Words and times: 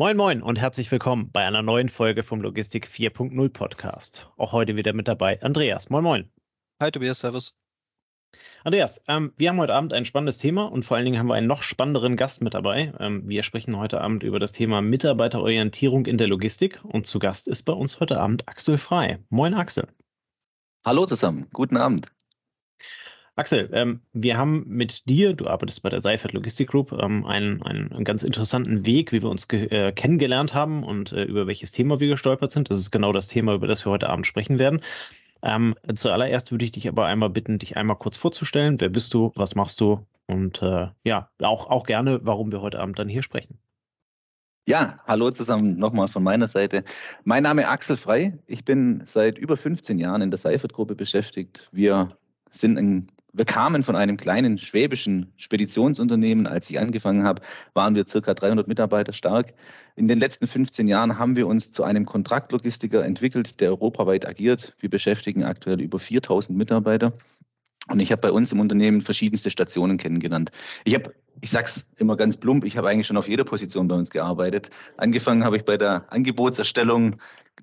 Moin 0.00 0.16
Moin 0.16 0.42
und 0.44 0.60
herzlich 0.60 0.92
willkommen 0.92 1.32
bei 1.32 1.44
einer 1.44 1.60
neuen 1.60 1.88
Folge 1.88 2.22
vom 2.22 2.40
Logistik 2.40 2.86
4.0 2.86 3.48
Podcast. 3.48 4.30
Auch 4.36 4.52
heute 4.52 4.76
wieder 4.76 4.92
mit 4.92 5.08
dabei 5.08 5.42
Andreas. 5.42 5.90
Moin 5.90 6.04
Moin. 6.04 6.30
Hi 6.80 6.92
Tobias, 6.92 7.18
Servus. 7.18 7.58
Andreas, 8.62 9.02
ähm, 9.08 9.32
wir 9.36 9.48
haben 9.48 9.58
heute 9.58 9.74
Abend 9.74 9.92
ein 9.92 10.04
spannendes 10.04 10.38
Thema 10.38 10.66
und 10.66 10.84
vor 10.84 10.96
allen 10.96 11.04
Dingen 11.04 11.18
haben 11.18 11.26
wir 11.26 11.34
einen 11.34 11.48
noch 11.48 11.62
spannenderen 11.62 12.16
Gast 12.16 12.42
mit 12.42 12.54
dabei. 12.54 12.92
Ähm, 13.00 13.28
wir 13.28 13.42
sprechen 13.42 13.76
heute 13.76 14.00
Abend 14.00 14.22
über 14.22 14.38
das 14.38 14.52
Thema 14.52 14.82
Mitarbeiterorientierung 14.82 16.06
in 16.06 16.16
der 16.16 16.28
Logistik 16.28 16.78
und 16.84 17.08
zu 17.08 17.18
Gast 17.18 17.48
ist 17.48 17.64
bei 17.64 17.72
uns 17.72 17.98
heute 17.98 18.20
Abend 18.20 18.48
Axel 18.48 18.78
Frei. 18.78 19.18
Moin 19.30 19.54
Axel. 19.54 19.88
Hallo 20.84 21.06
zusammen, 21.06 21.48
guten 21.52 21.76
Abend. 21.76 22.06
Axel, 23.38 23.70
ähm, 23.72 24.00
wir 24.12 24.36
haben 24.36 24.64
mit 24.66 25.08
dir, 25.08 25.32
du 25.32 25.46
arbeitest 25.46 25.80
bei 25.82 25.90
der 25.90 26.00
Seifert 26.00 26.32
Logistik 26.32 26.70
Group, 26.70 26.90
ähm, 26.90 27.24
einen, 27.24 27.62
einen, 27.62 28.02
ganz 28.02 28.24
interessanten 28.24 28.84
Weg, 28.84 29.12
wie 29.12 29.22
wir 29.22 29.30
uns 29.30 29.48
äh, 29.50 29.92
kennengelernt 29.92 30.54
haben 30.54 30.82
und 30.82 31.12
äh, 31.12 31.22
über 31.22 31.46
welches 31.46 31.70
Thema 31.70 32.00
wir 32.00 32.08
gestolpert 32.08 32.50
sind. 32.50 32.68
Das 32.68 32.78
ist 32.78 32.90
genau 32.90 33.12
das 33.12 33.28
Thema, 33.28 33.54
über 33.54 33.68
das 33.68 33.86
wir 33.86 33.92
heute 33.92 34.10
Abend 34.10 34.26
sprechen 34.26 34.58
werden. 34.58 34.80
Ähm, 35.42 35.76
zuallererst 35.94 36.50
würde 36.50 36.64
ich 36.64 36.72
dich 36.72 36.88
aber 36.88 37.06
einmal 37.06 37.30
bitten, 37.30 37.60
dich 37.60 37.76
einmal 37.76 37.94
kurz 37.94 38.16
vorzustellen. 38.16 38.80
Wer 38.80 38.88
bist 38.88 39.14
du? 39.14 39.30
Was 39.36 39.54
machst 39.54 39.80
du? 39.80 40.04
Und 40.26 40.60
äh, 40.60 40.88
ja, 41.04 41.30
auch, 41.40 41.70
auch 41.70 41.86
gerne, 41.86 42.18
warum 42.24 42.50
wir 42.50 42.60
heute 42.60 42.80
Abend 42.80 42.98
dann 42.98 43.08
hier 43.08 43.22
sprechen. 43.22 43.56
Ja, 44.66 44.98
hallo 45.06 45.30
zusammen 45.30 45.78
nochmal 45.78 46.08
von 46.08 46.24
meiner 46.24 46.48
Seite. 46.48 46.82
Mein 47.22 47.44
Name 47.44 47.62
ist 47.62 47.68
Axel 47.68 47.96
Frei. 47.96 48.36
Ich 48.48 48.64
bin 48.64 49.04
seit 49.04 49.38
über 49.38 49.56
15 49.56 49.96
Jahren 50.00 50.22
in 50.22 50.32
der 50.32 50.38
Seifert-Gruppe 50.38 50.96
beschäftigt. 50.96 51.68
Wir 51.70 52.18
sind 52.50 52.76
ein 52.76 53.06
wir 53.38 53.44
kamen 53.44 53.82
von 53.84 53.96
einem 53.96 54.16
kleinen 54.16 54.58
schwäbischen 54.58 55.32
Speditionsunternehmen. 55.36 56.46
Als 56.46 56.68
ich 56.68 56.78
angefangen 56.80 57.24
habe, 57.24 57.40
waren 57.72 57.94
wir 57.94 58.06
circa 58.06 58.34
300 58.34 58.66
Mitarbeiter 58.66 59.12
stark. 59.12 59.54
In 59.94 60.08
den 60.08 60.18
letzten 60.18 60.46
15 60.46 60.88
Jahren 60.88 61.18
haben 61.18 61.36
wir 61.36 61.46
uns 61.46 61.70
zu 61.70 61.84
einem 61.84 62.04
Kontraktlogistiker 62.04 63.04
entwickelt, 63.04 63.60
der 63.60 63.70
europaweit 63.70 64.26
agiert. 64.26 64.74
Wir 64.80 64.90
beschäftigen 64.90 65.44
aktuell 65.44 65.80
über 65.80 65.98
4000 65.98 66.58
Mitarbeiter. 66.58 67.12
Und 67.90 68.00
ich 68.00 68.12
habe 68.12 68.20
bei 68.20 68.32
uns 68.32 68.52
im 68.52 68.60
Unternehmen 68.60 69.00
verschiedenste 69.00 69.50
Stationen 69.50 69.96
kennengelernt. 69.96 70.50
Ich 70.84 70.94
habe, 70.94 71.14
ich 71.40 71.50
sag's 71.50 71.86
immer 71.96 72.16
ganz 72.16 72.36
plump, 72.36 72.64
ich 72.64 72.76
habe 72.76 72.88
eigentlich 72.88 73.06
schon 73.06 73.16
auf 73.16 73.28
jeder 73.28 73.44
Position 73.44 73.88
bei 73.88 73.94
uns 73.94 74.10
gearbeitet. 74.10 74.70
Angefangen 74.96 75.44
habe 75.44 75.56
ich 75.56 75.64
bei 75.64 75.76
der 75.76 76.04
Angebotserstellung 76.12 77.16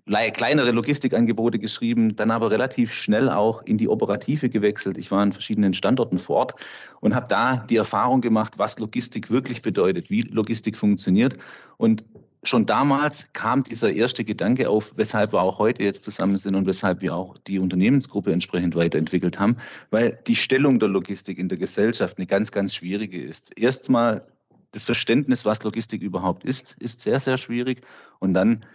kleinere 0.06 0.72
Logistikangebote 0.72 1.58
geschrieben, 1.58 2.16
dann 2.16 2.30
aber 2.30 2.52
relativ 2.52 2.94
schnell 2.94 3.30
auch 3.30 3.64
in 3.64 3.78
die 3.78 3.88
Operative 3.88 4.50
gewechselt. 4.50 4.98
Ich 4.98 5.09
war 5.09 5.22
an 5.22 5.34
verschiedenen 5.34 5.73
Standorten 5.73 6.20
vor 6.20 6.36
Ort 6.38 6.53
und 7.00 7.16
habe 7.16 7.28
da 7.28 7.58
die 7.58 7.78
Erfahrung 7.78 8.22
gemacht, 8.22 8.53
was 8.58 8.78
Logistik 8.78 9.31
wirklich 9.31 9.62
bedeutet, 9.62 10.09
wie 10.09 10.22
Logistik 10.22 10.78
funktioniert. 10.78 11.38
Und 11.78 12.03
schon 12.48 12.66
damals 12.66 13.32
kam 13.34 13.64
dieser 13.64 13.92
erste 13.92 14.24
Gedanke 14.24 14.70
auf, 14.70 14.94
weshalb 14.96 15.34
wir 15.34 15.42
auch 15.42 15.60
heute 15.60 15.84
jetzt 15.84 16.04
zusammen 16.04 16.38
sind 16.38 16.56
und 16.56 16.66
weshalb 16.66 17.02
wir 17.02 17.16
auch 17.16 17.38
die 17.48 17.60
Unternehmensgruppe 17.60 18.32
entsprechend 18.32 18.76
weiterentwickelt 18.76 19.40
haben, 19.40 19.58
weil 19.92 20.20
die 20.28 20.36
Stellung 20.36 20.80
der 20.80 20.90
Logistik 20.90 21.38
in 21.38 21.50
der 21.50 21.58
Gesellschaft 21.58 22.18
eine 22.18 22.28
ganz, 22.28 22.52
ganz 22.52 22.74
schwierige 22.74 23.22
ist. 23.22 23.58
Erstmal 23.58 24.26
das 24.72 24.84
Verständnis, 24.84 25.46
was 25.46 25.64
Logistik 25.64 26.02
überhaupt 26.02 26.44
ist, 26.44 26.76
ist 26.80 27.00
sehr, 27.00 27.20
sehr 27.20 27.38
schwierig. 27.38 27.82
Und 28.20 28.34
dann 28.34 28.66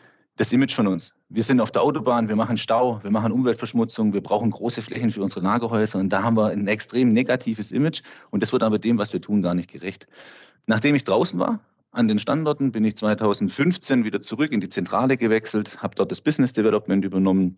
das 0.41 0.55
Image 0.55 0.75
von 0.75 0.87
uns. 0.87 1.13
Wir 1.29 1.43
sind 1.43 1.61
auf 1.61 1.71
der 1.71 1.83
Autobahn, 1.83 2.29
wir 2.29 2.35
machen 2.35 2.57
Stau, 2.57 2.99
wir 3.03 3.11
machen 3.11 3.31
Umweltverschmutzung, 3.31 4.15
wir 4.15 4.23
brauchen 4.23 4.51
große 4.51 4.81
Flächen 4.81 5.11
für 5.11 5.21
unsere 5.23 5.43
Lagerhäuser 5.43 5.99
und 5.99 6.09
da 6.09 6.23
haben 6.23 6.35
wir 6.35 6.49
ein 6.49 6.67
extrem 6.67 7.13
negatives 7.13 7.73
Image 7.73 8.01
und 8.31 8.43
das 8.43 8.51
wird 8.51 8.63
aber 8.63 8.79
dem, 8.79 8.97
was 8.97 9.13
wir 9.13 9.21
tun, 9.21 9.43
gar 9.43 9.55
nicht 9.55 9.71
gerecht. 9.71 10.07
Nachdem 10.67 10.95
ich 10.95 11.05
draußen 11.05 11.39
war, 11.39 11.61
an 11.93 12.09
den 12.09 12.19
Standorten 12.19 12.73
bin 12.73 12.85
ich 12.85 12.97
2015 12.97 14.05
wieder 14.05 14.21
zurück 14.21 14.53
in 14.53 14.61
die 14.61 14.69
Zentrale 14.69 15.17
gewechselt, 15.17 15.83
habe 15.83 15.95
dort 15.97 16.11
das 16.11 16.21
Business 16.21 16.53
Development 16.53 17.05
übernommen. 17.05 17.57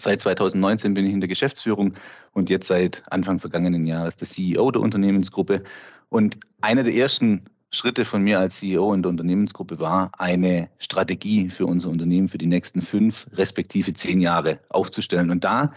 Seit 0.00 0.20
2019 0.20 0.94
bin 0.94 1.06
ich 1.06 1.12
in 1.12 1.20
der 1.20 1.28
Geschäftsführung 1.28 1.94
und 2.32 2.48
jetzt 2.50 2.68
seit 2.68 3.02
Anfang 3.10 3.38
vergangenen 3.38 3.86
Jahres 3.86 4.16
der 4.16 4.26
CEO 4.26 4.70
der 4.70 4.82
Unternehmensgruppe. 4.82 5.62
Und 6.08 6.38
einer 6.60 6.82
der 6.82 6.94
ersten 6.94 7.44
Schritte 7.70 8.04
von 8.04 8.22
mir 8.22 8.38
als 8.38 8.58
CEO 8.58 8.92
in 8.94 9.02
der 9.02 9.10
Unternehmensgruppe 9.10 9.78
war, 9.78 10.10
eine 10.18 10.68
Strategie 10.78 11.48
für 11.50 11.66
unser 11.66 11.88
Unternehmen 11.88 12.28
für 12.28 12.38
die 12.38 12.46
nächsten 12.46 12.82
fünf 12.82 13.26
respektive 13.32 13.92
zehn 13.92 14.20
Jahre 14.20 14.60
aufzustellen. 14.68 15.30
Und 15.30 15.44
da 15.44 15.72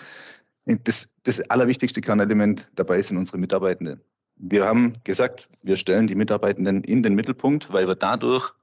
das, 0.65 1.07
das 1.23 1.41
allerwichtigste 1.49 2.01
Kernelement 2.01 2.67
dabei 2.75 3.01
sind 3.01 3.17
unsere 3.17 3.37
Mitarbeitenden. 3.37 4.01
Wir 4.37 4.65
haben 4.65 4.93
gesagt, 5.03 5.49
wir 5.63 5.75
stellen 5.75 6.07
die 6.07 6.15
Mitarbeitenden 6.15 6.83
in 6.83 7.03
den 7.03 7.15
Mittelpunkt, 7.15 7.71
weil 7.71 7.87
wir 7.87 7.95
dadurch 7.95 8.53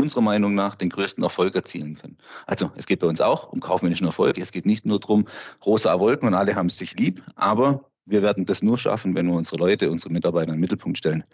unserer 0.00 0.22
Meinung 0.22 0.54
nach 0.54 0.74
den 0.74 0.90
größten 0.90 1.22
Erfolg 1.22 1.54
erzielen 1.54 1.96
können. 1.96 2.18
Also 2.46 2.70
es 2.76 2.86
geht 2.86 3.00
bei 3.00 3.06
uns 3.06 3.20
auch 3.20 3.52
um 3.52 3.60
kaufmännischen 3.60 4.06
Erfolg. 4.06 4.38
Es 4.38 4.52
geht 4.52 4.66
nicht 4.66 4.86
nur 4.86 5.00
darum, 5.00 5.26
rosa 5.64 5.98
Wolken 5.98 6.28
und 6.28 6.34
alle 6.34 6.54
haben 6.54 6.66
es 6.66 6.78
sich 6.78 6.98
lieb, 6.98 7.22
aber 7.36 7.88
wir 8.06 8.22
werden 8.22 8.44
das 8.44 8.62
nur 8.62 8.76
schaffen, 8.76 9.14
wenn 9.14 9.26
wir 9.26 9.34
unsere 9.34 9.56
Leute, 9.56 9.90
unsere 9.90 10.12
Mitarbeiter 10.12 10.48
in 10.48 10.56
den 10.56 10.60
Mittelpunkt 10.60 10.98
stellen. 10.98 11.24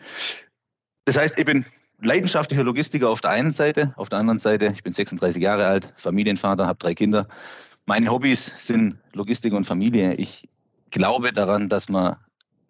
Das 1.05 1.19
heißt, 1.19 1.39
ich 1.39 1.45
bin 1.45 1.65
leidenschaftlicher 2.01 2.63
Logistiker 2.63 3.11
auf 3.11 3.21
der 3.21 3.31
einen 3.31 3.51
Seite, 3.51 3.93
auf 3.97 4.09
der 4.09 4.19
anderen 4.19 4.39
Seite, 4.39 4.67
ich 4.67 4.83
bin 4.83 4.93
36 4.93 5.43
Jahre 5.43 5.67
alt, 5.67 5.93
Familienvater, 5.97 6.67
habe 6.67 6.79
drei 6.79 6.95
Kinder. 6.95 7.27
Meine 7.87 8.11
Hobbys 8.11 8.53
sind 8.57 8.99
Logistik 9.15 9.53
und 9.53 9.65
Familie. 9.65 10.15
Ich 10.15 10.49
glaube 10.91 11.33
daran, 11.33 11.69
dass 11.69 11.89
man 11.89 12.17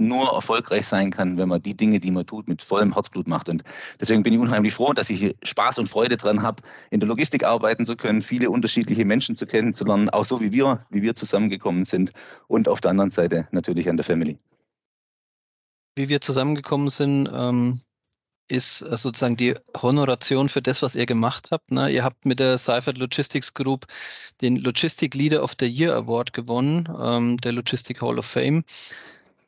nur 0.00 0.32
erfolgreich 0.32 0.86
sein 0.86 1.10
kann, 1.10 1.36
wenn 1.36 1.48
man 1.48 1.62
die 1.62 1.76
Dinge, 1.76 2.00
die 2.00 2.10
man 2.10 2.26
tut, 2.26 2.48
mit 2.48 2.62
vollem 2.62 2.94
Herzblut 2.94 3.28
macht. 3.28 3.48
Und 3.48 3.62
deswegen 4.00 4.22
bin 4.22 4.32
ich 4.32 4.40
unheimlich 4.40 4.74
froh, 4.74 4.92
dass 4.92 5.10
ich 5.10 5.36
Spaß 5.42 5.78
und 5.78 5.88
Freude 5.88 6.16
dran 6.16 6.42
habe, 6.42 6.62
in 6.90 7.00
der 7.00 7.08
Logistik 7.08 7.44
arbeiten 7.44 7.86
zu 7.86 7.96
können, 7.96 8.22
viele 8.22 8.50
unterschiedliche 8.50 9.04
Menschen 9.04 9.36
zu 9.36 9.46
kennenzulernen, 9.46 10.10
auch 10.10 10.24
so 10.24 10.40
wie 10.40 10.52
wir, 10.52 10.84
wie 10.90 11.02
wir 11.02 11.14
zusammengekommen 11.14 11.84
sind. 11.84 12.12
Und 12.48 12.68
auf 12.68 12.80
der 12.80 12.90
anderen 12.90 13.10
Seite 13.10 13.46
natürlich 13.52 13.88
an 13.88 13.96
der 13.96 14.04
Family. 14.04 14.38
Wie 15.96 16.08
wir 16.08 16.20
zusammengekommen 16.20 16.88
sind, 16.88 17.28
ähm, 17.32 17.80
ist 18.50 18.82
äh, 18.82 18.96
sozusagen 18.96 19.36
die 19.36 19.54
Honoration 19.80 20.48
für 20.48 20.62
das, 20.62 20.82
was 20.82 20.94
ihr 20.94 21.06
gemacht 21.06 21.48
habt. 21.50 21.70
Ne? 21.70 21.90
Ihr 21.90 22.04
habt 22.04 22.26
mit 22.26 22.40
der 22.40 22.58
Seifert 22.58 22.98
Logistics 22.98 23.54
Group 23.54 23.86
den 24.40 24.56
Logistic 24.56 25.14
Leader 25.14 25.42
of 25.42 25.54
the 25.58 25.66
Year 25.66 25.94
Award 25.94 26.32
gewonnen, 26.32 26.88
ähm, 27.00 27.36
der 27.38 27.52
Logistic 27.52 28.02
Hall 28.02 28.18
of 28.18 28.26
Fame. 28.26 28.64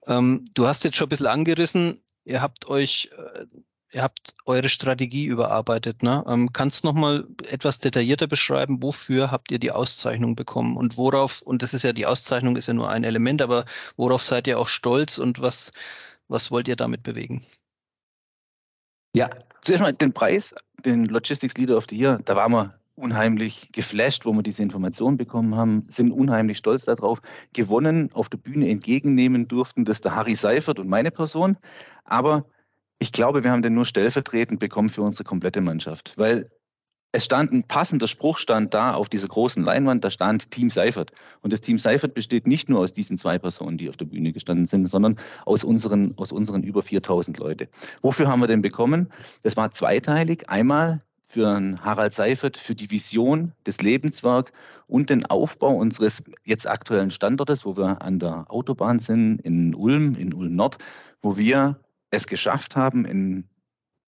Ähm, 0.07 0.45
du 0.55 0.67
hast 0.67 0.85
jetzt 0.85 0.97
schon 0.97 1.07
ein 1.07 1.11
bisschen 1.11 1.27
angerissen, 1.27 2.01
ihr 2.25 2.43
habt 2.43 2.67
euch, 2.69 3.11
äh, 3.17 3.47
ihr 3.93 4.03
habt 4.03 4.35
eure 4.47 4.69
Strategie 4.69 5.27
überarbeitet. 5.27 6.03
Ne? 6.03 6.25
Ähm, 6.27 6.53
kannst 6.53 6.85
noch 6.85 6.95
mal 6.95 7.27
etwas 7.49 7.79
detaillierter 7.79 8.27
beschreiben, 8.27 8.83
wofür 8.83 9.31
habt 9.31 9.51
ihr 9.53 9.59
die 9.59 9.71
Auszeichnung 9.71 10.35
bekommen 10.35 10.77
und 10.77 10.97
worauf, 10.97 11.43
und 11.43 11.63
das 11.63 11.75
ist 11.75 11.83
ja 11.83 11.93
die 11.93 12.07
Auszeichnung 12.07 12.57
ist 12.57 12.67
ja 12.67 12.75
nur 12.75 12.91
ein 12.91 13.05
Element, 13.05 13.43
aber 13.43 13.65
worauf 13.97 14.23
seid 14.23 14.47
ihr 14.47 14.59
auch 14.59 14.69
stolz 14.69 15.19
und 15.19 15.41
was, 15.41 15.73
was 16.29 16.51
wollt 16.51 16.69
ihr 16.69 16.77
damit 16.77 17.03
bewegen? 17.03 17.45
Ja, 19.15 19.29
zuerst 19.61 19.83
mal 19.83 19.93
den 19.93 20.13
Preis, 20.13 20.55
den 20.85 21.05
Logistics 21.05 21.57
Leader 21.59 21.77
of 21.77 21.87
the 21.91 21.97
Year, 21.97 22.19
da 22.25 22.35
waren 22.35 22.53
wir 22.53 22.82
unheimlich 23.03 23.71
geflasht, 23.73 24.25
wo 24.25 24.33
wir 24.33 24.43
diese 24.43 24.63
Informationen 24.63 25.17
bekommen 25.17 25.57
haben, 25.57 25.85
sind 25.89 26.13
unheimlich 26.13 26.59
stolz 26.59 26.85
darauf. 26.85 27.21
Gewonnen 27.53 28.11
auf 28.15 28.29
der 28.29 28.39
Bühne 28.39 28.69
entgegennehmen 28.69 29.49
durften 29.49 29.85
das 29.85 30.01
der 30.01 30.15
Harry 30.15 30.37
Seifert 30.37 30.79
und 30.79 30.89
meine 30.89 31.11
Person. 31.11 31.59
Aber 32.05 32.47
ich 33.01 33.11
glaube, 33.11 33.43
wir 33.43 33.51
haben 33.51 33.63
den 33.63 33.75
nur 33.75 33.85
stellvertretend 33.85 34.61
bekommen 34.61 34.89
für 34.89 35.03
unsere 35.03 35.25
komplette 35.25 35.61
Mannschaft, 35.61 36.15
weil 36.17 36.49
es 37.15 37.25
stand 37.27 37.53
ein 37.53 37.65
passender 37.65 38.07
Spruch 38.07 38.39
stand 38.39 38.73
da 38.73 38.95
auf 38.95 39.09
dieser 39.11 39.29
großen 39.29 39.63
Leinwand, 39.63 40.03
da 40.03 40.09
stand 40.09 40.51
Team 40.51 40.71
Seifert. 40.71 41.11
Und 41.43 41.53
das 41.53 41.61
Team 41.61 41.77
Seifert 41.77 42.15
besteht 42.15 42.47
nicht 42.47 42.71
nur 42.71 42.81
aus 42.81 42.95
diesen 42.95 43.19
zwei 43.19 43.39
Personen, 43.39 43.77
die 43.77 43.91
auf 43.91 43.99
der 43.99 44.07
Bühne 44.07 44.33
gestanden 44.33 44.67
sind, 44.67 44.87
sondern 44.87 45.17
aus 45.45 45.63
unseren, 45.63 46.17
aus 46.17 46.33
unseren 46.33 46.63
über 46.63 46.81
4000 46.81 47.37
Leute. 47.39 47.69
Wofür 48.01 48.29
haben 48.29 48.41
wir 48.41 48.47
den 48.47 48.63
bekommen? 48.63 49.13
Das 49.43 49.59
war 49.59 49.73
zweiteilig. 49.73 50.49
Einmal 50.49 51.01
für 51.33 51.79
Harald 51.83 52.13
Seifert, 52.13 52.59
für 52.59 52.75
die 52.75 52.91
Vision, 52.91 53.53
das 53.65 53.81
Lebenswerk 53.81 54.53
und 54.87 55.09
den 55.09 55.25
Aufbau 55.25 55.75
unseres 55.75 56.23
jetzt 56.45 56.69
aktuellen 56.69 57.11
Standortes, 57.11 57.65
wo 57.65 57.75
wir 57.79 58.03
an 58.03 58.19
der 58.19 58.45
Autobahn 58.51 58.99
sind, 58.99 59.41
in 59.41 59.75
Ulm, 59.75 60.15
in 60.17 60.35
Ulm 60.35 60.55
Nord, 60.55 60.77
wo 61.23 61.39
wir 61.39 61.81
es 62.11 62.27
geschafft 62.27 62.77
haben, 62.77 63.07
in 63.07 63.45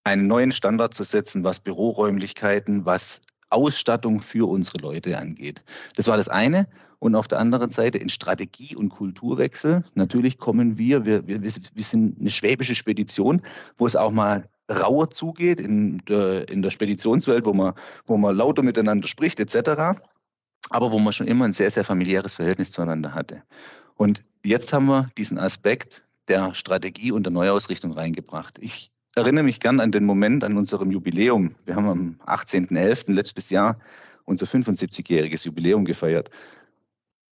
einen 0.05 0.27
neuen 0.27 0.53
Standard 0.53 0.93
zu 0.93 1.03
setzen, 1.03 1.45
was 1.45 1.61
Büroräumlichkeiten, 1.61 2.85
was 2.85 3.23
Ausstattung 3.49 4.21
für 4.21 4.47
unsere 4.47 4.79
Leute 4.79 5.17
angeht. 5.17 5.65
Das 5.97 6.09
war 6.09 6.19
das 6.19 6.29
eine. 6.29 6.69
Und 6.99 7.15
auf 7.15 7.29
der 7.29 7.39
anderen 7.39 7.71
Seite 7.71 7.99
in 7.99 8.11
Strategie 8.11 8.77
und 8.77 8.91
Kulturwechsel. 8.91 9.85
Natürlich 9.95 10.37
kommen 10.37 10.77
wir, 10.77 11.07
wir, 11.07 11.27
wir, 11.27 11.41
wir 11.43 11.51
sind 11.51 12.21
eine 12.21 12.31
schwäbische 12.31 12.75
Spedition, 12.75 13.41
wo 13.79 13.87
es 13.87 13.97
auch 13.97 14.11
mal 14.11 14.49
rauer 14.71 15.11
zugeht 15.11 15.61
in 15.61 15.99
der, 16.09 16.49
in 16.49 16.63
der 16.63 16.71
Speditionswelt, 16.71 17.45
wo 17.45 17.53
man, 17.53 17.75
wo 18.07 18.17
man 18.17 18.37
lauter 18.37 18.63
miteinander 18.63 19.09
spricht 19.09 19.41
etc. 19.41 20.01
Aber 20.71 20.93
wo 20.93 20.99
man 20.99 21.13
schon 21.13 21.27
immer 21.27 21.45
ein 21.45 21.53
sehr, 21.53 21.71
sehr 21.71 21.85
familiäres 21.85 22.37
Verhältnis 22.37 22.71
zueinander 22.71 23.15
hatte. 23.15 23.43
Und 23.97 24.25
jetzt 24.45 24.73
haben 24.73 24.87
wir 24.87 25.09
diesen 25.17 25.39
Aspekt 25.39 26.03
der 26.29 26.55
Strategie 26.55 27.13
und 27.13 27.25
der 27.25 27.33
Neuausrichtung 27.33 27.93
reingebracht. 27.93 28.59
Ich 28.61 28.91
erinnere 29.15 29.45
mich 29.45 29.61
gern 29.61 29.81
an 29.81 29.93
den 29.93 30.05
Moment 30.05 30.43
an 30.43 30.57
unserem 30.57 30.91
Jubiläum. 30.91 31.55
Wir 31.65 31.77
haben 31.77 31.89
am 31.89 32.17
18.11. 32.27 33.13
letztes 33.13 33.51
Jahr 33.51 33.79
unser 34.25 34.47
75-jähriges 34.47 35.45
Jubiläum 35.45 35.85
gefeiert. 35.85 36.31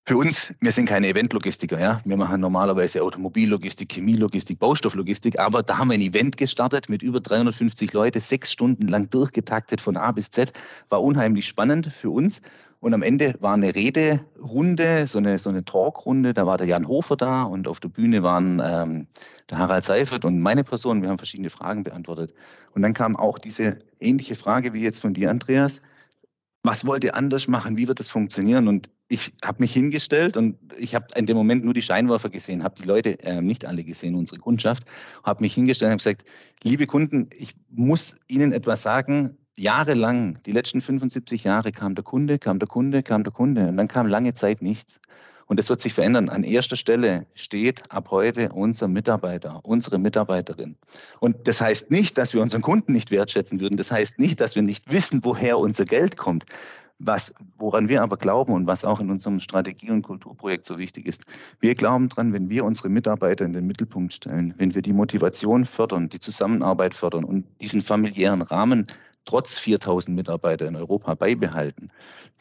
Für 0.05 0.17
uns, 0.17 0.53
wir 0.61 0.73
sind 0.73 0.87
keine 0.87 1.07
Eventlogistiker, 1.07 1.79
ja. 1.79 2.01
Wir 2.05 2.17
machen 2.17 2.41
normalerweise 2.41 3.05
Automobillogistik, 3.05 3.93
Chemielogistik, 3.93 4.59
Baustofflogistik, 4.59 5.39
aber 5.39 5.63
da 5.63 5.79
haben 5.79 5.91
wir 5.91 5.95
ein 5.95 6.01
Event 6.01 6.37
gestartet 6.37 6.89
mit 6.89 7.03
über 7.03 7.21
350 7.21 7.93
Leute, 7.93 8.19
sechs 8.19 8.51
Stunden 8.51 8.89
lang 8.89 9.11
durchgetaktet 9.11 9.81
von 9.81 9.97
A 9.97 10.11
bis 10.11 10.33
Z. 10.33 10.53
War 10.89 11.05
unheimlich 11.05 11.47
spannend 11.47 11.87
für 11.87 12.11
uns. 12.11 12.43
Und 12.81 12.95
am 12.95 13.03
Ende 13.03 13.37
war 13.39 13.55
eine 13.55 13.77
Rederunde, 13.77 15.07
so 15.07 15.19
eine, 15.19 15.39
so 15.39 15.51
eine 15.51 15.65
Talkrunde. 15.65 16.35
Da 16.35 16.49
war 16.49 16.59
der 16.59 16.67
Jan 16.67 16.89
Hofer 16.89 17.17
da 17.17 17.45
und 17.45 17.69
auf 17.69 17.79
der 17.79 17.89
Bühne 17.89 18.25
waren 18.25 18.61
ähm, 18.65 19.07
der 19.51 19.59
Harald 19.59 19.85
Seifert 19.85 20.25
und 20.25 20.41
meine 20.41 20.65
Person. 20.65 21.01
Wir 21.01 21.11
haben 21.11 21.19
verschiedene 21.19 21.51
Fragen 21.51 21.85
beantwortet. 21.85 22.35
Und 22.75 22.83
dann 22.83 22.93
kam 22.93 23.15
auch 23.15 23.39
diese 23.39 23.79
ähnliche 24.01 24.35
Frage 24.35 24.73
wie 24.73 24.83
jetzt 24.83 25.01
von 25.01 25.15
dir, 25.15 25.31
Andreas 25.31 25.81
was 26.65 26.85
wollt 26.85 27.03
ihr 27.03 27.15
anders 27.17 27.49
machen? 27.49 27.77
Wie 27.77 27.89
wird 27.89 27.99
das 27.99 28.09
funktionieren? 28.09 28.69
Und 28.69 28.89
ich 29.09 29.33
habe 29.45 29.59
mich 29.61 29.73
hingestellt 29.73 30.37
und 30.37 30.57
ich 30.79 30.95
habe 30.95 31.07
in 31.17 31.27
dem 31.27 31.37
Moment 31.37 31.65
nur 31.65 31.75
die 31.75 31.83
Scheinwerfer 31.83 32.31
gesehen, 32.31 32.63
habe 32.63 32.81
die 32.81 32.87
Leute 32.87 33.19
äh, 33.25 33.41
nicht 33.41 33.67
alle 33.67 33.83
gesehen, 33.83 34.15
unsere 34.15 34.41
Kundschaft, 34.41 34.85
habe 35.25 35.43
mich 35.43 35.55
hingestellt 35.55 35.89
und 35.89 35.93
habe 35.93 35.99
gesagt, 35.99 36.25
liebe 36.63 36.87
Kunden, 36.87 37.29
ich 37.37 37.55
muss 37.71 38.15
Ihnen 38.29 38.53
etwas 38.53 38.83
sagen. 38.83 39.37
Jahrelang, 39.59 40.39
die 40.47 40.53
letzten 40.53 40.81
75 40.81 41.45
Jahre 41.45 41.73
kam 41.73 41.95
der 41.95 42.05
Kunde, 42.05 42.39
kam 42.39 42.59
der 42.59 42.69
Kunde, 42.69 43.03
kam 43.03 43.23
der 43.23 43.33
Kunde 43.33 43.69
und 43.69 43.77
dann 43.77 43.89
kam 43.89 44.07
lange 44.07 44.33
Zeit 44.33 44.63
nichts. 44.63 44.99
Und 45.53 45.59
das 45.59 45.69
wird 45.69 45.83
sich 45.83 45.93
verändern. 45.93 46.31
An 46.31 46.45
erster 46.45 46.77
Stelle 46.77 47.27
steht 47.35 47.83
ab 47.91 48.11
heute 48.11 48.49
unser 48.55 48.89
Mitarbeiter, 48.89 49.61
unsere 49.65 49.99
Mitarbeiterin. 49.99 50.77
Und 51.21 51.47
das 51.47 51.61
heißt 51.61 51.91
nicht, 51.91 52.17
dass 52.17 52.33
wir 52.33 52.41
unseren 52.41 52.63
Kunden 52.63 52.95
nicht 52.95 53.11
wertschätzen 53.11 53.61
würden. 53.61 53.77
Das 53.77 53.93
heißt 53.93 54.19
nicht, 54.19 54.41
dass 54.41 54.55
wir 54.55 54.63
nicht 54.63 54.91
wissen, 54.91 55.21
woher 55.25 55.59
unser 55.59 55.85
Geld 55.85 56.17
kommt. 56.17 56.47
Was, 56.99 57.35
woran 57.59 57.91
wir 57.91 58.01
aber 58.01 58.17
glauben 58.17 58.55
und 58.55 58.67
was 58.67 58.87
auch 58.87 58.99
in 58.99 59.11
unserem 59.11 59.41
Strategie- 59.41 59.91
und 59.91 60.01
Kulturprojekt 60.01 60.67
so 60.67 60.79
wichtig 60.79 61.05
ist, 61.05 61.21
wir 61.61 61.75
glauben 61.75 62.09
dran, 62.09 62.33
wenn 62.33 62.49
wir 62.49 62.65
unsere 62.65 62.89
Mitarbeiter 62.89 63.45
in 63.45 63.53
den 63.53 63.67
Mittelpunkt 63.67 64.15
stellen, 64.15 64.55
wenn 64.57 64.75
wir 64.75 64.81
die 64.81 64.95
Motivation 64.95 65.67
fördern, 65.67 66.09
die 66.09 66.21
Zusammenarbeit 66.21 66.95
fördern 66.95 67.25
und 67.25 67.45
diesen 67.61 67.83
familiären 67.83 68.41
Rahmen 68.41 68.87
trotz 69.25 69.59
4000 69.59 70.17
Mitarbeiter 70.17 70.67
in 70.67 70.77
Europa 70.77 71.15
beibehalten, 71.15 71.91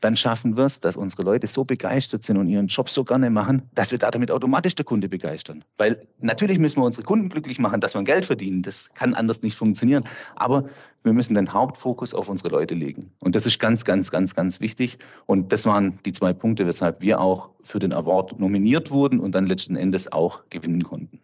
dann 0.01 0.17
schaffen 0.17 0.57
wir 0.57 0.65
es, 0.65 0.79
dass 0.79 0.97
unsere 0.97 1.23
Leute 1.23 1.45
so 1.45 1.63
begeistert 1.63 2.23
sind 2.23 2.37
und 2.37 2.47
ihren 2.47 2.67
Job 2.67 2.89
so 2.89 3.03
gerne 3.03 3.29
machen, 3.29 3.69
dass 3.75 3.91
wir 3.91 3.99
damit 3.99 4.31
automatisch 4.31 4.75
der 4.75 4.85
Kunde 4.85 5.07
begeistern. 5.07 5.63
Weil 5.77 6.07
natürlich 6.19 6.57
müssen 6.57 6.77
wir 6.77 6.85
unsere 6.85 7.05
Kunden 7.05 7.29
glücklich 7.29 7.59
machen, 7.59 7.81
dass 7.81 7.93
wir 7.93 8.03
Geld 8.03 8.25
verdienen. 8.25 8.63
Das 8.63 8.89
kann 8.93 9.13
anders 9.13 9.43
nicht 9.43 9.55
funktionieren. 9.55 10.03
Aber 10.35 10.67
wir 11.03 11.13
müssen 11.13 11.35
den 11.35 11.53
Hauptfokus 11.53 12.13
auf 12.13 12.29
unsere 12.29 12.49
Leute 12.49 12.73
legen. 12.73 13.11
Und 13.19 13.35
das 13.35 13.45
ist 13.45 13.59
ganz, 13.59 13.85
ganz, 13.85 14.09
ganz, 14.09 14.33
ganz 14.33 14.59
wichtig. 14.59 14.97
Und 15.27 15.53
das 15.53 15.65
waren 15.65 15.99
die 16.05 16.13
zwei 16.13 16.33
Punkte, 16.33 16.65
weshalb 16.65 17.01
wir 17.01 17.19
auch 17.19 17.49
für 17.63 17.79
den 17.79 17.93
Award 17.93 18.39
nominiert 18.39 18.89
wurden 18.89 19.19
und 19.19 19.33
dann 19.33 19.45
letzten 19.45 19.75
Endes 19.75 20.11
auch 20.11 20.41
gewinnen 20.49 20.83
konnten. 20.83 21.19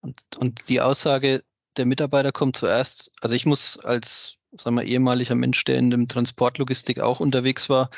Und, 0.00 0.20
und 0.38 0.68
die 0.68 0.80
Aussage, 0.80 1.42
der 1.76 1.86
Mitarbeiter 1.86 2.32
kommt 2.32 2.56
zuerst. 2.56 3.10
Also 3.20 3.34
ich 3.34 3.46
muss 3.46 3.78
als 3.78 4.37
sagen 4.60 4.76
wir, 4.76 4.84
ehemaliger 4.84 5.34
Mensch, 5.34 5.64
der 5.64 5.78
in 5.78 5.90
dem 5.90 6.08
Transportlogistik 6.08 7.00
auch 7.00 7.20
unterwegs 7.20 7.68
war. 7.68 7.90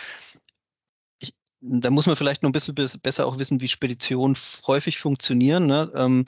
Ich, 1.18 1.34
da 1.60 1.90
muss 1.90 2.06
man 2.06 2.16
vielleicht 2.16 2.42
noch 2.42 2.50
ein 2.50 2.52
bisschen 2.52 2.74
besser 2.74 3.26
auch 3.26 3.38
wissen, 3.38 3.60
wie 3.60 3.68
Speditionen 3.68 4.36
häufig 4.66 4.98
funktionieren. 4.98 5.66
Ne? 5.66 5.90
Ähm, 5.94 6.24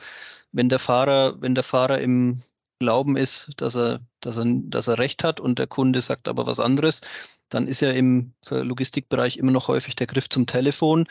wenn 0.53 0.69
der 0.69 0.79
Fahrer, 0.79 1.41
wenn 1.41 1.55
der 1.55 1.65
Fahrer 1.65 2.01
im 2.01 2.43
Glauben 2.79 3.17
ist, 3.17 3.53
dass 3.59 3.77
er, 3.77 4.01
dass 4.21 4.39
er, 4.39 4.45
dass 4.47 4.89
er 4.89 4.99
recht 4.99 5.23
hat 5.23 5.41
und 5.41 5.59
der 5.59 5.69
Kunde 5.69 6.01
sagt 6.01 6.27
aber 6.27 6.47
was 6.47 6.59
anderes, 6.59 7.01
dann 7.49 7.69
ist 7.69 7.81
ja 7.81 7.91
im 7.93 8.35
Logistikbereich 8.51 9.37
immer 9.37 9.53
noch 9.53 9.69
häufig 9.69 9.95
der 9.95 10.07
Griff 10.09 10.29
zum 10.29 10.47
Telefon. 10.47 11.07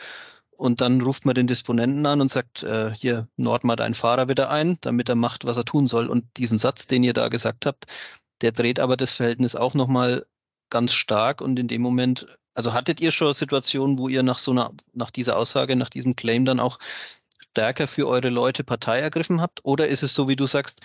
Und 0.62 0.80
dann 0.80 1.00
ruft 1.00 1.24
man 1.24 1.34
den 1.34 1.46
Disponenten 1.46 2.06
an 2.06 2.20
und 2.20 2.30
sagt, 2.30 2.62
äh, 2.62 2.92
hier, 2.94 3.26
nord 3.36 3.64
mal 3.64 3.74
deinen 3.74 3.94
Fahrer 3.94 4.28
wieder 4.28 4.50
ein, 4.50 4.78
damit 4.80 5.08
er 5.08 5.16
macht, 5.16 5.44
was 5.44 5.56
er 5.56 5.64
tun 5.64 5.86
soll. 5.86 6.08
Und 6.08 6.24
diesen 6.36 6.58
Satz, 6.58 6.86
den 6.86 7.02
ihr 7.02 7.14
da 7.14 7.28
gesagt 7.28 7.66
habt, 7.66 7.86
der 8.42 8.52
dreht 8.52 8.80
aber 8.80 8.96
das 8.96 9.12
Verhältnis 9.12 9.56
auch 9.56 9.74
nochmal 9.74 10.26
ganz 10.70 10.92
stark 10.92 11.40
und 11.40 11.58
in 11.58 11.68
dem 11.68 11.82
Moment, 11.82 12.26
also 12.54 12.72
hattet 12.72 13.00
ihr 13.00 13.12
schon 13.12 13.34
Situationen, 13.34 13.98
wo 13.98 14.08
ihr 14.08 14.22
nach 14.22 14.38
so 14.38 14.50
einer, 14.50 14.72
nach 14.92 15.10
dieser 15.10 15.36
Aussage, 15.36 15.76
nach 15.76 15.88
diesem 15.90 16.16
Claim 16.16 16.44
dann 16.44 16.60
auch 16.60 16.78
stärker 17.52 17.86
für 17.86 18.08
eure 18.08 18.30
Leute 18.30 18.64
Partei 18.64 19.00
ergriffen 19.00 19.40
habt? 19.40 19.60
Oder 19.64 19.88
ist 19.88 20.02
es 20.02 20.14
so, 20.14 20.28
wie 20.28 20.36
du 20.36 20.46
sagst, 20.46 20.80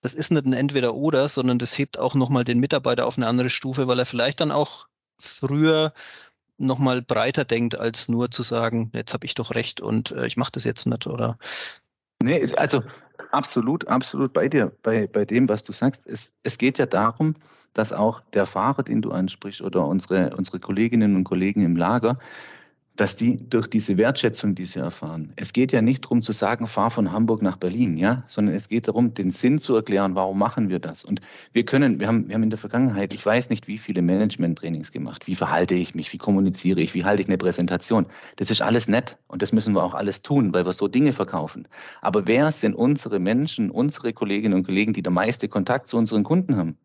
das 0.00 0.14
ist 0.14 0.30
nicht 0.30 0.46
ein 0.46 0.52
Entweder-Oder, 0.52 1.28
sondern 1.28 1.58
das 1.58 1.76
hebt 1.76 1.98
auch 1.98 2.14
nochmal 2.14 2.44
den 2.44 2.58
Mitarbeiter 2.58 3.06
auf 3.06 3.18
eine 3.18 3.26
andere 3.26 3.50
Stufe, 3.50 3.86
weil 3.86 3.98
er 3.98 4.06
vielleicht 4.06 4.40
dann 4.40 4.50
auch 4.50 4.86
früher 5.18 5.92
nochmal 6.56 7.02
breiter 7.02 7.44
denkt, 7.44 7.74
als 7.74 8.08
nur 8.08 8.30
zu 8.30 8.42
sagen, 8.42 8.90
jetzt 8.94 9.12
habe 9.12 9.26
ich 9.26 9.34
doch 9.34 9.54
recht 9.54 9.80
und 9.80 10.12
äh, 10.12 10.26
ich 10.26 10.36
mache 10.36 10.52
das 10.52 10.64
jetzt 10.64 10.86
nicht, 10.86 11.06
oder? 11.06 11.38
Nee, 12.22 12.52
also 12.56 12.82
absolut, 13.32 13.86
absolut 13.88 14.32
bei 14.32 14.48
dir, 14.48 14.72
bei, 14.82 15.06
bei 15.06 15.24
dem, 15.24 15.48
was 15.48 15.62
du 15.62 15.72
sagst. 15.72 16.06
Es, 16.06 16.32
es 16.42 16.58
geht 16.58 16.78
ja 16.78 16.86
darum, 16.86 17.34
dass 17.74 17.92
auch 17.92 18.20
der 18.32 18.46
Fahrer, 18.46 18.82
den 18.82 19.02
du 19.02 19.12
ansprichst, 19.12 19.62
oder 19.62 19.86
unsere, 19.86 20.34
unsere 20.36 20.60
Kolleginnen 20.60 21.16
und 21.16 21.24
Kollegen 21.24 21.62
im 21.62 21.76
Lager, 21.76 22.18
dass 23.00 23.16
die 23.16 23.38
durch 23.48 23.66
diese 23.66 23.96
Wertschätzung, 23.96 24.54
die 24.54 24.66
sie 24.66 24.78
erfahren, 24.78 25.32
es 25.36 25.54
geht 25.54 25.72
ja 25.72 25.80
nicht 25.80 26.04
darum 26.04 26.20
zu 26.20 26.32
sagen, 26.32 26.66
fahr 26.66 26.90
von 26.90 27.10
Hamburg 27.10 27.40
nach 27.40 27.56
Berlin, 27.56 27.96
ja, 27.96 28.24
sondern 28.26 28.54
es 28.54 28.68
geht 28.68 28.88
darum, 28.88 29.14
den 29.14 29.30
Sinn 29.30 29.58
zu 29.58 29.74
erklären, 29.74 30.14
warum 30.16 30.38
machen 30.38 30.68
wir 30.68 30.80
das? 30.80 31.06
Und 31.06 31.22
wir 31.54 31.64
können, 31.64 31.98
wir 31.98 32.08
haben, 32.08 32.28
wir 32.28 32.34
haben 32.34 32.42
in 32.42 32.50
der 32.50 32.58
Vergangenheit, 32.58 33.14
ich 33.14 33.24
weiß 33.24 33.48
nicht, 33.48 33.68
wie 33.68 33.78
viele 33.78 34.02
Management-Trainings 34.02 34.92
gemacht, 34.92 35.26
wie 35.26 35.34
verhalte 35.34 35.74
ich 35.74 35.94
mich, 35.94 36.12
wie 36.12 36.18
kommuniziere 36.18 36.82
ich, 36.82 36.92
wie 36.92 37.02
halte 37.02 37.22
ich 37.22 37.28
eine 37.28 37.38
Präsentation. 37.38 38.04
Das 38.36 38.50
ist 38.50 38.60
alles 38.60 38.86
nett 38.86 39.16
und 39.28 39.40
das 39.40 39.52
müssen 39.52 39.74
wir 39.74 39.82
auch 39.82 39.94
alles 39.94 40.20
tun, 40.20 40.52
weil 40.52 40.66
wir 40.66 40.74
so 40.74 40.86
Dinge 40.86 41.14
verkaufen. 41.14 41.66
Aber 42.02 42.26
wer 42.26 42.52
sind 42.52 42.74
unsere 42.74 43.18
Menschen, 43.18 43.70
unsere 43.70 44.12
Kolleginnen 44.12 44.52
und 44.52 44.64
Kollegen, 44.66 44.92
die 44.92 45.02
der 45.02 45.12
meiste 45.12 45.48
Kontakt 45.48 45.88
zu 45.88 45.96
unseren 45.96 46.22
Kunden 46.22 46.56
haben? 46.56 46.76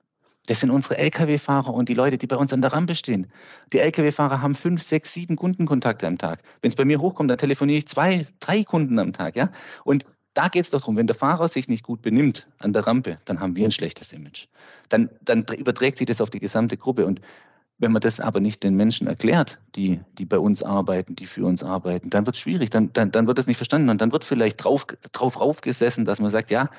Das 0.47 0.59
sind 0.59 0.69
unsere 0.69 0.97
Lkw-Fahrer 0.97 1.73
und 1.73 1.89
die 1.89 1.93
Leute, 1.93 2.17
die 2.17 2.27
bei 2.27 2.35
uns 2.35 2.53
an 2.53 2.61
der 2.61 2.73
Rampe 2.73 2.95
stehen. 2.95 3.27
Die 3.73 3.79
Lkw-Fahrer 3.79 4.41
haben 4.41 4.55
fünf, 4.55 4.83
sechs, 4.83 5.13
sieben 5.13 5.35
Kundenkontakte 5.35 6.07
am 6.07 6.17
Tag. 6.17 6.39
Wenn 6.61 6.69
es 6.69 6.75
bei 6.75 6.85
mir 6.85 6.99
hochkommt, 6.99 7.29
dann 7.29 7.37
telefoniere 7.37 7.79
ich 7.79 7.87
zwei, 7.87 8.27
drei 8.39 8.63
Kunden 8.63 8.99
am 8.99 9.13
Tag. 9.13 9.35
Ja? 9.35 9.51
Und 9.83 10.05
da 10.35 10.49
geht 10.49 10.63
es 10.63 10.69
doch 10.69 10.81
darum, 10.81 10.97
wenn 10.97 11.07
der 11.07 11.15
Fahrer 11.15 11.47
sich 11.47 11.67
nicht 11.67 11.83
gut 11.83 12.01
benimmt 12.01 12.47
an 12.59 12.73
der 12.73 12.85
Rampe, 12.85 13.17
dann 13.25 13.39
haben 13.39 13.55
wir 13.55 13.65
ein 13.65 13.71
schlechtes 13.71 14.11
Image. 14.11 14.47
Dann, 14.89 15.09
dann 15.21 15.45
überträgt 15.57 15.97
sich 15.97 16.07
das 16.07 16.21
auf 16.21 16.29
die 16.29 16.39
gesamte 16.39 16.77
Gruppe. 16.77 17.05
Und 17.05 17.21
wenn 17.77 17.91
man 17.91 18.01
das 18.01 18.19
aber 18.19 18.41
nicht 18.41 18.63
den 18.63 18.75
Menschen 18.75 19.07
erklärt, 19.07 19.59
die, 19.75 20.01
die 20.17 20.25
bei 20.25 20.37
uns 20.37 20.61
arbeiten, 20.61 21.15
die 21.15 21.25
für 21.25 21.45
uns 21.45 21.63
arbeiten, 21.63 22.09
dann 22.09 22.25
wird 22.25 22.35
es 22.35 22.41
schwierig, 22.41 22.69
dann, 22.69 22.91
dann, 22.93 23.11
dann 23.11 23.27
wird 23.27 23.37
das 23.37 23.47
nicht 23.47 23.57
verstanden 23.57 23.89
und 23.89 24.01
dann 24.01 24.11
wird 24.11 24.25
vielleicht 24.25 24.63
drauf, 24.63 24.85
drauf 25.13 25.39
raufgesessen, 25.39 26.05
dass 26.05 26.19
man 26.19 26.29
sagt, 26.29 26.51
ja, 26.51 26.69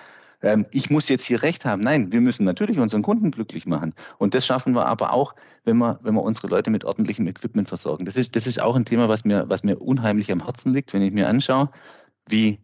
ähm, 0.43 0.67
ich 0.71 0.91
muss 0.91 1.09
jetzt 1.09 1.25
hier 1.25 1.43
recht 1.43 1.65
haben. 1.65 1.83
Nein, 1.83 2.13
wir 2.13 2.21
müssen 2.21 2.45
natürlich 2.45 2.79
unseren 2.79 3.03
Kunden 3.03 3.31
glücklich 3.31 3.67
machen. 3.67 3.95
Und 4.19 4.35
das 4.35 4.47
schaffen 4.47 4.75
wir 4.75 4.87
aber 4.87 5.13
auch, 5.13 5.35
wenn 5.65 5.79
wir, 5.79 5.99
wenn 6.03 6.15
wir 6.15 6.23
unsere 6.23 6.49
Leute 6.49 6.71
mit 6.71 6.85
ordentlichem 6.85 7.27
Equipment 7.27 7.69
versorgen. 7.69 8.05
Das 8.05 8.17
ist, 8.17 8.37
das 8.37 8.47
ist 8.47 8.61
auch 8.61 8.77
ein 8.77 8.85
Thema, 8.85 9.09
was 9.09 9.25
mir, 9.25 9.49
was 9.49 9.65
mir 9.65 9.81
unheimlich 9.81 10.31
am 10.31 10.45
Herzen 10.45 10.73
liegt, 10.73 10.93
wenn 10.93 11.03
ich 11.03 11.13
mir 11.13 11.29
anschaue, 11.29 11.71
wie 12.29 12.61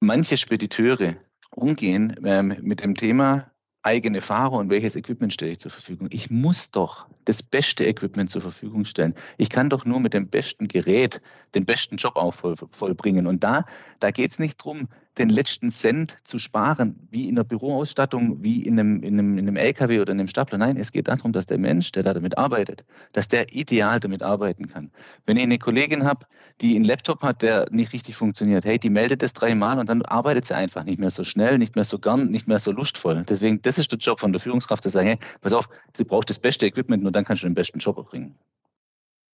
manche 0.00 0.36
Spediteure 0.36 1.16
umgehen 1.50 2.16
ähm, 2.24 2.56
mit 2.62 2.82
dem 2.82 2.94
Thema 2.94 3.50
eigene 3.82 4.20
Fahrer 4.20 4.52
und 4.52 4.68
welches 4.68 4.96
Equipment 4.96 5.32
stelle 5.32 5.52
ich 5.52 5.60
zur 5.60 5.70
Verfügung. 5.70 6.08
Ich 6.10 6.30
muss 6.30 6.70
doch 6.70 7.06
das 7.26 7.42
beste 7.42 7.84
Equipment 7.84 8.30
zur 8.30 8.40
Verfügung 8.40 8.84
stellen. 8.84 9.14
Ich 9.36 9.50
kann 9.50 9.68
doch 9.68 9.84
nur 9.84 10.00
mit 10.00 10.14
dem 10.14 10.28
besten 10.28 10.66
Gerät 10.68 11.20
den 11.54 11.66
besten 11.66 11.96
Job 11.96 12.16
auch 12.16 12.34
voll, 12.34 12.56
vollbringen. 12.70 13.26
Und 13.26 13.44
da, 13.44 13.64
da 14.00 14.10
geht 14.10 14.32
es 14.32 14.38
nicht 14.38 14.60
darum, 14.60 14.88
den 15.18 15.30
letzten 15.30 15.70
Cent 15.70 16.16
zu 16.24 16.38
sparen, 16.38 17.08
wie 17.10 17.28
in 17.28 17.36
der 17.36 17.44
Büroausstattung, 17.44 18.42
wie 18.42 18.62
in 18.64 18.78
einem, 18.78 19.02
in, 19.02 19.14
einem, 19.14 19.38
in 19.38 19.48
einem 19.48 19.56
LKW 19.56 20.00
oder 20.00 20.12
in 20.12 20.20
einem 20.20 20.28
Stapler. 20.28 20.58
Nein, 20.58 20.76
es 20.76 20.92
geht 20.92 21.08
darum, 21.08 21.32
dass 21.32 21.46
der 21.46 21.58
Mensch, 21.58 21.92
der 21.92 22.02
da 22.02 22.12
damit 22.12 22.36
arbeitet, 22.36 22.84
dass 23.12 23.28
der 23.28 23.52
ideal 23.54 23.98
damit 23.98 24.22
arbeiten 24.22 24.68
kann. 24.68 24.90
Wenn 25.24 25.38
ich 25.38 25.44
eine 25.44 25.58
Kollegin 25.58 26.04
habe, 26.04 26.26
die 26.60 26.76
einen 26.76 26.84
Laptop 26.84 27.22
hat, 27.22 27.42
der 27.42 27.66
nicht 27.70 27.92
richtig 27.92 28.16
funktioniert, 28.16 28.64
hey, 28.64 28.78
die 28.78 28.90
meldet 28.90 29.22
das 29.22 29.32
dreimal 29.32 29.78
und 29.78 29.88
dann 29.88 30.02
arbeitet 30.02 30.44
sie 30.44 30.54
einfach 30.54 30.84
nicht 30.84 30.98
mehr 30.98 31.10
so 31.10 31.24
schnell, 31.24 31.58
nicht 31.58 31.76
mehr 31.76 31.84
so 31.84 31.98
gern, 31.98 32.28
nicht 32.28 32.46
mehr 32.46 32.58
so 32.58 32.70
lustvoll. 32.72 33.22
Deswegen, 33.28 33.60
das 33.62 33.78
ist 33.78 33.90
der 33.92 33.98
Job 33.98 34.20
von 34.20 34.32
der 34.32 34.40
Führungskraft, 34.40 34.82
zu 34.82 34.90
sagen, 34.90 35.08
hey, 35.08 35.18
pass 35.40 35.52
auf, 35.54 35.68
sie 35.96 36.04
braucht 36.04 36.28
das 36.28 36.38
beste 36.38 36.66
Equipment, 36.66 37.02
nur 37.02 37.12
dann 37.16 37.24
kannst 37.24 37.42
du 37.42 37.48
den 37.48 37.54
besten 37.54 37.78
Job 37.78 37.96
erbringen. 37.96 38.38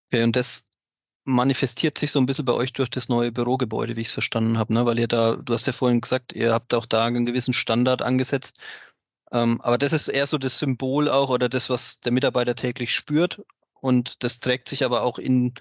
Okay, 0.08 0.22
und 0.22 0.36
das 0.36 0.68
manifestiert 1.24 1.98
sich 1.98 2.10
so 2.10 2.18
ein 2.18 2.26
bisschen 2.26 2.44
bei 2.44 2.52
euch 2.52 2.72
durch 2.72 2.90
das 2.90 3.08
neue 3.08 3.32
Bürogebäude, 3.32 3.96
wie 3.96 4.00
ich 4.00 4.08
es 4.08 4.12
verstanden 4.12 4.58
habe, 4.58 4.74
ne? 4.74 4.86
weil 4.86 4.98
ihr 4.98 5.08
da, 5.08 5.36
du 5.36 5.54
hast 5.54 5.66
ja 5.66 5.72
vorhin 5.72 6.00
gesagt, 6.00 6.32
ihr 6.32 6.52
habt 6.52 6.74
auch 6.74 6.86
da 6.86 7.04
einen 7.04 7.26
gewissen 7.26 7.54
Standard 7.54 8.02
angesetzt. 8.02 8.58
Ähm, 9.30 9.60
aber 9.60 9.78
das 9.78 9.92
ist 9.92 10.08
eher 10.08 10.26
so 10.26 10.38
das 10.38 10.58
Symbol 10.58 11.08
auch 11.08 11.30
oder 11.30 11.48
das, 11.48 11.70
was 11.70 12.00
der 12.00 12.12
Mitarbeiter 12.12 12.54
täglich 12.54 12.94
spürt. 12.94 13.40
Und 13.80 14.22
das 14.22 14.40
trägt 14.40 14.68
sich 14.68 14.84
aber 14.84 15.02
auch 15.02 15.18
in 15.18 15.54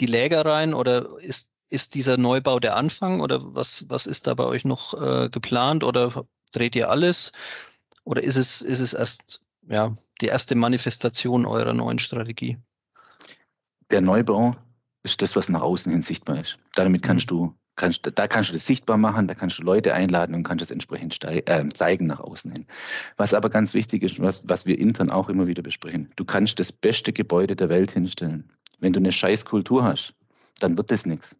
die 0.00 0.06
Läger 0.06 0.44
rein 0.44 0.74
oder 0.74 1.18
ist, 1.20 1.50
ist 1.68 1.94
dieser 1.94 2.16
Neubau 2.16 2.60
der 2.60 2.76
Anfang 2.76 3.20
oder 3.20 3.54
was, 3.54 3.86
was 3.88 4.06
ist 4.06 4.26
da 4.26 4.34
bei 4.34 4.44
euch 4.44 4.64
noch 4.64 4.94
äh, 4.94 5.28
geplant 5.30 5.82
oder 5.82 6.26
dreht 6.52 6.76
ihr 6.76 6.90
alles? 6.90 7.32
Oder 8.04 8.22
ist 8.22 8.36
es, 8.36 8.62
ist 8.62 8.80
es 8.80 8.92
erst 8.92 9.42
ja, 9.68 9.94
die 10.20 10.26
erste 10.26 10.54
Manifestation 10.54 11.46
eurer 11.46 11.72
neuen 11.72 11.98
Strategie? 11.98 12.58
Der 13.90 14.00
Neubau 14.00 14.56
ist 15.02 15.22
das, 15.22 15.36
was 15.36 15.48
nach 15.48 15.62
außen 15.62 15.92
hin 15.92 16.02
sichtbar 16.02 16.40
ist. 16.40 16.58
Damit 16.74 17.02
kannst 17.02 17.30
mhm. 17.30 17.36
du 17.36 17.54
kannst, 17.76 18.10
da 18.14 18.26
kannst 18.26 18.50
du 18.50 18.54
das 18.54 18.66
sichtbar 18.66 18.96
machen, 18.96 19.28
da 19.28 19.34
kannst 19.34 19.58
du 19.58 19.62
Leute 19.62 19.94
einladen 19.94 20.34
und 20.34 20.42
kannst 20.42 20.62
es 20.62 20.70
entsprechend 20.70 21.22
äh, 21.24 21.68
zeigen 21.72 22.06
nach 22.06 22.20
außen 22.20 22.50
hin. 22.50 22.66
Was 23.16 23.34
aber 23.34 23.50
ganz 23.50 23.74
wichtig 23.74 24.02
ist, 24.02 24.20
was, 24.20 24.42
was 24.48 24.66
wir 24.66 24.78
intern 24.78 25.10
auch 25.10 25.28
immer 25.28 25.46
wieder 25.46 25.62
besprechen, 25.62 26.10
du 26.16 26.24
kannst 26.24 26.58
das 26.58 26.72
beste 26.72 27.12
Gebäude 27.12 27.54
der 27.54 27.68
Welt 27.68 27.92
hinstellen. 27.92 28.50
Wenn 28.80 28.92
du 28.92 29.00
eine 29.00 29.12
scheiß 29.12 29.44
Kultur 29.44 29.84
hast, 29.84 30.14
dann 30.60 30.76
wird 30.76 30.90
das 30.90 31.06
nichts. 31.06 31.36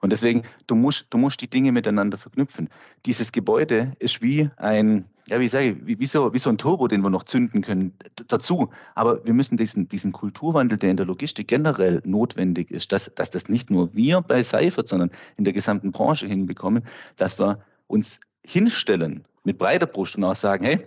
Und 0.00 0.10
deswegen, 0.10 0.42
du 0.66 0.74
musst, 0.74 1.06
du 1.10 1.18
musst 1.18 1.40
die 1.40 1.48
Dinge 1.48 1.72
miteinander 1.72 2.18
verknüpfen. 2.18 2.68
Dieses 3.04 3.32
Gebäude 3.32 3.92
ist 3.98 4.22
wie 4.22 4.48
ein, 4.56 5.06
ja, 5.28 5.40
wie 5.40 5.48
sage 5.48 5.70
ich, 5.70 5.86
wie, 5.86 5.98
wie, 5.98 6.06
so, 6.06 6.32
wie 6.32 6.38
so 6.38 6.50
ein 6.50 6.58
Turbo, 6.58 6.88
den 6.88 7.02
wir 7.02 7.10
noch 7.10 7.24
zünden 7.24 7.62
können, 7.62 7.92
dazu. 8.28 8.70
Aber 8.94 9.24
wir 9.26 9.34
müssen 9.34 9.56
diesen, 9.56 9.88
diesen 9.88 10.12
Kulturwandel, 10.12 10.78
der 10.78 10.90
in 10.90 10.96
der 10.96 11.06
Logistik 11.06 11.48
generell 11.48 12.00
notwendig 12.04 12.70
ist, 12.70 12.92
dass, 12.92 13.10
dass 13.14 13.30
das 13.30 13.48
nicht 13.48 13.70
nur 13.70 13.94
wir 13.94 14.20
bei 14.20 14.42
Seifert, 14.42 14.88
sondern 14.88 15.10
in 15.36 15.44
der 15.44 15.52
gesamten 15.52 15.92
Branche 15.92 16.26
hinbekommen, 16.26 16.84
dass 17.16 17.38
wir 17.38 17.60
uns 17.86 18.20
hinstellen 18.44 19.24
mit 19.44 19.58
breiter 19.58 19.86
Brust 19.86 20.16
und 20.16 20.24
auch 20.24 20.36
sagen, 20.36 20.64
hey, 20.64 20.80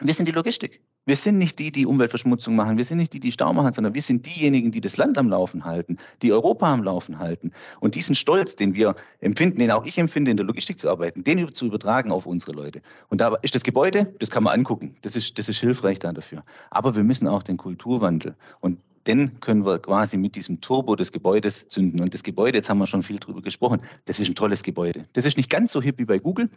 wir 0.00 0.14
sind 0.14 0.26
die 0.26 0.32
Logistik. 0.32 0.80
Wir 1.08 1.16
sind 1.16 1.38
nicht 1.38 1.58
die, 1.58 1.72
die 1.72 1.86
Umweltverschmutzung 1.86 2.54
machen. 2.54 2.76
Wir 2.76 2.84
sind 2.84 2.98
nicht 2.98 3.14
die, 3.14 3.18
die 3.18 3.32
Stau 3.32 3.54
machen, 3.54 3.72
sondern 3.72 3.94
wir 3.94 4.02
sind 4.02 4.26
diejenigen, 4.26 4.72
die 4.72 4.82
das 4.82 4.98
Land 4.98 5.16
am 5.16 5.30
Laufen 5.30 5.64
halten, 5.64 5.96
die 6.20 6.34
Europa 6.34 6.70
am 6.70 6.82
Laufen 6.82 7.18
halten. 7.18 7.50
Und 7.80 7.94
diesen 7.94 8.14
Stolz, 8.14 8.56
den 8.56 8.74
wir 8.74 8.94
empfinden, 9.20 9.58
den 9.58 9.70
auch 9.70 9.86
ich 9.86 9.96
empfinde, 9.96 10.30
in 10.30 10.36
der 10.36 10.44
Logistik 10.44 10.78
zu 10.78 10.90
arbeiten, 10.90 11.24
den 11.24 11.54
zu 11.54 11.64
übertragen 11.64 12.12
auf 12.12 12.26
unsere 12.26 12.52
Leute. 12.52 12.82
Und 13.08 13.22
da 13.22 13.34
ist 13.40 13.54
das 13.54 13.62
Gebäude, 13.62 14.14
das 14.18 14.30
kann 14.30 14.42
man 14.42 14.52
angucken. 14.52 14.96
Das 15.00 15.16
ist, 15.16 15.38
das 15.38 15.48
ist 15.48 15.60
hilfreich 15.60 15.98
dann 15.98 16.14
dafür. 16.14 16.44
Aber 16.68 16.94
wir 16.94 17.04
müssen 17.04 17.26
auch 17.26 17.42
den 17.42 17.56
Kulturwandel 17.56 18.36
und 18.60 18.78
den 19.06 19.40
können 19.40 19.64
wir 19.64 19.78
quasi 19.78 20.18
mit 20.18 20.36
diesem 20.36 20.60
Turbo 20.60 20.94
des 20.94 21.10
Gebäudes 21.10 21.66
zünden. 21.70 22.02
Und 22.02 22.12
das 22.12 22.22
Gebäude, 22.22 22.58
jetzt 22.58 22.68
haben 22.68 22.80
wir 22.80 22.86
schon 22.86 23.02
viel 23.02 23.18
drüber 23.18 23.40
gesprochen, 23.40 23.80
das 24.04 24.20
ist 24.20 24.28
ein 24.28 24.34
tolles 24.34 24.62
Gebäude. 24.62 25.08
Das 25.14 25.24
ist 25.24 25.38
nicht 25.38 25.48
ganz 25.48 25.72
so 25.72 25.80
hip 25.80 25.96
wie 25.96 26.04
bei 26.04 26.18
Google. 26.18 26.50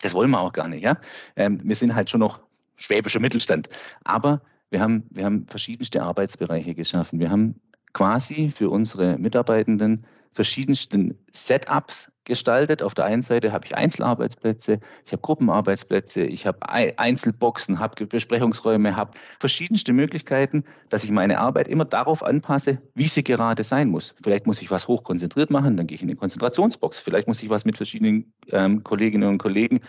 Das 0.00 0.14
wollen 0.14 0.30
wir 0.30 0.40
auch 0.40 0.54
gar 0.54 0.68
nicht. 0.68 0.82
Ja? 0.82 0.96
Ähm, 1.36 1.60
wir 1.62 1.76
sind 1.76 1.94
halt 1.94 2.08
schon 2.08 2.20
noch 2.20 2.40
schwäbischer 2.78 3.20
Mittelstand. 3.20 3.68
Aber 4.04 4.40
wir 4.70 4.80
haben, 4.80 5.04
wir 5.10 5.24
haben 5.24 5.46
verschiedenste 5.46 6.02
Arbeitsbereiche 6.02 6.74
geschaffen. 6.74 7.20
Wir 7.20 7.30
haben 7.30 7.60
quasi 7.92 8.50
für 8.54 8.70
unsere 8.70 9.18
Mitarbeitenden 9.18 10.06
verschiedensten 10.32 11.18
Setups 11.32 12.12
gestaltet. 12.24 12.82
Auf 12.82 12.94
der 12.94 13.06
einen 13.06 13.22
Seite 13.22 13.50
habe 13.50 13.66
ich 13.66 13.76
Einzelarbeitsplätze, 13.76 14.78
ich 15.04 15.12
habe 15.12 15.22
Gruppenarbeitsplätze, 15.22 16.22
ich 16.22 16.46
habe 16.46 16.58
Einzelboxen, 16.68 17.78
habe 17.78 18.06
Besprechungsräume, 18.06 18.94
habe 18.94 19.10
verschiedenste 19.40 19.92
Möglichkeiten, 19.92 20.64
dass 20.90 21.02
ich 21.02 21.10
meine 21.10 21.38
Arbeit 21.38 21.66
immer 21.66 21.86
darauf 21.86 22.22
anpasse, 22.22 22.78
wie 22.94 23.08
sie 23.08 23.24
gerade 23.24 23.64
sein 23.64 23.88
muss. 23.88 24.14
Vielleicht 24.22 24.46
muss 24.46 24.62
ich 24.62 24.70
was 24.70 24.86
hochkonzentriert 24.86 25.50
machen, 25.50 25.76
dann 25.76 25.86
gehe 25.86 25.96
ich 25.96 26.02
in 26.02 26.08
eine 26.08 26.16
Konzentrationsbox. 26.16 27.00
Vielleicht 27.00 27.26
muss 27.26 27.42
ich 27.42 27.48
was 27.48 27.64
mit 27.64 27.76
verschiedenen 27.76 28.32
ähm, 28.48 28.84
Kolleginnen 28.84 29.28
und 29.28 29.38
Kollegen 29.38 29.80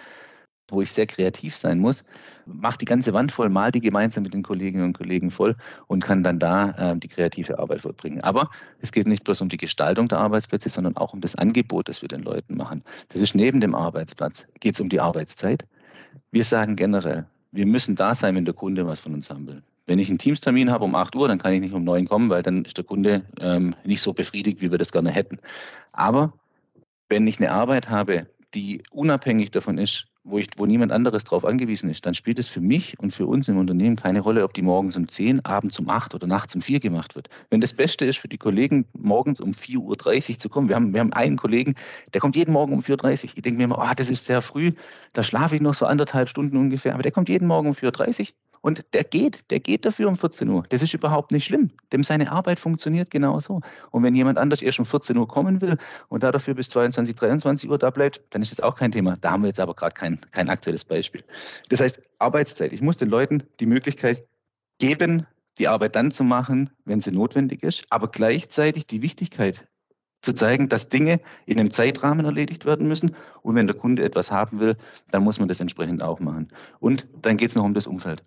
wo 0.72 0.82
ich 0.82 0.92
sehr 0.92 1.08
kreativ 1.08 1.56
sein 1.56 1.80
muss, 1.80 2.04
mache 2.46 2.78
die 2.78 2.86
ganze 2.86 3.14
Wand 3.14 3.32
voll, 3.32 3.50
mal 3.50 3.72
die 3.72 3.82
gemeinsam 3.82 4.24
mit 4.24 4.34
den 4.34 4.44
Kolleginnen 4.44 4.84
und 4.84 4.94
Kollegen 4.94 5.32
voll 5.32 5.56
und 5.88 6.04
kann 6.04 6.24
dann 6.24 6.40
da 6.40 6.72
äh, 6.72 6.98
die 6.98 7.08
kreative 7.08 7.60
Arbeit 7.60 7.82
vollbringen. 7.82 8.24
Aber 8.24 8.50
es 8.80 8.92
geht 8.92 9.08
nicht 9.08 9.24
bloß 9.24 9.42
um 9.42 9.50
die 9.50 9.58
Gestaltung 9.58 10.08
der 10.08 10.20
Arbeitsplätze, 10.20 10.70
sondern 10.70 10.98
auch 10.98 11.14
um 11.14 11.22
das 11.22 11.36
Angebot, 11.36 11.90
das 11.90 12.02
wir 12.02 12.10
den 12.10 12.22
Leuten 12.22 12.56
machen. 12.56 12.84
Das 13.10 13.22
ist 13.22 13.36
neben 13.36 13.62
dem 13.62 13.76
Arbeitsplatz. 13.76 14.48
Geht 14.60 14.74
es 14.74 14.80
um 14.80 14.90
die 14.90 15.00
Arbeitszeit? 15.00 15.64
Wir 16.32 16.44
sagen 16.44 16.76
generell, 16.76 17.26
wir 17.52 17.66
müssen 17.66 17.96
da 17.96 18.16
sein, 18.16 18.36
wenn 18.36 18.46
der 18.46 18.54
Kunde 18.54 18.86
was 18.86 19.00
von 19.00 19.14
uns 19.14 19.30
haben 19.30 19.48
will. 19.48 19.64
Wenn 19.88 19.98
ich 19.98 20.10
einen 20.10 20.20
Teamstermin 20.20 20.70
habe 20.70 20.86
um 20.86 20.94
8 20.94 21.16
Uhr, 21.16 21.28
dann 21.28 21.40
kann 21.40 21.52
ich 21.54 21.62
nicht 21.62 21.74
um 21.74 21.84
9 21.84 22.06
kommen, 22.06 22.30
weil 22.30 22.44
dann 22.44 22.64
ist 22.64 22.78
der 22.78 22.86
Kunde 22.86 23.24
ähm, 23.40 23.76
nicht 23.84 24.02
so 24.02 24.14
befriedigt, 24.14 24.62
wie 24.62 24.70
wir 24.70 24.78
das 24.78 24.92
gerne 24.92 25.10
hätten. 25.10 25.40
Aber 25.94 26.34
wenn 27.08 27.26
ich 27.26 27.40
eine 27.40 27.52
Arbeit 27.52 27.90
habe, 27.90 28.28
die 28.54 28.84
unabhängig 28.92 29.50
davon 29.50 29.80
ist, 29.80 30.06
wo, 30.30 30.38
ich, 30.38 30.48
wo 30.58 30.66
niemand 30.66 30.92
anderes 30.92 31.24
darauf 31.24 31.46
angewiesen 31.46 31.90
ist, 31.90 32.06
dann 32.06 32.14
spielt 32.14 32.40
es 32.40 32.50
für 32.50 32.62
mich 32.62 33.00
und 33.00 33.12
für 33.12 33.26
uns 33.26 33.48
im 33.48 33.58
Unternehmen 33.58 33.96
keine 33.96 34.22
Rolle, 34.22 34.44
ob 34.44 34.54
die 34.54 34.62
morgens 34.62 34.98
um 34.98 35.08
10, 35.08 35.46
abends 35.46 35.80
um 35.80 35.90
8 35.90 36.16
oder 36.16 36.28
nachts 36.28 36.56
um 36.56 36.62
4 36.62 36.80
gemacht 36.80 37.16
wird. 37.16 37.30
Wenn 37.50 37.60
das 37.60 37.74
Beste 37.74 38.06
ist 38.06 38.20
für 38.20 38.28
die 38.28 38.38
Kollegen, 38.38 38.86
morgens 38.94 39.42
um 39.42 39.52
4.30 39.52 40.32
Uhr 40.32 40.38
zu 40.38 40.50
kommen, 40.50 40.70
wir 40.70 40.76
haben, 40.76 40.94
wir 40.94 41.00
haben 41.00 41.14
einen 41.14 41.38
Kollegen, 41.38 41.76
der 42.14 42.22
kommt 42.22 42.36
jeden 42.36 42.54
Morgen 42.54 42.74
um 42.74 42.80
4.30 42.80 43.24
Uhr. 43.24 43.32
Ich 43.36 43.42
denke 43.42 43.58
mir 43.58 43.64
immer, 43.66 43.80
oh, 43.80 43.94
das 43.96 44.10
ist 44.10 44.26
sehr 44.26 44.42
früh, 44.42 44.72
da 45.14 45.24
schlafe 45.24 45.56
ich 45.56 45.62
noch 45.62 45.74
so 45.74 45.86
anderthalb 45.86 46.30
Stunden 46.30 46.58
ungefähr, 46.58 46.94
aber 46.94 47.04
der 47.04 47.12
kommt 47.12 47.30
jeden 47.30 47.48
Morgen 47.48 47.68
um 47.68 47.74
4.30 47.74 48.20
Uhr 48.20 48.28
und 48.62 48.86
der 48.94 49.04
geht, 49.04 49.50
der 49.52 49.60
geht 49.60 49.86
dafür 49.86 50.08
um 50.08 50.16
14 50.16 50.50
Uhr. 50.50 50.64
Das 50.70 50.82
ist 50.82 50.94
überhaupt 50.94 51.32
nicht 51.32 51.46
schlimm. 51.46 51.70
Dem 51.92 52.04
seine 52.04 52.32
Arbeit 52.32 52.60
funktioniert 52.60 53.10
genauso. 53.10 53.62
Und 53.92 54.04
wenn 54.04 54.16
jemand 54.16 54.38
anders 54.38 54.62
erst 54.62 54.80
um 54.80 54.86
14 54.86 55.18
Uhr 55.18 55.28
kommen 55.28 55.62
will 55.62 55.78
und 56.10 56.24
da 56.24 56.32
dafür 56.32 56.54
bis 56.54 56.70
22, 56.70 57.16
23 57.16 57.70
Uhr 57.70 57.78
da 57.78 57.90
bleibt, 57.90 58.22
dann 58.32 58.42
ist 58.42 58.52
das 58.52 58.60
auch 58.60 58.76
kein 58.76 58.92
Thema. 58.92 59.18
Da 59.22 59.32
haben 59.32 59.44
wir 59.44 59.48
jetzt 59.48 59.60
aber 59.60 59.74
gerade 59.74 59.94
kein, 59.94 60.20
kein 60.32 60.50
aktuelles 60.50 60.86
Beispiel. 60.86 61.24
Das 61.70 61.80
heißt, 61.80 62.02
Arbeitszeit. 62.20 62.74
Ich 62.74 62.82
muss 62.82 62.98
den 62.98 63.10
Leuten 63.10 63.44
die 63.60 63.66
Möglichkeit 63.66 64.26
geben, 64.80 65.26
die 65.58 65.68
Arbeit 65.68 65.96
dann 65.96 66.12
zu 66.12 66.24
machen, 66.24 66.70
wenn 66.86 67.02
sie 67.02 67.12
notwendig 67.12 67.64
ist, 67.64 67.84
aber 67.90 68.08
gleichzeitig 68.08 68.88
die 68.88 69.02
Wichtigkeit 69.02 69.68
zu 70.22 70.34
zeigen, 70.34 70.68
dass 70.68 70.90
Dinge 70.90 71.22
in 71.46 71.60
einem 71.60 71.72
Zeitrahmen 71.72 72.26
erledigt 72.26 72.66
werden 72.66 72.88
müssen. 72.88 73.16
Und 73.42 73.56
wenn 73.56 73.68
der 73.68 73.76
Kunde 73.76 74.04
etwas 74.04 74.32
haben 74.32 74.60
will, 74.60 74.76
dann 75.12 75.24
muss 75.24 75.40
man 75.40 75.48
das 75.48 75.60
entsprechend 75.60 76.04
auch 76.04 76.20
machen. 76.20 76.50
Und 76.80 77.08
dann 77.22 77.38
geht 77.38 77.50
es 77.50 77.56
noch 77.56 77.64
um 77.64 77.74
das 77.74 77.88
Umfeld. 77.88 78.24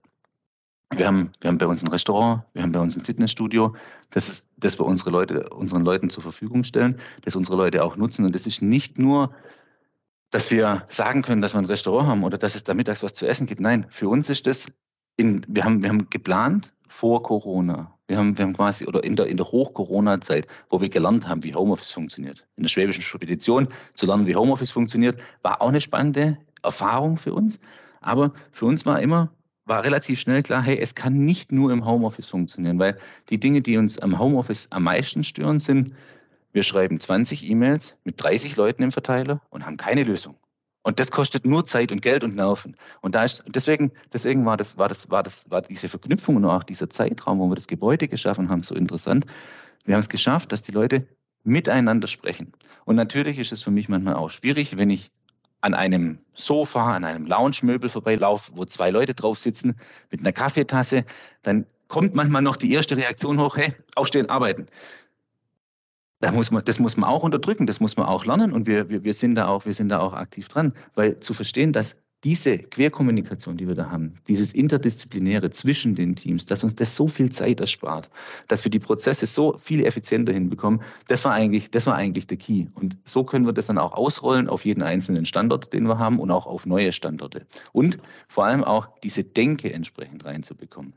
Wir 0.96 1.06
haben, 1.06 1.30
wir 1.40 1.48
haben 1.48 1.58
bei 1.58 1.66
uns 1.66 1.82
ein 1.82 1.88
Restaurant, 1.88 2.42
wir 2.52 2.62
haben 2.62 2.72
bei 2.72 2.80
uns 2.80 2.96
ein 2.96 3.04
Fitnessstudio, 3.04 3.74
das, 4.10 4.28
ist, 4.28 4.46
das 4.58 4.78
wir 4.78 4.84
unsere 4.84 5.10
Leute, 5.10 5.48
unseren 5.50 5.82
Leuten 5.82 6.10
zur 6.10 6.22
Verfügung 6.22 6.64
stellen, 6.64 6.98
das 7.22 7.34
unsere 7.34 7.56
Leute 7.56 7.82
auch 7.82 7.96
nutzen. 7.96 8.26
Und 8.26 8.34
das 8.34 8.46
ist 8.46 8.60
nicht 8.60 8.98
nur, 8.98 9.34
dass 10.30 10.50
wir 10.50 10.84
sagen 10.88 11.22
können, 11.22 11.40
dass 11.40 11.54
wir 11.54 11.58
ein 11.58 11.66
Restaurant 11.66 12.08
haben 12.08 12.24
oder 12.24 12.36
dass 12.36 12.54
es 12.54 12.64
da 12.64 12.74
mittags 12.74 13.02
was 13.02 13.14
zu 13.14 13.26
essen 13.26 13.46
gibt. 13.46 13.60
Nein, 13.60 13.86
für 13.88 14.08
uns 14.08 14.28
ist 14.28 14.46
das, 14.46 14.70
in, 15.16 15.44
wir, 15.48 15.64
haben, 15.64 15.82
wir 15.82 15.88
haben 15.88 16.10
geplant 16.10 16.72
vor 16.88 17.22
Corona. 17.22 17.94
Wir 18.06 18.18
haben, 18.18 18.36
wir 18.36 18.44
haben 18.44 18.52
quasi, 18.52 18.86
oder 18.86 19.02
in 19.02 19.16
der, 19.16 19.26
in 19.26 19.38
der 19.38 19.46
Hoch-Corona-Zeit, 19.46 20.46
wo 20.68 20.82
wir 20.82 20.90
gelernt 20.90 21.26
haben, 21.26 21.42
wie 21.42 21.54
Homeoffice 21.54 21.90
funktioniert. 21.90 22.46
In 22.56 22.64
der 22.64 22.68
schwäbischen 22.68 23.02
Spedition 23.02 23.68
zu 23.94 24.04
lernen, 24.04 24.26
wie 24.26 24.36
Homeoffice 24.36 24.70
funktioniert, 24.70 25.18
war 25.40 25.62
auch 25.62 25.68
eine 25.68 25.80
spannende 25.80 26.36
Erfahrung 26.62 27.16
für 27.16 27.32
uns. 27.32 27.58
Aber 28.02 28.32
für 28.50 28.66
uns 28.66 28.84
war 28.84 29.00
immer, 29.00 29.30
war 29.64 29.84
relativ 29.84 30.20
schnell 30.20 30.42
klar, 30.42 30.62
hey, 30.62 30.78
es 30.78 30.94
kann 30.94 31.14
nicht 31.14 31.52
nur 31.52 31.70
im 31.70 31.84
Homeoffice 31.84 32.26
funktionieren, 32.26 32.78
weil 32.78 32.98
die 33.30 33.38
Dinge, 33.38 33.62
die 33.62 33.76
uns 33.76 33.98
am 34.00 34.18
Homeoffice 34.18 34.66
am 34.70 34.84
meisten 34.84 35.22
stören, 35.24 35.58
sind, 35.58 35.92
wir 36.52 36.64
schreiben 36.64 36.98
20 36.98 37.48
E-Mails 37.48 37.96
mit 38.04 38.22
30 38.22 38.56
Leuten 38.56 38.82
im 38.82 38.92
Verteiler 38.92 39.40
und 39.50 39.64
haben 39.64 39.76
keine 39.76 40.02
Lösung. 40.02 40.36
Und 40.82 40.98
das 40.98 41.10
kostet 41.10 41.46
nur 41.46 41.64
Zeit 41.64 41.92
und 41.92 42.02
Geld 42.02 42.24
und 42.24 42.34
Nerven. 42.34 42.76
Und 43.00 43.14
da 43.14 43.24
ist, 43.24 43.44
deswegen, 43.46 43.92
deswegen 44.12 44.44
war 44.44 44.56
das, 44.56 44.76
war 44.76 44.88
das, 44.88 45.08
war 45.10 45.22
das, 45.22 45.48
war 45.48 45.62
diese 45.62 45.88
Verknüpfung 45.88 46.36
und 46.36 46.44
auch 46.44 46.64
dieser 46.64 46.90
Zeitraum, 46.90 47.38
wo 47.38 47.48
wir 47.48 47.54
das 47.54 47.68
Gebäude 47.68 48.08
geschaffen 48.08 48.48
haben, 48.48 48.62
so 48.62 48.74
interessant. 48.74 49.24
Wir 49.84 49.94
haben 49.94 50.00
es 50.00 50.08
geschafft, 50.08 50.50
dass 50.50 50.62
die 50.62 50.72
Leute 50.72 51.06
miteinander 51.44 52.08
sprechen. 52.08 52.52
Und 52.84 52.96
natürlich 52.96 53.38
ist 53.38 53.52
es 53.52 53.62
für 53.62 53.70
mich 53.70 53.88
manchmal 53.88 54.14
auch 54.14 54.30
schwierig, 54.30 54.76
wenn 54.76 54.90
ich 54.90 55.10
an 55.62 55.74
einem 55.74 56.18
Sofa, 56.34 56.92
an 56.92 57.04
einem 57.04 57.26
Lounge-Möbel 57.26 57.88
vorbeilaufe, 57.88 58.52
wo 58.54 58.64
zwei 58.64 58.90
Leute 58.90 59.14
drauf 59.14 59.38
sitzen 59.38 59.76
mit 60.10 60.20
einer 60.20 60.32
Kaffeetasse, 60.32 61.04
dann 61.42 61.66
kommt 61.88 62.14
manchmal 62.14 62.42
noch 62.42 62.56
die 62.56 62.72
erste 62.72 62.96
Reaktion 62.96 63.40
hoch, 63.40 63.56
hey, 63.56 63.72
aufstehen, 63.94 64.28
arbeiten. 64.28 64.66
Da 66.20 66.30
muss 66.30 66.50
man, 66.50 66.64
das 66.64 66.78
muss 66.78 66.96
man 66.96 67.08
auch 67.08 67.22
unterdrücken, 67.22 67.66
das 67.66 67.80
muss 67.80 67.96
man 67.96 68.06
auch 68.06 68.24
lernen 68.24 68.52
und 68.52 68.66
wir, 68.66 68.88
wir, 68.88 69.04
wir, 69.04 69.14
sind 69.14 69.34
da 69.34 69.48
auch, 69.48 69.64
wir 69.64 69.74
sind 69.74 69.88
da 69.88 70.00
auch 70.00 70.12
aktiv 70.12 70.48
dran, 70.48 70.72
weil 70.94 71.18
zu 71.18 71.34
verstehen, 71.34 71.72
dass 71.72 71.96
diese 72.24 72.58
Querkommunikation, 72.58 73.56
die 73.56 73.66
wir 73.66 73.74
da 73.74 73.90
haben, 73.90 74.14
dieses 74.28 74.52
Interdisziplinäre 74.52 75.50
zwischen 75.50 75.94
den 75.94 76.14
Teams, 76.14 76.46
dass 76.46 76.62
uns 76.62 76.74
das 76.74 76.94
so 76.94 77.08
viel 77.08 77.30
Zeit 77.30 77.60
erspart, 77.60 78.10
dass 78.48 78.64
wir 78.64 78.70
die 78.70 78.78
Prozesse 78.78 79.26
so 79.26 79.58
viel 79.58 79.84
effizienter 79.84 80.32
hinbekommen, 80.32 80.82
das 81.08 81.24
war 81.24 81.32
eigentlich, 81.32 81.70
das 81.70 81.86
war 81.86 81.96
eigentlich 81.96 82.26
der 82.26 82.38
Key. 82.38 82.66
Und 82.74 82.96
so 83.04 83.24
können 83.24 83.46
wir 83.46 83.52
das 83.52 83.66
dann 83.66 83.78
auch 83.78 83.92
ausrollen 83.92 84.48
auf 84.48 84.64
jeden 84.64 84.82
einzelnen 84.82 85.24
Standort, 85.24 85.72
den 85.72 85.88
wir 85.88 85.98
haben 85.98 86.20
und 86.20 86.30
auch 86.30 86.46
auf 86.46 86.66
neue 86.66 86.92
Standorte. 86.92 87.46
Und 87.72 87.98
vor 88.28 88.44
allem 88.44 88.62
auch 88.62 88.88
diese 89.02 89.24
Denke 89.24 89.72
entsprechend 89.72 90.24
reinzubekommen. 90.24 90.94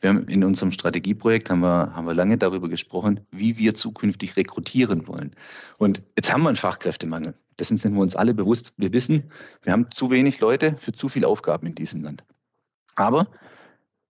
Wir 0.00 0.10
haben 0.10 0.28
in 0.28 0.44
unserem 0.44 0.70
Strategieprojekt 0.70 1.48
haben 1.48 1.60
wir, 1.60 1.94
haben 1.94 2.06
wir 2.06 2.14
lange 2.14 2.36
darüber 2.36 2.68
gesprochen, 2.68 3.20
wie 3.30 3.56
wir 3.56 3.74
zukünftig 3.74 4.36
rekrutieren 4.36 5.06
wollen. 5.08 5.34
Und 5.78 6.02
jetzt 6.16 6.32
haben 6.32 6.42
wir 6.42 6.48
einen 6.48 6.56
Fachkräftemangel. 6.56 7.34
Dessen 7.58 7.78
sind 7.78 7.94
wir 7.94 8.02
uns 8.02 8.14
alle 8.14 8.34
bewusst. 8.34 8.72
Wir 8.76 8.92
wissen, 8.92 9.30
wir 9.62 9.72
haben 9.72 9.90
zu 9.90 10.10
wenig 10.10 10.40
Leute 10.40 10.76
für 10.78 10.92
zu 10.92 11.08
viele 11.08 11.26
Aufgaben 11.26 11.66
in 11.66 11.74
diesem 11.74 12.02
Land. 12.02 12.24
Aber 12.96 13.28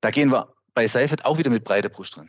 da 0.00 0.10
gehen 0.10 0.32
wir 0.32 0.52
bei 0.74 0.88
Seifert 0.88 1.24
auch 1.24 1.38
wieder 1.38 1.50
mit 1.50 1.64
breiter 1.64 1.88
Brust 1.88 2.16
dran. 2.16 2.28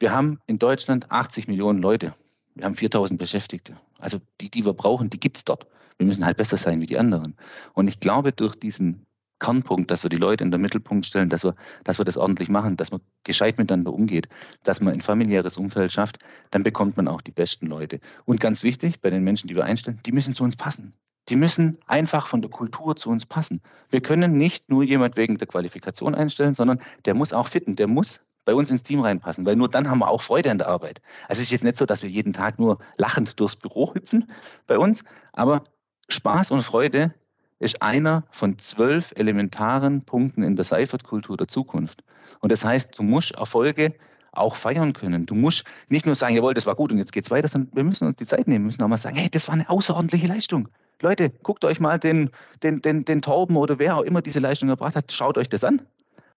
Wir 0.00 0.12
haben 0.12 0.40
in 0.46 0.58
Deutschland 0.58 1.10
80 1.10 1.46
Millionen 1.46 1.80
Leute. 1.80 2.14
Wir 2.54 2.64
haben 2.64 2.76
4000 2.76 3.18
Beschäftigte. 3.18 3.76
Also 4.00 4.20
die, 4.40 4.50
die 4.50 4.64
wir 4.64 4.72
brauchen, 4.72 5.08
die 5.10 5.20
gibt 5.20 5.36
es 5.36 5.44
dort. 5.44 5.66
Wir 5.98 6.06
müssen 6.06 6.24
halt 6.26 6.36
besser 6.36 6.56
sein 6.56 6.80
wie 6.80 6.86
die 6.86 6.98
anderen. 6.98 7.36
Und 7.72 7.86
ich 7.88 8.00
glaube, 8.00 8.32
durch 8.32 8.56
diesen 8.56 9.06
Kernpunkt, 9.44 9.90
dass 9.90 10.02
wir 10.02 10.08
die 10.08 10.16
Leute 10.16 10.42
in 10.42 10.50
den 10.50 10.60
Mittelpunkt 10.60 11.04
stellen, 11.04 11.28
dass 11.28 11.44
wir, 11.44 11.54
dass 11.84 11.98
wir 11.98 12.04
das 12.06 12.16
ordentlich 12.16 12.48
machen, 12.48 12.76
dass 12.78 12.90
man 12.90 13.02
gescheit 13.24 13.58
miteinander 13.58 13.92
umgeht, 13.92 14.26
dass 14.62 14.80
man 14.80 14.94
ein 14.94 15.02
familiäres 15.02 15.58
Umfeld 15.58 15.92
schafft, 15.92 16.18
dann 16.50 16.62
bekommt 16.62 16.96
man 16.96 17.08
auch 17.08 17.20
die 17.20 17.30
besten 17.30 17.66
Leute. 17.66 18.00
Und 18.24 18.40
ganz 18.40 18.62
wichtig, 18.62 19.02
bei 19.02 19.10
den 19.10 19.22
Menschen, 19.22 19.48
die 19.48 19.56
wir 19.56 19.64
einstellen, 19.64 20.00
die 20.06 20.12
müssen 20.12 20.34
zu 20.34 20.44
uns 20.44 20.56
passen. 20.56 20.92
Die 21.28 21.36
müssen 21.36 21.78
einfach 21.86 22.26
von 22.26 22.40
der 22.40 22.50
Kultur 22.50 22.96
zu 22.96 23.10
uns 23.10 23.26
passen. 23.26 23.60
Wir 23.90 24.00
können 24.00 24.38
nicht 24.38 24.70
nur 24.70 24.82
jemand 24.82 25.16
wegen 25.16 25.36
der 25.36 25.46
Qualifikation 25.46 26.14
einstellen, 26.14 26.54
sondern 26.54 26.80
der 27.04 27.14
muss 27.14 27.34
auch 27.34 27.48
fitten, 27.48 27.76
der 27.76 27.86
muss 27.86 28.20
bei 28.46 28.54
uns 28.54 28.70
ins 28.70 28.82
Team 28.82 29.00
reinpassen, 29.00 29.44
weil 29.44 29.56
nur 29.56 29.68
dann 29.68 29.90
haben 29.90 29.98
wir 29.98 30.08
auch 30.08 30.22
Freude 30.22 30.50
an 30.50 30.58
der 30.58 30.68
Arbeit. 30.68 31.02
Also 31.28 31.40
es 31.40 31.46
ist 31.46 31.50
jetzt 31.50 31.64
nicht 31.64 31.76
so, 31.76 31.84
dass 31.86 32.02
wir 32.02 32.10
jeden 32.10 32.32
Tag 32.32 32.58
nur 32.58 32.78
lachend 32.96 33.38
durchs 33.40 33.56
Büro 33.56 33.94
hüpfen 33.94 34.26
bei 34.66 34.78
uns, 34.78 35.04
aber 35.32 35.64
Spaß 36.08 36.50
und 36.50 36.62
Freude 36.62 37.14
ist 37.58 37.82
einer 37.82 38.24
von 38.30 38.58
zwölf 38.58 39.12
elementaren 39.16 40.02
Punkten 40.04 40.42
in 40.42 40.56
der 40.56 40.64
Seifert-Kultur 40.64 41.36
der 41.36 41.48
Zukunft. 41.48 42.02
Und 42.40 42.52
das 42.52 42.64
heißt, 42.64 42.98
du 42.98 43.02
musst 43.02 43.32
Erfolge 43.32 43.94
auch 44.32 44.56
feiern 44.56 44.92
können. 44.92 45.26
Du 45.26 45.34
musst 45.34 45.64
nicht 45.88 46.06
nur 46.06 46.14
sagen, 46.14 46.34
jawohl, 46.34 46.54
das 46.54 46.66
war 46.66 46.74
gut 46.74 46.90
und 46.92 46.98
jetzt 46.98 47.12
geht's 47.12 47.30
weiter, 47.30 47.48
sondern 47.48 47.74
wir 47.74 47.84
müssen 47.84 48.06
uns 48.06 48.16
die 48.16 48.26
Zeit 48.26 48.48
nehmen, 48.48 48.64
müssen 48.66 48.82
auch 48.82 48.88
mal 48.88 48.96
sagen, 48.96 49.16
hey, 49.16 49.30
das 49.30 49.48
war 49.48 49.54
eine 49.54 49.68
außerordentliche 49.68 50.26
Leistung. 50.26 50.68
Leute, 51.00 51.30
guckt 51.30 51.64
euch 51.64 51.80
mal 51.80 51.98
den, 51.98 52.30
den, 52.62 52.80
den, 52.80 53.04
den 53.04 53.22
Torben 53.22 53.56
oder 53.56 53.78
wer 53.78 53.96
auch 53.96 54.02
immer 54.02 54.22
diese 54.22 54.40
Leistung 54.40 54.68
gebracht 54.68 54.96
hat, 54.96 55.12
schaut 55.12 55.38
euch 55.38 55.48
das 55.48 55.64
an. 55.64 55.82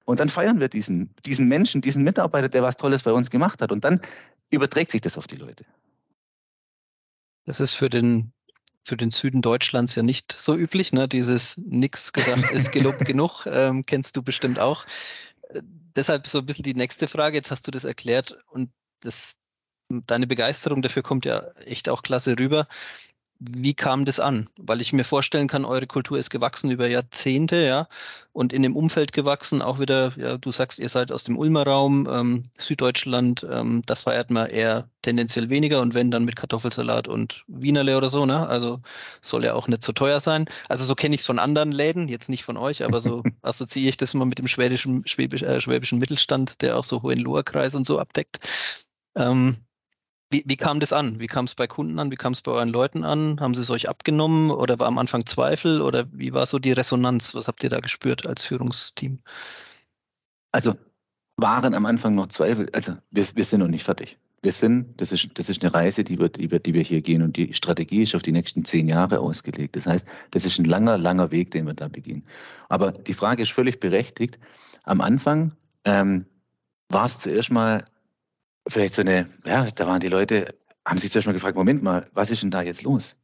Und 0.05 0.19
dann 0.19 0.29
feiern 0.29 0.59
wir 0.59 0.69
diesen, 0.69 1.13
diesen 1.25 1.47
Menschen, 1.47 1.81
diesen 1.81 2.03
Mitarbeiter, 2.03 2.47
der 2.47 2.63
was 2.63 2.77
Tolles 2.77 3.03
bei 3.03 3.11
uns 3.11 3.29
gemacht 3.29 3.61
hat. 3.61 3.71
Und 3.71 3.83
dann 3.83 3.99
überträgt 4.49 4.91
sich 4.91 5.01
das 5.01 5.17
auf 5.17 5.27
die 5.27 5.35
Leute. 5.35 5.65
Das 7.45 7.59
ist 7.59 7.73
für 7.73 7.89
den, 7.89 8.31
für 8.87 8.97
den 8.97 9.11
Süden 9.11 9.41
Deutschlands 9.41 9.95
ja 9.95 10.03
nicht 10.03 10.31
so 10.31 10.55
üblich. 10.55 10.93
Ne? 10.93 11.07
Dieses 11.09 11.57
nix 11.57 12.13
gesagt 12.13 12.51
ist 12.51 12.71
gelobt 12.71 12.99
genug, 13.05 13.45
ähm, 13.45 13.85
kennst 13.85 14.15
du 14.15 14.23
bestimmt 14.23 14.59
auch. 14.59 14.85
Äh, 15.49 15.61
deshalb 15.95 16.25
so 16.27 16.39
ein 16.39 16.45
bisschen 16.45 16.63
die 16.63 16.73
nächste 16.73 17.07
Frage. 17.07 17.35
Jetzt 17.35 17.51
hast 17.51 17.67
du 17.67 17.71
das 17.71 17.83
erklärt 17.83 18.37
und 18.47 18.71
das, 19.01 19.37
deine 19.89 20.25
Begeisterung 20.25 20.81
dafür 20.81 21.03
kommt 21.03 21.25
ja 21.25 21.39
echt 21.65 21.89
auch 21.89 22.01
klasse 22.01 22.39
rüber. 22.39 22.67
Wie 23.39 23.75
kam 23.75 24.05
das 24.05 24.19
an? 24.19 24.49
Weil 24.57 24.81
ich 24.81 24.93
mir 24.93 25.03
vorstellen 25.03 25.47
kann, 25.47 25.63
eure 25.63 25.85
Kultur 25.85 26.17
ist 26.17 26.31
gewachsen 26.31 26.71
über 26.71 26.87
Jahrzehnte, 26.87 27.57
ja, 27.65 27.87
und 28.33 28.51
in 28.51 28.63
dem 28.63 28.75
Umfeld 28.75 29.13
gewachsen, 29.13 29.61
auch 29.61 29.79
wieder, 29.79 30.11
ja, 30.17 30.37
du 30.37 30.51
sagst, 30.51 30.79
ihr 30.79 30.89
seid 30.89 31.11
aus 31.11 31.23
dem 31.23 31.37
Ulmer 31.37 31.63
Raum, 31.63 32.07
ähm, 32.09 32.49
Süddeutschland, 32.57 33.45
ähm, 33.49 33.83
da 33.85 33.95
feiert 33.95 34.31
man 34.31 34.47
eher 34.49 34.89
tendenziell 35.03 35.49
weniger 35.49 35.81
und 35.81 35.93
wenn 35.93 36.09
dann 36.09 36.25
mit 36.25 36.35
Kartoffelsalat 36.35 37.07
und 37.07 37.43
Wienerle 37.47 37.97
oder 37.97 38.09
so, 38.09 38.25
ne? 38.25 38.47
Also 38.47 38.81
soll 39.21 39.45
ja 39.45 39.53
auch 39.53 39.67
nicht 39.67 39.83
so 39.83 39.91
teuer 39.91 40.19
sein. 40.19 40.45
Also 40.67 40.85
so 40.85 40.95
kenne 40.95 41.13
ich 41.13 41.21
es 41.21 41.27
von 41.27 41.39
anderen 41.39 41.71
Läden, 41.71 42.07
jetzt 42.07 42.29
nicht 42.29 42.43
von 42.43 42.57
euch, 42.57 42.83
aber 42.83 43.01
so 43.01 43.23
assoziiere 43.43 43.89
ich 43.89 43.97
das 43.97 44.13
mal 44.15 44.25
mit 44.25 44.39
dem 44.39 44.47
schwedischen, 44.47 45.05
schwäbisch, 45.07 45.43
äh, 45.43 45.61
schwäbischen 45.61 45.99
Mittelstand, 45.99 46.61
der 46.61 46.77
auch 46.77 46.83
so 46.83 47.03
Hohenloher-Kreis 47.03 47.75
und 47.75 47.85
so 47.85 47.99
abdeckt. 47.99 48.39
Ähm, 49.15 49.57
wie, 50.29 50.43
wie 50.45 50.57
kam 50.57 50.79
das 50.79 50.91
an? 50.91 51.19
Wie 51.19 51.27
kam 51.27 51.45
es 51.45 51.55
bei 51.55 51.67
Kunden 51.67 51.99
an? 51.99 52.11
Wie 52.11 52.15
kam 52.15 52.33
es 52.33 52.41
bei 52.41 52.51
euren 52.51 52.69
Leuten 52.69 53.03
an? 53.03 53.39
Haben 53.39 53.53
sie 53.53 53.61
es 53.61 53.69
euch 53.69 53.87
abgenommen 53.87 54.51
oder 54.51 54.77
war 54.79 54.87
am 54.87 54.97
Anfang 54.97 55.25
Zweifel 55.25 55.81
oder 55.81 56.05
wie 56.11 56.33
war 56.33 56.45
so 56.45 56.59
die 56.59 56.73
Resonanz? 56.73 57.33
Was 57.33 57.47
habt 57.47 57.63
ihr 57.63 57.69
da 57.69 57.79
gespürt 57.79 58.25
als 58.25 58.43
Führungsteam? 58.43 59.19
Also 60.51 60.75
waren 61.37 61.73
am 61.73 61.85
Anfang 61.85 62.15
noch 62.15 62.27
Zweifel. 62.27 62.69
Also 62.73 62.95
wir, 63.11 63.25
wir 63.35 63.45
sind 63.45 63.61
noch 63.61 63.67
nicht 63.69 63.85
fertig. 63.85 64.17
Wir 64.43 64.51
sind, 64.51 64.99
das 64.99 65.11
ist, 65.11 65.29
das 65.35 65.49
ist 65.49 65.63
eine 65.63 65.73
Reise, 65.73 66.03
die 66.03 66.19
wir, 66.19 66.29
die, 66.29 66.51
wir, 66.51 66.59
die 66.59 66.73
wir 66.73 66.83
hier 66.83 67.01
gehen 67.01 67.21
und 67.21 67.37
die 67.37 67.53
Strategie 67.53 68.03
ist 68.03 68.13
auf 68.13 68.21
die 68.21 68.31
nächsten 68.31 68.65
zehn 68.65 68.87
Jahre 68.87 69.19
ausgelegt. 69.19 69.75
Das 69.75 69.87
heißt, 69.87 70.05
das 70.31 70.45
ist 70.45 70.59
ein 70.59 70.65
langer, 70.65 70.97
langer 70.97 71.31
Weg, 71.31 71.51
den 71.51 71.65
wir 71.65 71.73
da 71.73 71.87
beginnen. 71.87 72.23
Aber 72.69 72.91
die 72.91 73.13
Frage 73.13 73.43
ist 73.43 73.51
völlig 73.51 73.79
berechtigt. 73.79 74.39
Am 74.83 75.01
Anfang 75.01 75.53
ähm, 75.85 76.25
war 76.89 77.05
es 77.05 77.19
zuerst 77.19 77.49
mal 77.49 77.85
vielleicht 78.67 78.93
so 78.93 79.01
eine, 79.01 79.27
ja, 79.45 79.69
da 79.71 79.87
waren 79.87 79.99
die 79.99 80.07
Leute, 80.07 80.55
haben 80.85 80.97
sich 80.97 81.11
zuerst 81.11 81.27
mal 81.27 81.33
gefragt, 81.33 81.55
Moment 81.55 81.83
mal, 81.83 82.07
was 82.13 82.31
ist 82.31 82.43
denn 82.43 82.51
da 82.51 82.61
jetzt 82.61 82.83
los? 82.83 83.15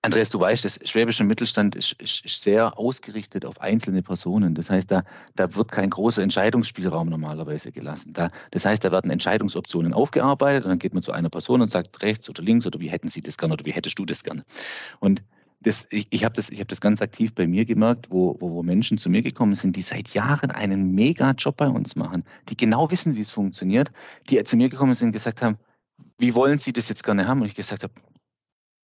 Andreas, 0.00 0.30
du 0.30 0.38
weißt, 0.38 0.64
das 0.64 0.78
schwäbische 0.84 1.24
Mittelstand 1.24 1.74
ist, 1.74 1.92
ist, 2.00 2.24
ist, 2.24 2.42
sehr 2.42 2.78
ausgerichtet 2.78 3.44
auf 3.44 3.60
einzelne 3.60 4.00
Personen. 4.02 4.54
Das 4.54 4.70
heißt, 4.70 4.90
da, 4.90 5.02
da 5.34 5.52
wird 5.56 5.72
kein 5.72 5.90
großer 5.90 6.22
Entscheidungsspielraum 6.22 7.08
normalerweise 7.08 7.72
gelassen. 7.72 8.12
Da, 8.12 8.30
das 8.52 8.64
heißt, 8.64 8.84
da 8.84 8.92
werden 8.92 9.10
Entscheidungsoptionen 9.10 9.92
aufgearbeitet 9.92 10.64
und 10.64 10.70
dann 10.70 10.78
geht 10.78 10.94
man 10.94 11.02
zu 11.02 11.10
einer 11.10 11.30
Person 11.30 11.62
und 11.62 11.70
sagt 11.70 12.00
rechts 12.02 12.30
oder 12.30 12.44
links 12.44 12.64
oder 12.64 12.78
wie 12.78 12.88
hätten 12.88 13.08
Sie 13.08 13.22
das 13.22 13.36
gern 13.36 13.50
oder 13.50 13.64
wie 13.64 13.72
hättest 13.72 13.98
du 13.98 14.06
das 14.06 14.22
gern. 14.22 14.44
Und 15.00 15.22
das, 15.68 15.86
ich, 15.90 16.06
ich 16.08 16.24
habe 16.24 16.34
das, 16.34 16.50
hab 16.50 16.68
das 16.68 16.80
ganz 16.80 17.02
aktiv 17.02 17.34
bei 17.34 17.46
mir 17.46 17.66
gemerkt, 17.66 18.06
wo, 18.10 18.36
wo, 18.40 18.52
wo 18.52 18.62
Menschen 18.62 18.96
zu 18.96 19.10
mir 19.10 19.20
gekommen 19.20 19.54
sind, 19.54 19.76
die 19.76 19.82
seit 19.82 20.08
Jahren 20.14 20.50
einen 20.50 20.94
mega 20.94 21.32
Job 21.32 21.58
bei 21.58 21.68
uns 21.68 21.94
machen, 21.94 22.24
die 22.48 22.56
genau 22.56 22.90
wissen, 22.90 23.14
wie 23.14 23.20
es 23.20 23.30
funktioniert, 23.30 23.92
die 24.30 24.42
zu 24.44 24.56
mir 24.56 24.70
gekommen 24.70 24.94
sind 24.94 25.08
und 25.08 25.12
gesagt 25.12 25.42
haben, 25.42 25.58
wie 26.18 26.34
wollen 26.34 26.58
Sie 26.58 26.72
das 26.72 26.88
jetzt 26.88 27.04
gerne 27.04 27.26
haben? 27.26 27.42
Und 27.42 27.48
ich 27.48 27.54
gesagt 27.54 27.82
habe, 27.82 27.92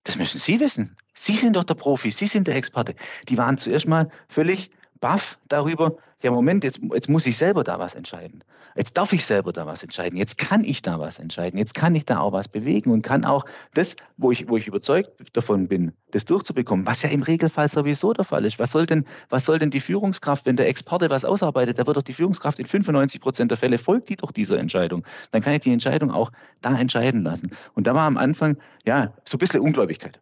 das 0.04 0.18
müssen 0.18 0.38
Sie 0.38 0.60
wissen. 0.60 0.94
Sie 1.14 1.34
sind 1.34 1.56
doch 1.56 1.64
der 1.64 1.74
Profi, 1.74 2.10
Sie 2.10 2.26
sind 2.26 2.46
der 2.46 2.56
Experte. 2.56 2.94
Die 3.30 3.38
waren 3.38 3.56
zuerst 3.56 3.88
mal 3.88 4.10
völlig 4.28 4.68
baff 5.00 5.38
darüber, 5.48 5.96
ja 6.24 6.30
Moment, 6.30 6.64
jetzt, 6.64 6.80
jetzt 6.92 7.08
muss 7.08 7.26
ich 7.26 7.36
selber 7.36 7.62
da 7.62 7.78
was 7.78 7.94
entscheiden. 7.94 8.42
Jetzt 8.76 8.96
darf 8.96 9.12
ich 9.12 9.24
selber 9.24 9.52
da 9.52 9.66
was 9.66 9.82
entscheiden. 9.82 10.18
Jetzt 10.18 10.38
kann 10.38 10.64
ich 10.64 10.82
da 10.82 10.98
was 10.98 11.18
entscheiden. 11.18 11.58
Jetzt 11.58 11.74
kann 11.74 11.94
ich 11.94 12.06
da 12.06 12.18
auch 12.18 12.32
was 12.32 12.48
bewegen 12.48 12.90
und 12.90 13.02
kann 13.02 13.24
auch 13.24 13.44
das, 13.74 13.94
wo 14.16 14.32
ich, 14.32 14.48
wo 14.48 14.56
ich 14.56 14.66
überzeugt 14.66 15.10
davon 15.34 15.68
bin, 15.68 15.92
das 16.10 16.24
durchzubekommen, 16.24 16.86
was 16.86 17.02
ja 17.02 17.10
im 17.10 17.22
Regelfall 17.22 17.68
sowieso 17.68 18.12
der 18.12 18.24
Fall 18.24 18.44
ist. 18.44 18.58
Was 18.58 18.72
soll 18.72 18.86
denn, 18.86 19.04
was 19.28 19.44
soll 19.44 19.58
denn 19.58 19.70
die 19.70 19.80
Führungskraft, 19.80 20.46
wenn 20.46 20.56
der 20.56 20.68
Experte 20.68 21.10
was 21.10 21.24
ausarbeitet, 21.24 21.78
da 21.78 21.86
wird 21.86 21.96
doch 21.96 22.02
die 22.02 22.12
Führungskraft 22.12 22.58
in 22.58 22.64
95 22.64 23.20
Prozent 23.20 23.50
der 23.50 23.58
Fälle 23.58 23.78
folgt 23.78 24.08
die 24.08 24.16
doch 24.16 24.32
dieser 24.32 24.58
Entscheidung. 24.58 25.04
Dann 25.30 25.42
kann 25.42 25.54
ich 25.54 25.60
die 25.60 25.72
Entscheidung 25.72 26.10
auch 26.10 26.32
da 26.62 26.76
entscheiden 26.76 27.22
lassen. 27.22 27.50
Und 27.74 27.86
da 27.86 27.94
war 27.94 28.06
am 28.06 28.16
Anfang, 28.16 28.56
ja, 28.86 29.12
so 29.24 29.36
ein 29.36 29.38
bisschen 29.38 29.60
Ungläubigkeit 29.60 30.20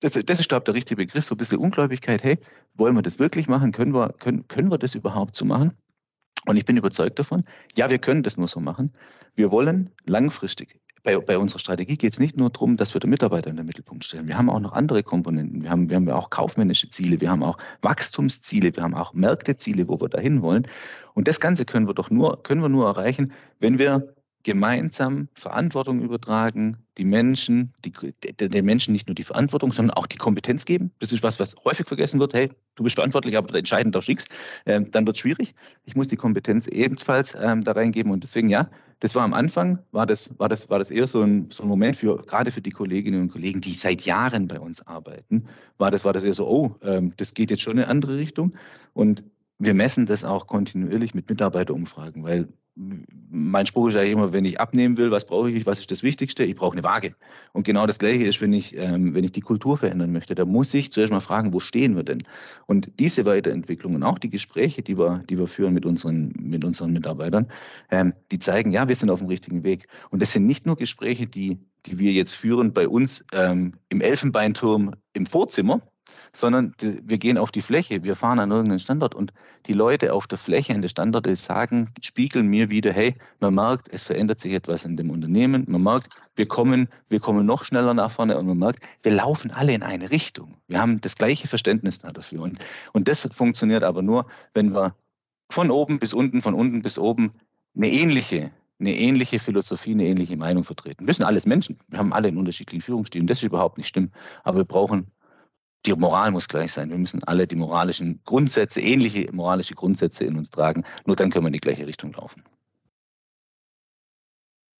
das, 0.00 0.18
das 0.24 0.40
ist, 0.40 0.48
glaube 0.48 0.62
ich, 0.62 0.64
der 0.64 0.74
richtige 0.74 0.96
Begriff, 0.96 1.24
so 1.24 1.34
ein 1.34 1.38
bisschen 1.38 1.58
Ungläubigkeit. 1.58 2.22
Hey, 2.22 2.38
wollen 2.74 2.94
wir 2.94 3.02
das 3.02 3.18
wirklich 3.18 3.48
machen? 3.48 3.72
Können 3.72 3.94
wir, 3.94 4.14
können, 4.18 4.46
können 4.48 4.70
wir 4.70 4.78
das 4.78 4.94
überhaupt 4.94 5.36
so 5.36 5.44
machen? 5.44 5.72
Und 6.46 6.56
ich 6.56 6.64
bin 6.64 6.76
überzeugt 6.76 7.18
davon, 7.18 7.44
ja, 7.76 7.90
wir 7.90 7.98
können 7.98 8.22
das 8.22 8.36
nur 8.36 8.48
so 8.48 8.60
machen. 8.60 8.92
Wir 9.34 9.50
wollen 9.50 9.90
langfristig, 10.06 10.80
bei, 11.02 11.16
bei 11.16 11.38
unserer 11.38 11.58
Strategie 11.58 11.96
geht 11.96 12.12
es 12.12 12.18
nicht 12.18 12.36
nur 12.36 12.50
darum, 12.50 12.76
dass 12.76 12.94
wir 12.94 13.00
den 13.00 13.10
Mitarbeiter 13.10 13.50
in 13.50 13.56
den 13.56 13.66
Mittelpunkt 13.66 14.04
stellen. 14.04 14.26
Wir 14.26 14.36
haben 14.36 14.50
auch 14.50 14.60
noch 14.60 14.72
andere 14.72 15.02
Komponenten. 15.02 15.62
Wir 15.62 15.70
haben, 15.70 15.90
wir 15.90 15.96
haben 15.96 16.08
auch 16.10 16.30
kaufmännische 16.30 16.88
Ziele, 16.88 17.20
wir 17.20 17.30
haben 17.30 17.42
auch 17.42 17.58
Wachstumsziele, 17.82 18.74
wir 18.74 18.82
haben 18.82 18.94
auch 18.94 19.14
Märkteziele, 19.14 19.88
wo 19.88 20.00
wir 20.00 20.08
dahin 20.08 20.42
wollen. 20.42 20.66
Und 21.14 21.28
das 21.28 21.40
Ganze 21.40 21.64
können 21.64 21.86
wir 21.86 21.94
doch 21.94 22.10
nur, 22.10 22.42
können 22.42 22.62
wir 22.62 22.68
nur 22.68 22.86
erreichen, 22.86 23.32
wenn 23.60 23.78
wir 23.78 24.14
gemeinsam 24.48 25.28
Verantwortung 25.34 26.00
übertragen, 26.00 26.78
die 26.96 27.04
Menschen, 27.04 27.70
die, 27.84 27.92
den 28.32 28.64
Menschen 28.64 28.92
nicht 28.92 29.06
nur 29.06 29.14
die 29.14 29.22
Verantwortung, 29.22 29.72
sondern 29.72 29.94
auch 29.94 30.06
die 30.06 30.16
Kompetenz 30.16 30.64
geben. 30.64 30.90
Das 31.00 31.12
ist 31.12 31.22
was, 31.22 31.38
was 31.38 31.54
häufig 31.66 31.86
vergessen 31.86 32.18
wird. 32.18 32.32
Hey, 32.32 32.48
du 32.76 32.82
bist 32.82 32.94
verantwortlich, 32.94 33.36
aber 33.36 33.54
entscheidend 33.54 33.94
darfst 33.94 34.08
nichts. 34.08 34.24
Ähm, 34.64 34.90
dann 34.90 35.06
wird 35.06 35.16
es 35.16 35.20
schwierig. 35.20 35.54
Ich 35.84 35.96
muss 35.96 36.08
die 36.08 36.16
Kompetenz 36.16 36.66
ebenfalls 36.66 37.36
ähm, 37.38 37.62
da 37.62 37.72
reingeben. 37.72 38.10
Und 38.10 38.22
deswegen, 38.22 38.48
ja, 38.48 38.70
das 39.00 39.14
war 39.14 39.22
am 39.22 39.34
Anfang, 39.34 39.80
war 39.92 40.06
das, 40.06 40.30
war 40.38 40.48
das, 40.48 40.70
war 40.70 40.78
das 40.78 40.90
eher 40.90 41.06
so 41.06 41.20
ein, 41.20 41.50
so 41.50 41.62
ein 41.64 41.68
Moment 41.68 41.96
für, 41.96 42.16
gerade 42.16 42.50
für 42.50 42.62
die 42.62 42.70
Kolleginnen 42.70 43.20
und 43.20 43.30
Kollegen, 43.30 43.60
die 43.60 43.74
seit 43.74 44.06
Jahren 44.06 44.48
bei 44.48 44.58
uns 44.58 44.80
arbeiten, 44.86 45.44
war 45.76 45.90
das, 45.90 46.06
war 46.06 46.14
das 46.14 46.24
eher 46.24 46.32
so, 46.32 46.48
oh, 46.48 46.74
ähm, 46.80 47.12
das 47.18 47.34
geht 47.34 47.50
jetzt 47.50 47.60
schon 47.60 47.74
in 47.74 47.80
eine 47.80 47.88
andere 47.88 48.16
Richtung. 48.16 48.56
Und 48.94 49.24
wir 49.58 49.74
messen 49.74 50.06
das 50.06 50.24
auch 50.24 50.46
kontinuierlich 50.46 51.12
mit 51.12 51.28
Mitarbeiterumfragen, 51.28 52.22
weil 52.22 52.48
mein 53.30 53.66
Spruch 53.66 53.88
ist 53.88 53.94
ja 53.94 54.02
immer, 54.02 54.32
wenn 54.32 54.44
ich 54.44 54.60
abnehmen 54.60 54.96
will, 54.96 55.10
was 55.10 55.26
brauche 55.26 55.50
ich, 55.50 55.66
was 55.66 55.80
ist 55.80 55.90
das 55.90 56.02
Wichtigste? 56.02 56.44
Ich 56.44 56.54
brauche 56.54 56.72
eine 56.72 56.84
Waage. 56.84 57.14
Und 57.52 57.64
genau 57.64 57.86
das 57.86 57.98
Gleiche 57.98 58.24
ist, 58.24 58.40
wenn 58.40 58.52
ich, 58.52 58.76
ähm, 58.76 59.14
wenn 59.14 59.24
ich 59.24 59.32
die 59.32 59.40
Kultur 59.40 59.76
verändern 59.76 60.12
möchte. 60.12 60.34
Da 60.34 60.44
muss 60.44 60.72
ich 60.74 60.90
zuerst 60.90 61.12
mal 61.12 61.20
fragen, 61.20 61.52
wo 61.52 61.60
stehen 61.60 61.96
wir 61.96 62.04
denn? 62.04 62.22
Und 62.66 62.90
diese 62.98 63.26
Weiterentwicklung 63.26 63.94
und 63.94 64.02
auch 64.02 64.18
die 64.18 64.30
Gespräche, 64.30 64.82
die 64.82 64.96
wir, 64.96 65.22
die 65.28 65.38
wir 65.38 65.48
führen 65.48 65.74
mit 65.74 65.84
unseren, 65.84 66.32
mit 66.40 66.64
unseren 66.64 66.92
Mitarbeitern, 66.92 67.48
ähm, 67.90 68.14
die 68.30 68.38
zeigen, 68.38 68.70
ja, 68.70 68.88
wir 68.88 68.96
sind 68.96 69.10
auf 69.10 69.18
dem 69.18 69.28
richtigen 69.28 69.64
Weg. 69.64 69.88
Und 70.10 70.22
das 70.22 70.32
sind 70.32 70.46
nicht 70.46 70.64
nur 70.64 70.76
Gespräche, 70.76 71.26
die, 71.26 71.58
die 71.86 71.98
wir 71.98 72.12
jetzt 72.12 72.34
führen 72.34 72.72
bei 72.72 72.88
uns 72.88 73.24
ähm, 73.32 73.74
im 73.88 74.00
Elfenbeinturm 74.00 74.92
im 75.12 75.26
Vorzimmer, 75.26 75.82
sondern 76.32 76.74
wir 76.80 77.18
gehen 77.18 77.38
auf 77.38 77.50
die 77.50 77.60
Fläche, 77.60 78.02
wir 78.02 78.16
fahren 78.16 78.38
an 78.38 78.50
irgendeinen 78.50 78.78
Standort 78.78 79.14
und 79.14 79.32
die 79.66 79.72
Leute 79.72 80.12
auf 80.12 80.26
der 80.26 80.38
Fläche 80.38 80.72
in 80.72 80.82
der 80.82 80.88
Standorte 80.88 81.34
sagen, 81.36 81.90
spiegeln 82.00 82.46
mir 82.46 82.70
wieder, 82.70 82.92
hey, 82.92 83.14
man 83.40 83.54
merkt, 83.54 83.88
es 83.92 84.04
verändert 84.04 84.40
sich 84.40 84.52
etwas 84.52 84.84
in 84.84 84.96
dem 84.96 85.10
Unternehmen, 85.10 85.64
man 85.68 85.82
merkt, 85.82 86.14
wir 86.36 86.46
kommen, 86.46 86.88
wir 87.08 87.20
kommen 87.20 87.46
noch 87.46 87.64
schneller 87.64 87.94
nach 87.94 88.10
vorne 88.10 88.38
und 88.38 88.46
man 88.46 88.58
merkt, 88.58 88.80
wir 89.02 89.12
laufen 89.12 89.50
alle 89.50 89.74
in 89.74 89.82
eine 89.82 90.10
Richtung. 90.10 90.56
Wir 90.68 90.80
haben 90.80 91.00
das 91.00 91.16
gleiche 91.16 91.48
Verständnis 91.48 91.98
dafür 91.98 92.42
und, 92.42 92.58
und 92.92 93.08
das 93.08 93.28
funktioniert 93.32 93.84
aber 93.84 94.02
nur, 94.02 94.26
wenn 94.54 94.74
wir 94.74 94.94
von 95.50 95.70
oben 95.70 95.98
bis 95.98 96.12
unten, 96.12 96.42
von 96.42 96.54
unten 96.54 96.82
bis 96.82 96.98
oben 96.98 97.32
eine 97.74 97.90
ähnliche 97.90 98.50
eine 98.80 98.96
ähnliche 98.96 99.38
Philosophie, 99.38 99.92
eine 99.92 100.04
ähnliche 100.04 100.36
Meinung 100.36 100.64
vertreten. 100.64 101.06
Wir 101.06 101.14
sind 101.14 101.24
alles 101.24 101.46
Menschen. 101.46 101.78
Wir 101.88 101.98
haben 101.98 102.12
alle 102.12 102.28
einen 102.28 102.36
unterschiedlichen 102.36 102.80
Führungsstil. 102.80 103.26
Das 103.26 103.38
ist 103.38 103.44
überhaupt 103.44 103.78
nicht 103.78 103.88
schlimm. 103.88 104.10
Aber 104.44 104.58
wir 104.58 104.64
brauchen 104.64 105.08
die 105.86 105.92
Moral 105.94 106.30
muss 106.30 106.48
gleich 106.48 106.72
sein. 106.72 106.90
Wir 106.90 106.98
müssen 106.98 107.22
alle 107.24 107.46
die 107.46 107.56
moralischen 107.56 108.20
Grundsätze, 108.24 108.80
ähnliche 108.80 109.28
moralische 109.32 109.74
Grundsätze 109.74 110.24
in 110.24 110.36
uns 110.36 110.50
tragen. 110.50 110.84
Nur 111.06 111.16
dann 111.16 111.30
können 111.30 111.44
wir 111.44 111.48
in 111.48 111.54
die 111.54 111.60
gleiche 111.60 111.86
Richtung 111.86 112.12
laufen. 112.12 112.42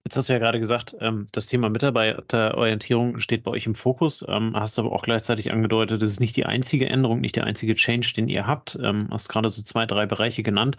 Jetzt 0.05 0.17
hast 0.17 0.31
du 0.31 0.33
ja 0.33 0.39
gerade 0.39 0.59
gesagt, 0.59 0.97
ähm, 1.01 1.29
das 1.33 1.47
Thema 1.47 1.69
Mitarbeiterorientierung 1.69 3.19
steht 3.19 3.43
bei 3.43 3.51
euch 3.51 3.67
im 3.67 3.75
Fokus. 3.75 4.25
Ähm, 4.27 4.57
hast 4.57 4.79
aber 4.79 4.91
auch 4.93 5.03
gleichzeitig 5.03 5.53
angedeutet, 5.53 6.01
das 6.01 6.11
ist 6.11 6.21
nicht 6.21 6.35
die 6.35 6.47
einzige 6.47 6.89
Änderung, 6.89 7.21
nicht 7.21 7.37
der 7.37 7.45
einzige 7.45 7.75
Change, 7.75 8.15
den 8.17 8.29
ihr 8.29 8.47
habt. 8.47 8.79
Ähm, 8.83 9.09
hast 9.11 9.29
gerade 9.29 9.51
so 9.51 9.63
zwei, 9.63 9.85
drei 9.85 10.07
Bereiche 10.07 10.43
genannt. 10.43 10.79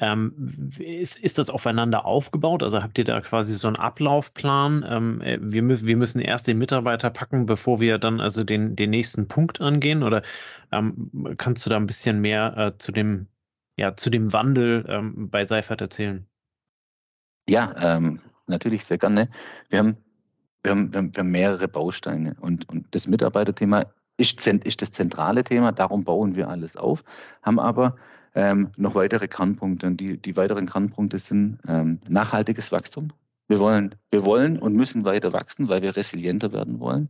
Ähm, 0.00 0.70
ist, 0.78 1.18
ist 1.18 1.38
das 1.38 1.50
aufeinander 1.50 2.04
aufgebaut? 2.04 2.62
Also 2.62 2.82
habt 2.82 2.98
ihr 2.98 3.04
da 3.04 3.20
quasi 3.20 3.54
so 3.54 3.66
einen 3.66 3.76
Ablaufplan? 3.76 4.84
Ähm, 4.88 5.20
äh, 5.22 5.38
wir, 5.40 5.62
müssen, 5.62 5.86
wir 5.86 5.96
müssen 5.96 6.20
erst 6.20 6.46
den 6.46 6.58
Mitarbeiter 6.58 7.10
packen, 7.10 7.46
bevor 7.46 7.80
wir 7.80 7.98
dann 7.98 8.20
also 8.20 8.44
den, 8.44 8.76
den 8.76 8.90
nächsten 8.90 9.26
Punkt 9.26 9.60
angehen? 9.60 10.02
Oder 10.02 10.22
ähm, 10.70 11.34
kannst 11.36 11.66
du 11.66 11.70
da 11.70 11.76
ein 11.76 11.86
bisschen 11.86 12.20
mehr 12.20 12.56
äh, 12.56 12.78
zu, 12.78 12.92
dem, 12.92 13.26
ja, 13.76 13.96
zu 13.96 14.10
dem 14.10 14.32
Wandel 14.32 14.84
ähm, 14.88 15.30
bei 15.30 15.44
Seifert 15.44 15.80
erzählen? 15.80 16.26
Ja, 17.48 17.74
ähm, 17.96 18.20
natürlich 18.46 18.84
sehr 18.84 18.98
gerne. 18.98 19.28
Wir 19.68 19.80
haben, 19.80 19.96
wir 20.62 20.70
haben, 20.70 20.92
wir 20.92 21.10
haben 21.18 21.30
mehrere 21.30 21.66
Bausteine 21.66 22.36
und, 22.40 22.68
und 22.68 22.86
das 22.92 23.08
Mitarbeiterthema 23.08 23.86
ist, 24.16 24.46
ist 24.46 24.82
das 24.82 24.92
zentrale 24.92 25.44
Thema, 25.44 25.72
darum 25.72 26.04
bauen 26.04 26.34
wir 26.36 26.48
alles 26.48 26.76
auf, 26.76 27.04
haben 27.42 27.58
aber 27.58 27.96
ähm, 28.34 28.70
noch 28.76 28.94
weitere 28.94 29.28
Kernpunkte. 29.28 29.86
Und 29.86 29.98
die, 29.98 30.16
die 30.16 30.36
weiteren 30.36 30.66
Kernpunkte 30.66 31.18
sind 31.18 31.58
ähm, 31.66 32.00
nachhaltiges 32.08 32.72
Wachstum. 32.72 33.12
Wir 33.48 33.58
wollen, 33.58 33.94
wir 34.10 34.24
wollen 34.24 34.58
und 34.58 34.74
müssen 34.74 35.04
weiter 35.04 35.32
wachsen, 35.32 35.68
weil 35.68 35.82
wir 35.82 35.96
resilienter 35.96 36.52
werden 36.52 36.80
wollen. 36.80 37.08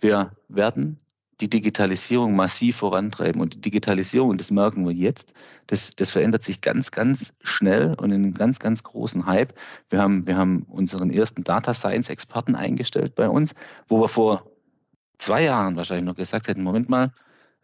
Wir 0.00 0.32
werden 0.48 0.98
die 1.40 1.50
Digitalisierung 1.50 2.34
massiv 2.34 2.76
vorantreiben. 2.76 3.40
Und 3.40 3.54
die 3.54 3.60
Digitalisierung, 3.60 4.36
das 4.36 4.50
merken 4.50 4.86
wir 4.86 4.92
jetzt, 4.92 5.34
das, 5.66 5.90
das 5.90 6.10
verändert 6.10 6.42
sich 6.42 6.60
ganz, 6.60 6.90
ganz 6.90 7.34
schnell 7.42 7.94
und 7.94 8.10
in 8.10 8.24
einem 8.24 8.34
ganz, 8.34 8.58
ganz 8.58 8.82
großen 8.82 9.26
Hype. 9.26 9.52
Wir 9.90 10.00
haben, 10.00 10.26
wir 10.26 10.36
haben 10.36 10.62
unseren 10.68 11.10
ersten 11.10 11.44
Data 11.44 11.74
Science 11.74 12.10
Experten 12.10 12.54
eingestellt 12.54 13.14
bei 13.14 13.28
uns, 13.28 13.54
wo 13.86 14.00
wir 14.00 14.08
vor 14.08 14.50
zwei 15.18 15.42
Jahren 15.42 15.76
wahrscheinlich 15.76 16.06
noch 16.06 16.14
gesagt 16.14 16.48
hätten, 16.48 16.62
Moment 16.62 16.88
mal, 16.88 17.12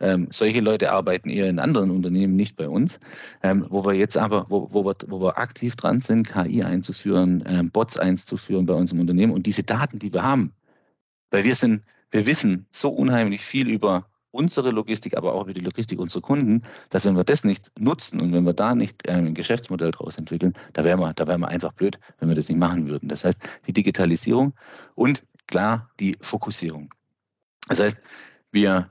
ähm, 0.03 0.29
solche 0.31 0.61
Leute 0.61 0.93
arbeiten 0.93 1.31
eher 1.31 1.49
in 1.49 1.59
anderen 1.59 1.91
Unternehmen, 1.91 2.37
nicht 2.37 2.57
bei 2.57 2.69
uns. 2.69 3.01
Ähm, 3.43 3.67
wo 3.71 3.85
wir 3.85 3.95
jetzt 3.95 4.19
aber, 4.19 4.47
wo, 4.49 4.69
wo, 4.73 4.85
wir, 4.85 4.97
wo 5.07 5.21
wir 5.21 5.39
aktiv 5.39 5.77
dran 5.77 6.01
sind, 6.01 6.29
KI 6.29 6.63
einzuführen, 6.63 7.45
ähm, 7.47 7.71
Bots 7.71 7.97
einzuführen 7.97 8.67
bei 8.67 8.75
uns 8.75 8.93
im 8.93 9.01
Unternehmen 9.01 9.33
und 9.33 9.47
diese 9.47 9.63
Daten, 9.63 9.99
die 9.99 10.13
wir 10.13 10.23
haben, 10.23 10.53
weil 11.31 11.45
wir 11.45 11.55
sind, 11.55 11.83
wir 12.11 12.27
wissen 12.27 12.67
so 12.71 12.91
unheimlich 12.91 13.43
viel 13.43 13.69
über 13.69 14.07
unsere 14.33 14.71
Logistik, 14.71 15.17
aber 15.17 15.35
auch 15.35 15.45
über 15.45 15.55
die 15.55 15.61
Logistik 15.61 15.99
unserer 15.99 16.23
Kunden, 16.23 16.63
dass 16.91 17.05
wenn 17.05 17.17
wir 17.17 17.25
das 17.25 17.45
nicht 17.45 17.71
nutzen 17.79 18.21
und 18.21 18.33
wenn 18.33 18.45
wir 18.45 18.55
da 18.55 18.75
nicht 18.75 19.03
ähm, 19.07 19.27
ein 19.27 19.35
Geschäftsmodell 19.35 19.93
daraus 19.93 20.19
entwickeln, 20.19 20.55
da 20.73 20.85
wären 20.85 21.01
wir, 21.01 21.13
da 21.13 21.27
wären 21.27 21.41
wir 21.41 21.49
einfach 21.49 21.73
blöd, 21.73 21.99
wenn 22.19 22.29
wir 22.29 22.35
das 22.35 22.49
nicht 22.49 22.59
machen 22.59 22.89
würden. 22.89 23.09
Das 23.09 23.25
heißt, 23.25 23.39
die 23.67 23.73
Digitalisierung 23.73 24.55
und 24.95 25.23
klar 25.47 25.91
die 26.01 26.17
Fokussierung. 26.21 26.89
Das 27.69 27.81
heißt, 27.81 28.01
wir 28.51 28.91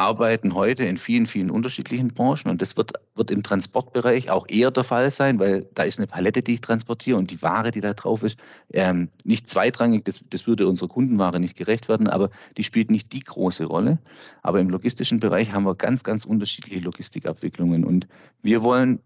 arbeiten 0.00 0.54
heute 0.54 0.84
in 0.84 0.96
vielen, 0.96 1.26
vielen 1.26 1.50
unterschiedlichen 1.50 2.08
Branchen 2.08 2.48
und 2.48 2.62
das 2.62 2.78
wird, 2.78 2.94
wird 3.14 3.30
im 3.30 3.42
Transportbereich 3.42 4.30
auch 4.30 4.46
eher 4.48 4.70
der 4.70 4.82
Fall 4.82 5.10
sein, 5.10 5.38
weil 5.38 5.68
da 5.74 5.82
ist 5.82 5.98
eine 5.98 6.06
Palette, 6.06 6.40
die 6.40 6.54
ich 6.54 6.62
transportiere 6.62 7.18
und 7.18 7.30
die 7.30 7.42
Ware, 7.42 7.70
die 7.70 7.82
da 7.82 7.92
drauf 7.92 8.22
ist, 8.22 8.38
ähm, 8.72 9.10
nicht 9.24 9.50
zweitrangig, 9.50 10.06
das, 10.06 10.22
das 10.30 10.46
würde 10.46 10.66
unserer 10.66 10.88
Kundenware 10.88 11.38
nicht 11.38 11.54
gerecht 11.54 11.90
werden, 11.90 12.08
aber 12.08 12.30
die 12.56 12.64
spielt 12.64 12.90
nicht 12.90 13.12
die 13.12 13.20
große 13.20 13.66
Rolle. 13.66 13.98
Aber 14.42 14.58
im 14.58 14.70
logistischen 14.70 15.20
Bereich 15.20 15.52
haben 15.52 15.64
wir 15.64 15.74
ganz, 15.74 16.02
ganz 16.02 16.24
unterschiedliche 16.24 16.82
Logistikabwicklungen 16.82 17.84
und 17.84 18.08
wir 18.42 18.62
wollen 18.62 19.00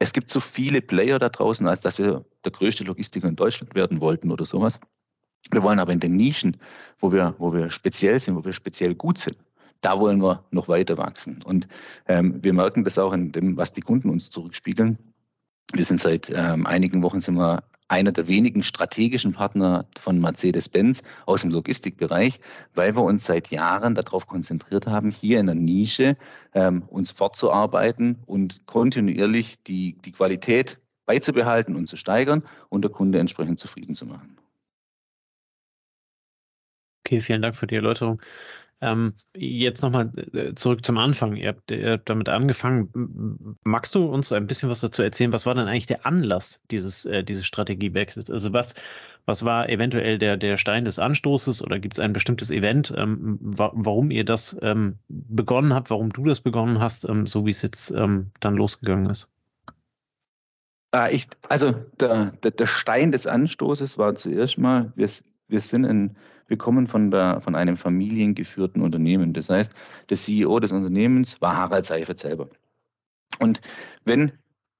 es 0.00 0.12
gibt 0.12 0.30
so 0.30 0.40
viele 0.40 0.82
Player 0.82 1.20
da 1.20 1.28
draußen, 1.28 1.66
als 1.68 1.80
dass 1.80 1.98
wir 1.98 2.24
der 2.44 2.50
größte 2.50 2.82
Logistiker 2.82 3.28
in 3.28 3.36
Deutschland 3.36 3.76
werden 3.76 4.00
wollten 4.00 4.32
oder 4.32 4.44
sowas. 4.44 4.80
Wir 5.52 5.62
wollen 5.62 5.78
aber 5.78 5.92
in 5.92 6.00
den 6.00 6.16
Nischen, 6.16 6.56
wo 6.98 7.12
wir, 7.12 7.36
wo 7.38 7.54
wir 7.54 7.70
speziell 7.70 8.18
sind, 8.18 8.34
wo 8.34 8.44
wir 8.44 8.52
speziell 8.52 8.96
gut 8.96 9.18
sind, 9.18 9.36
da 9.84 10.00
wollen 10.00 10.22
wir 10.22 10.44
noch 10.50 10.68
weiter 10.68 10.96
wachsen. 10.96 11.42
Und 11.44 11.68
ähm, 12.08 12.42
wir 12.42 12.52
merken 12.52 12.84
das 12.84 12.98
auch 12.98 13.12
in 13.12 13.32
dem, 13.32 13.56
was 13.56 13.72
die 13.72 13.82
Kunden 13.82 14.08
uns 14.08 14.30
zurückspiegeln. 14.30 14.98
Wir 15.72 15.84
sind 15.84 16.00
seit 16.00 16.30
ähm, 16.34 16.66
einigen 16.66 17.02
Wochen 17.02 17.20
sind 17.20 17.36
wir 17.36 17.64
einer 17.88 18.12
der 18.12 18.28
wenigen 18.28 18.62
strategischen 18.62 19.34
Partner 19.34 19.86
von 19.98 20.18
Mercedes-Benz 20.18 21.02
aus 21.26 21.42
dem 21.42 21.50
Logistikbereich, 21.50 22.40
weil 22.74 22.96
wir 22.96 23.02
uns 23.02 23.26
seit 23.26 23.50
Jahren 23.50 23.94
darauf 23.94 24.26
konzentriert 24.26 24.86
haben, 24.86 25.10
hier 25.10 25.38
in 25.38 25.46
der 25.46 25.54
Nische 25.54 26.16
ähm, 26.54 26.82
uns 26.88 27.10
fortzuarbeiten 27.10 28.22
und 28.24 28.66
kontinuierlich 28.66 29.62
die, 29.64 29.98
die 29.98 30.12
Qualität 30.12 30.78
beizubehalten 31.04 31.76
und 31.76 31.86
zu 31.86 31.96
steigern 31.96 32.42
und 32.70 32.82
der 32.82 32.90
Kunde 32.90 33.18
entsprechend 33.18 33.60
zufrieden 33.60 33.94
zu 33.94 34.06
machen. 34.06 34.38
Okay, 37.06 37.20
vielen 37.20 37.42
Dank 37.42 37.54
für 37.54 37.66
die 37.66 37.74
Erläuterung. 37.74 38.22
Ähm, 38.84 39.14
jetzt 39.34 39.82
nochmal 39.82 40.12
äh, 40.34 40.54
zurück 40.54 40.84
zum 40.84 40.98
Anfang. 40.98 41.36
Ihr 41.36 41.48
habt, 41.48 41.70
ihr 41.70 41.92
habt, 41.92 42.08
damit 42.10 42.28
angefangen. 42.28 43.56
Magst 43.64 43.94
du 43.94 44.04
uns 44.04 44.30
ein 44.30 44.46
bisschen 44.46 44.68
was 44.68 44.80
dazu 44.80 45.02
erzählen? 45.02 45.32
Was 45.32 45.46
war 45.46 45.54
denn 45.54 45.68
eigentlich 45.68 45.86
der 45.86 46.04
Anlass 46.04 46.60
dieses, 46.70 47.06
äh, 47.06 47.24
dieses 47.24 47.46
Strategiewechsels? 47.46 48.30
Also 48.30 48.52
was, 48.52 48.74
was 49.24 49.42
war 49.44 49.70
eventuell 49.70 50.18
der, 50.18 50.36
der 50.36 50.58
Stein 50.58 50.84
des 50.84 50.98
Anstoßes 50.98 51.62
oder 51.62 51.78
gibt 51.78 51.94
es 51.94 52.00
ein 52.00 52.12
bestimmtes 52.12 52.50
Event, 52.50 52.92
ähm, 52.94 53.38
wa 53.40 53.72
warum 53.74 54.10
ihr 54.10 54.24
das 54.24 54.56
ähm, 54.60 54.98
begonnen 55.08 55.72
habt, 55.72 55.88
warum 55.88 56.12
du 56.12 56.24
das 56.24 56.40
begonnen 56.40 56.78
hast, 56.78 57.08
ähm, 57.08 57.26
so 57.26 57.46
wie 57.46 57.50
es 57.50 57.62
jetzt 57.62 57.90
ähm, 57.90 58.32
dann 58.40 58.54
losgegangen 58.54 59.08
ist? 59.08 59.30
Ah, 60.92 61.08
ich, 61.10 61.26
also 61.48 61.72
der, 61.98 62.32
der, 62.42 62.50
der 62.50 62.66
Stein 62.66 63.12
des 63.12 63.26
Anstoßes 63.26 63.96
war 63.98 64.14
zuerst 64.14 64.58
mal, 64.58 64.92
wir, 64.94 65.08
wir 65.48 65.60
sind 65.60 65.84
in 65.84 66.16
wir 66.46 66.58
kommen 66.58 66.86
von, 66.86 67.10
der, 67.10 67.40
von 67.40 67.54
einem 67.54 67.76
familiengeführten 67.76 68.82
Unternehmen. 68.82 69.32
Das 69.32 69.48
heißt, 69.48 69.72
der 70.10 70.16
CEO 70.16 70.60
des 70.60 70.72
Unternehmens 70.72 71.40
war 71.40 71.56
Harald 71.56 71.86
Seifert 71.86 72.18
selber. 72.18 72.48
Und 73.38 73.60
wenn 74.04 74.32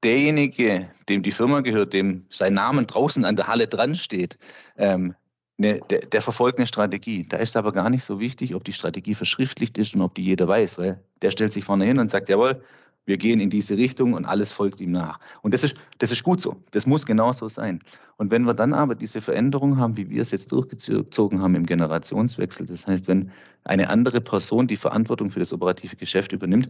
derjenige, 0.02 0.90
dem 1.08 1.22
die 1.22 1.32
Firma 1.32 1.60
gehört, 1.60 1.92
dem 1.92 2.26
sein 2.30 2.54
Name 2.54 2.84
draußen 2.84 3.24
an 3.24 3.36
der 3.36 3.46
Halle 3.46 3.66
dran 3.66 3.94
steht, 3.94 4.38
ähm, 4.76 5.14
ne, 5.56 5.80
der, 5.88 6.06
der, 6.06 6.20
verfolgt 6.20 6.58
eine 6.58 6.66
Strategie. 6.66 7.26
Da 7.26 7.38
ist 7.38 7.56
aber 7.56 7.72
gar 7.72 7.88
nicht 7.88 8.04
so 8.04 8.20
wichtig, 8.20 8.54
ob 8.54 8.64
die 8.64 8.72
Strategie 8.72 9.14
verschriftlicht 9.14 9.78
ist 9.78 9.94
und 9.94 10.02
ob 10.02 10.14
die 10.14 10.24
jeder 10.24 10.46
weiß, 10.46 10.78
weil 10.78 11.02
der 11.22 11.30
stellt 11.30 11.52
sich 11.52 11.64
vorne 11.64 11.86
hin 11.86 11.98
und 11.98 12.10
sagt, 12.10 12.28
jawohl, 12.28 12.62
wir 13.06 13.18
gehen 13.18 13.40
in 13.40 13.50
diese 13.50 13.76
Richtung 13.76 14.14
und 14.14 14.24
alles 14.24 14.52
folgt 14.52 14.80
ihm 14.80 14.92
nach. 14.92 15.20
Und 15.42 15.52
das 15.54 15.64
ist, 15.64 15.76
das 15.98 16.10
ist 16.10 16.22
gut 16.22 16.40
so. 16.40 16.56
Das 16.70 16.86
muss 16.86 17.04
genauso 17.04 17.48
sein. 17.48 17.80
Und 18.16 18.30
wenn 18.30 18.44
wir 18.44 18.54
dann 18.54 18.72
aber 18.72 18.94
diese 18.94 19.20
Veränderung 19.20 19.76
haben, 19.78 19.96
wie 19.96 20.08
wir 20.08 20.22
es 20.22 20.30
jetzt 20.30 20.52
durchgezogen 20.52 21.42
haben 21.42 21.54
im 21.54 21.66
Generationswechsel, 21.66 22.66
das 22.66 22.86
heißt, 22.86 23.08
wenn 23.08 23.30
eine 23.64 23.90
andere 23.90 24.20
Person 24.20 24.66
die 24.66 24.76
Verantwortung 24.76 25.30
für 25.30 25.40
das 25.40 25.52
operative 25.52 25.96
Geschäft 25.96 26.32
übernimmt, 26.32 26.68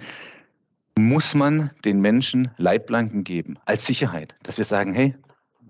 muss 0.99 1.35
man 1.35 1.71
den 1.85 2.01
Menschen 2.01 2.51
Leitplanken 2.57 3.25
geben 3.25 3.59
als 3.65 3.87
Sicherheit, 3.87 4.35
dass 4.45 4.59
wir 4.59 4.65
sagen, 4.65 4.95
hey, 4.95 5.15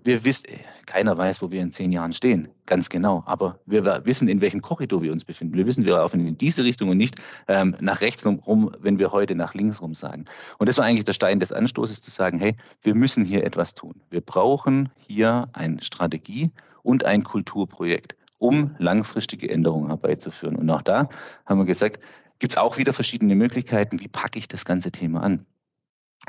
wir 0.05 0.23
wissen, 0.23 0.45
keiner 0.85 1.17
weiß, 1.17 1.41
wo 1.41 1.51
wir 1.51 1.61
in 1.61 1.71
zehn 1.71 1.91
Jahren 1.91 2.13
stehen, 2.13 2.47
ganz 2.67 2.89
genau. 2.89 3.23
Aber 3.25 3.59
wir 3.65 3.83
wissen, 4.05 4.27
in 4.27 4.39
welchem 4.39 4.61
Korridor 4.61 5.01
wir 5.01 5.11
uns 5.11 5.25
befinden. 5.25 5.55
Wir 5.55 5.65
wissen, 5.65 5.83
wir 5.83 5.93
laufen 5.93 6.25
in 6.25 6.37
diese 6.37 6.63
Richtung 6.63 6.89
und 6.89 6.97
nicht 6.97 7.15
ähm, 7.47 7.75
nach 7.79 8.01
rechts 8.01 8.25
rum, 8.25 8.71
wenn 8.79 8.99
wir 8.99 9.11
heute 9.11 9.33
nach 9.33 9.55
links 9.55 9.81
rum 9.81 9.95
sagen. 9.95 10.25
Und 10.59 10.69
das 10.69 10.77
war 10.77 10.85
eigentlich 10.85 11.05
der 11.05 11.13
Stein 11.13 11.39
des 11.39 11.51
Anstoßes, 11.51 12.01
zu 12.01 12.11
sagen, 12.11 12.37
hey, 12.37 12.55
wir 12.83 12.93
müssen 12.93 13.25
hier 13.25 13.43
etwas 13.43 13.73
tun. 13.73 13.95
Wir 14.11 14.21
brauchen 14.21 14.89
hier 14.97 15.49
eine 15.53 15.81
Strategie 15.81 16.51
und 16.83 17.03
ein 17.03 17.23
Kulturprojekt, 17.23 18.15
um 18.37 18.75
langfristige 18.77 19.49
Änderungen 19.49 19.87
herbeizuführen. 19.87 20.55
Und 20.55 20.69
auch 20.69 20.83
da 20.83 21.09
haben 21.47 21.57
wir 21.57 21.65
gesagt, 21.65 21.99
gibt 22.37 22.53
es 22.53 22.57
auch 22.57 22.77
wieder 22.77 22.93
verschiedene 22.93 23.35
Möglichkeiten, 23.35 23.99
wie 23.99 24.07
packe 24.07 24.37
ich 24.37 24.47
das 24.47 24.65
ganze 24.65 24.91
Thema 24.91 25.23
an. 25.23 25.45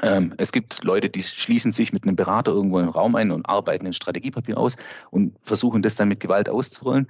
Ähm, 0.03 0.35
es 0.37 0.53
gibt 0.53 0.85
Leute, 0.85 1.09
die 1.09 1.23
schließen 1.23 1.73
sich 1.73 1.93
mit 1.93 2.05
einem 2.05 2.17
Berater 2.17 2.53
irgendwo 2.53 2.79
im 2.81 2.89
Raum 2.89 3.15
ein 3.17 3.31
und 3.31 3.49
arbeiten 3.49 3.87
ein 3.87 3.93
Strategiepapier 3.93 4.59
aus 4.59 4.77
und 5.11 5.35
versuchen 5.43 5.83
das 5.83 5.97
dann 5.97 6.09
mit 6.09 6.21
Gewalt 6.21 6.49
auszurollen. 6.49 7.09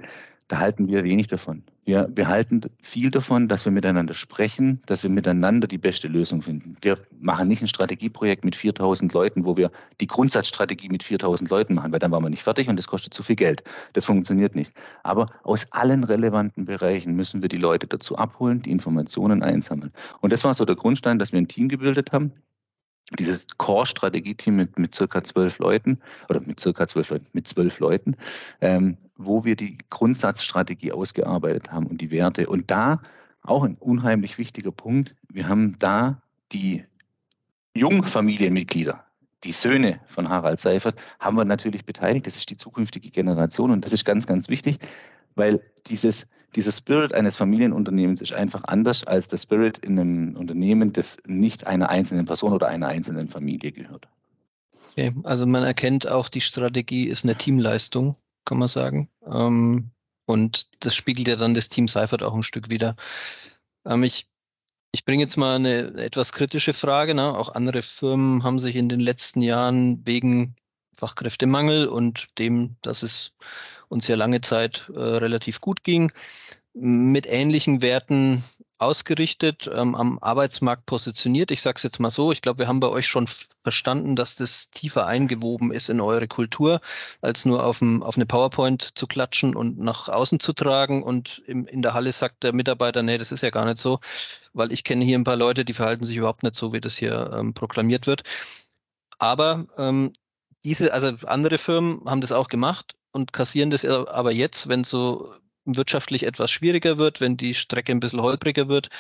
Da 0.49 0.59
halten 0.59 0.87
wir 0.87 1.03
wenig 1.03 1.27
davon. 1.27 1.65
Wir, 1.85 2.09
wir 2.15 2.29
halten 2.29 2.61
viel 2.81 3.11
davon, 3.11 3.49
dass 3.49 3.65
wir 3.65 3.73
miteinander 3.73 4.15
sprechen, 4.15 4.81
dass 4.87 5.03
wir 5.03 5.11
miteinander 5.11 5.67
die 5.67 5.79
beste 5.79 6.07
Lösung 6.07 6.41
finden. 6.41 6.77
Wir 6.83 6.99
machen 7.19 7.49
nicht 7.49 7.63
ein 7.63 7.69
Strategieprojekt 7.69 8.45
mit 8.45 8.55
4000 8.55 9.13
Leuten, 9.13 9.45
wo 9.45 9.57
wir 9.57 9.73
die 10.01 10.07
Grundsatzstrategie 10.07 10.89
mit 10.89 11.03
4000 11.03 11.51
Leuten 11.51 11.75
machen, 11.75 11.91
weil 11.91 11.99
dann 11.99 12.13
waren 12.13 12.23
wir 12.23 12.31
nicht 12.31 12.45
fertig 12.45 12.69
und 12.69 12.77
das 12.77 12.87
kostet 12.87 13.13
zu 13.13 13.25
viel 13.25 13.35
Geld. 13.35 13.65
Das 13.95 14.05
funktioniert 14.05 14.55
nicht. 14.55 14.73
Aber 15.03 15.27
aus 15.43 15.67
allen 15.73 16.05
relevanten 16.05 16.65
Bereichen 16.65 17.17
müssen 17.17 17.43
wir 17.43 17.49
die 17.49 17.57
Leute 17.57 17.89
dazu 17.89 18.17
abholen, 18.17 18.63
die 18.63 18.71
Informationen 18.71 19.43
einsammeln. 19.43 19.93
Und 20.21 20.33
das 20.33 20.45
war 20.45 20.55
so 20.55 20.65
der 20.65 20.77
Grundstein, 20.77 21.19
dass 21.19 21.33
wir 21.33 21.39
ein 21.39 21.49
Team 21.49 21.69
gebildet 21.69 22.13
haben, 22.13 22.33
dieses 23.19 23.47
Core-Strategieteam 23.57 24.57
mit, 24.57 24.79
mit 24.79 24.95
circa 24.95 25.23
zwölf 25.23 25.59
Leuten 25.59 26.01
oder 26.29 26.41
mit 26.41 26.59
circa 26.59 26.89
zwölf 26.89 27.11
Leuten, 27.11 27.27
mit 27.33 27.47
zwölf 27.47 27.79
Leuten, 27.79 28.17
ähm, 28.61 28.97
wo 29.17 29.45
wir 29.45 29.57
die 29.57 29.79
Grundsatzstrategie 29.91 30.93
ausgearbeitet 30.93 31.71
haben 31.71 31.87
und 31.87 32.01
die 32.01 32.11
Werte. 32.11 32.49
Und 32.49 32.71
da 32.71 33.01
auch 33.43 33.63
ein 33.63 33.77
unheimlich 33.77 34.39
wichtiger 34.39 34.73
Punkt. 34.73 35.15
Wir 35.29 35.49
haben 35.49 35.79
da 35.79 36.21
die 36.53 36.85
Jungfamilienmitglieder, 37.75 39.05
die 39.45 39.53
Söhne 39.53 40.01
von 40.07 40.29
Harald 40.29 40.59
Seifert, 40.59 41.01
haben 41.21 41.37
wir 41.37 41.45
natürlich 41.45 41.85
beteiligt. 41.85 42.27
Das 42.27 42.37
ist 42.37 42.51
die 42.51 42.57
zukünftige 42.57 43.11
Generation 43.11 43.71
und 43.71 43.85
das 43.85 43.93
ist 43.93 44.05
ganz, 44.05 44.27
ganz 44.27 44.49
wichtig, 44.49 44.79
weil 45.35 45.61
dieses, 45.87 46.27
dieser 46.55 46.73
Spirit 46.73 47.13
eines 47.13 47.37
Familienunternehmens 47.37 48.21
ist 48.21 48.33
einfach 48.33 48.63
anders 48.65 49.07
als 49.07 49.29
der 49.29 49.37
Spirit 49.37 49.79
in 49.79 49.99
einem 49.99 50.37
Unternehmen, 50.37 50.93
das 50.93 51.19
nicht 51.27 51.67
einer 51.67 51.89
einzelnen 51.91 52.25
Person 52.25 52.53
oder 52.53 52.69
einer 52.69 52.89
einzelnen 52.89 53.29
Familie 53.29 53.73
gehört. 53.73 54.09
Okay, 54.93 55.13
also 55.25 55.47
man 55.47 55.65
erkennt 55.65 56.09
auch, 56.09 56.29
die 56.29 56.41
Strategie 56.41 57.05
ist 57.05 57.25
eine 57.25 57.35
Teamleistung, 57.35 58.17
kann 58.45 58.59
man 58.59 58.69
sagen. 58.69 59.09
Ähm, 59.27 59.91
und 60.27 60.67
das 60.81 60.95
spiegelt 60.95 61.29
ja 61.29 61.37
dann 61.37 61.55
das 61.55 61.69
Team 61.69 61.89
Seifert 61.89 62.23
auch 62.23 62.35
ein 62.35 62.43
Stück 62.43 62.71
wieder. 62.71 62.97
Ähm, 63.85 64.03
ich 64.03 64.29
ich 64.97 65.05
bringe 65.05 65.23
jetzt 65.23 65.37
mal 65.37 65.57
eine 65.57 65.93
etwas 65.99 66.33
kritische 66.33 66.73
Frage. 66.73 67.15
Ne? 67.15 67.37
Auch 67.37 67.55
andere 67.55 67.83
Firmen 67.83 68.43
haben 68.43 68.59
sich 68.59 68.77
in 68.77 68.89
den 68.89 69.01
letzten 69.01 69.43
Jahren 69.43 70.01
wegen 70.07 70.57
Fachkräftemangel 70.97 71.87
und 71.87 72.29
dem, 72.39 72.77
dass 72.81 73.03
es 73.03 73.35
uns 73.89 74.09
ja 74.09 74.17
lange 74.17 74.41
Zeit 74.41 74.91
äh, 74.95 74.99
relativ 74.99 75.61
gut 75.61 75.85
ging, 75.85 76.13
mit 76.75 77.27
ähnlichen 77.27 77.81
Werten 77.81 78.45
ausgerichtet, 78.79 79.71
ähm, 79.75 79.95
am 79.95 80.19
Arbeitsmarkt 80.19 80.85
positioniert. 80.85 81.51
Ich 81.51 81.63
sage 81.63 81.77
es 81.77 81.83
jetzt 81.83 81.99
mal 81.99 82.11
so, 82.11 82.33
ich 82.33 82.43
glaube, 82.43 82.59
wir 82.59 82.69
haben 82.69 82.81
bei 82.81 82.91
euch 82.91 83.07
schon 83.07 83.27
verstanden, 83.63 84.17
dass 84.17 84.37
das 84.37 84.71
tiefer 84.71 85.07
eingewoben 85.07 85.73
ist 85.73 85.89
in 85.89 86.01
eure 86.01 86.29
Kultur, 86.29 86.81
als 87.23 87.47
nur 87.47 87.65
auf, 87.65 87.81
auf 87.81 88.17
eine 88.17 88.27
PowerPoint 88.27 88.91
zu 88.95 89.07
klatschen 89.07 89.57
und 89.57 89.79
nach 89.79 90.11
außen 90.11 90.41
zu 90.41 90.53
tragen. 90.53 91.03
Und 91.03 91.43
im, 91.47 91.67
in 91.67 91.81
der 91.81 91.95
Halle 91.95 92.13
sagt 92.13 92.43
der 92.43 92.53
Mitarbeiter, 92.53 93.03
nee, 93.03 93.17
das 93.17 93.33
ist 93.33 93.43
ja 93.43 93.51
gar 93.51 93.65
nicht 93.65 93.79
so, 93.79 94.01
weil 94.53 94.71
ich 94.73 94.85
kenne 94.85 95.05
hier 95.05 95.19
ein 95.19 95.25
paar 95.25 95.37
Leute, 95.37 95.65
die 95.65 95.73
verhalten 95.73 96.05
sich 96.05 96.17
überhaupt 96.17 96.43
nicht 96.43 96.57
so, 96.57 96.75
wie 96.75 96.81
das 96.81 96.97
hier 96.97 97.31
ähm, 97.33 97.55
proklamiert 97.55 98.07
wird. 98.07 98.23
Aber 99.19 99.67
ähm, 99.79 100.13
diese, 100.65 100.93
also 100.93 101.13
andere 101.27 101.57
Firmen 101.57 102.03
haben 102.05 102.21
das 102.21 102.33
auch 102.33 102.49
gemacht 102.49 102.95
und 103.17 103.33
kassieren 103.33 103.71
das 103.71 103.85
aber 103.85 104.31
jetzt, 104.31 104.69
wenn 104.69 104.85
so 104.85 105.33
wirtschaftlich 105.65 106.25
etwas 106.25 106.51
schwieriger 106.51 106.99
wird, 106.99 107.21
wenn 107.21 107.39
die 107.39 107.55
Strecke 107.55 107.91
ein 107.91 107.99
bisschen 107.99 108.21
holpriger 108.21 108.69
wird, 108.69 108.91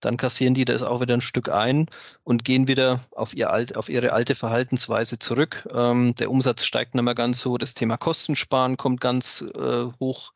dann 0.00 0.16
kassieren 0.16 0.54
die 0.54 0.64
das 0.64 0.82
auch 0.82 1.02
wieder 1.02 1.14
ein 1.14 1.20
Stück 1.20 1.50
ein 1.50 1.86
und 2.24 2.44
gehen 2.44 2.66
wieder 2.66 3.00
auf, 3.14 3.34
ihr 3.34 3.50
alt, 3.50 3.76
auf 3.76 3.90
ihre 3.90 4.12
alte 4.12 4.34
Verhaltensweise 4.34 5.18
zurück. 5.18 5.68
Ähm, 5.72 6.14
der 6.14 6.30
Umsatz 6.30 6.64
steigt 6.64 6.94
nicht 6.94 7.04
mehr 7.04 7.14
ganz 7.14 7.40
so, 7.40 7.58
das 7.58 7.74
Thema 7.74 7.98
Kostensparen 7.98 8.78
kommt 8.78 9.02
ganz 9.02 9.44
äh, 9.54 9.84
hoch, 10.00 10.32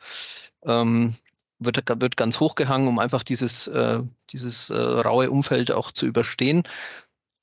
ähm, 0.66 1.14
wird, 1.58 1.82
wird 2.02 2.16
ganz 2.18 2.38
hochgehangen, 2.38 2.86
um 2.86 2.98
einfach 2.98 3.22
dieses, 3.22 3.66
äh, 3.68 4.00
dieses 4.30 4.68
äh, 4.68 4.76
raue 4.76 5.30
Umfeld 5.30 5.72
auch 5.72 5.90
zu 5.90 6.04
überstehen. 6.04 6.64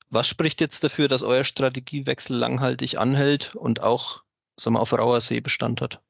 Was 0.08 0.28
spricht 0.28 0.60
jetzt 0.60 0.84
dafür, 0.84 1.08
dass 1.08 1.24
euer 1.24 1.44
Strategiewechsel 1.44 2.36
langhaltig 2.36 2.98
anhält 2.98 3.56
und 3.56 3.82
auch 3.82 4.22
sagen 4.60 4.74
wir, 4.74 4.80
auf 4.80 4.92
rauer 4.92 5.20
See 5.20 5.40
Bestand 5.40 5.80
hat? 5.80 6.00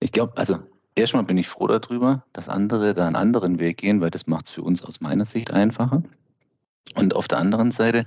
Ich 0.00 0.12
glaube, 0.12 0.36
also 0.36 0.58
erstmal 0.94 1.24
bin 1.24 1.38
ich 1.38 1.48
froh 1.48 1.66
darüber, 1.66 2.24
dass 2.32 2.48
andere 2.48 2.94
da 2.94 3.06
einen 3.06 3.16
anderen 3.16 3.58
Weg 3.58 3.78
gehen, 3.78 4.00
weil 4.00 4.10
das 4.10 4.26
macht 4.26 4.46
es 4.46 4.50
für 4.52 4.62
uns 4.62 4.84
aus 4.84 5.00
meiner 5.00 5.24
Sicht 5.24 5.52
einfacher. 5.52 6.02
Und 6.94 7.14
auf 7.14 7.28
der 7.28 7.38
anderen 7.38 7.70
Seite, 7.70 8.06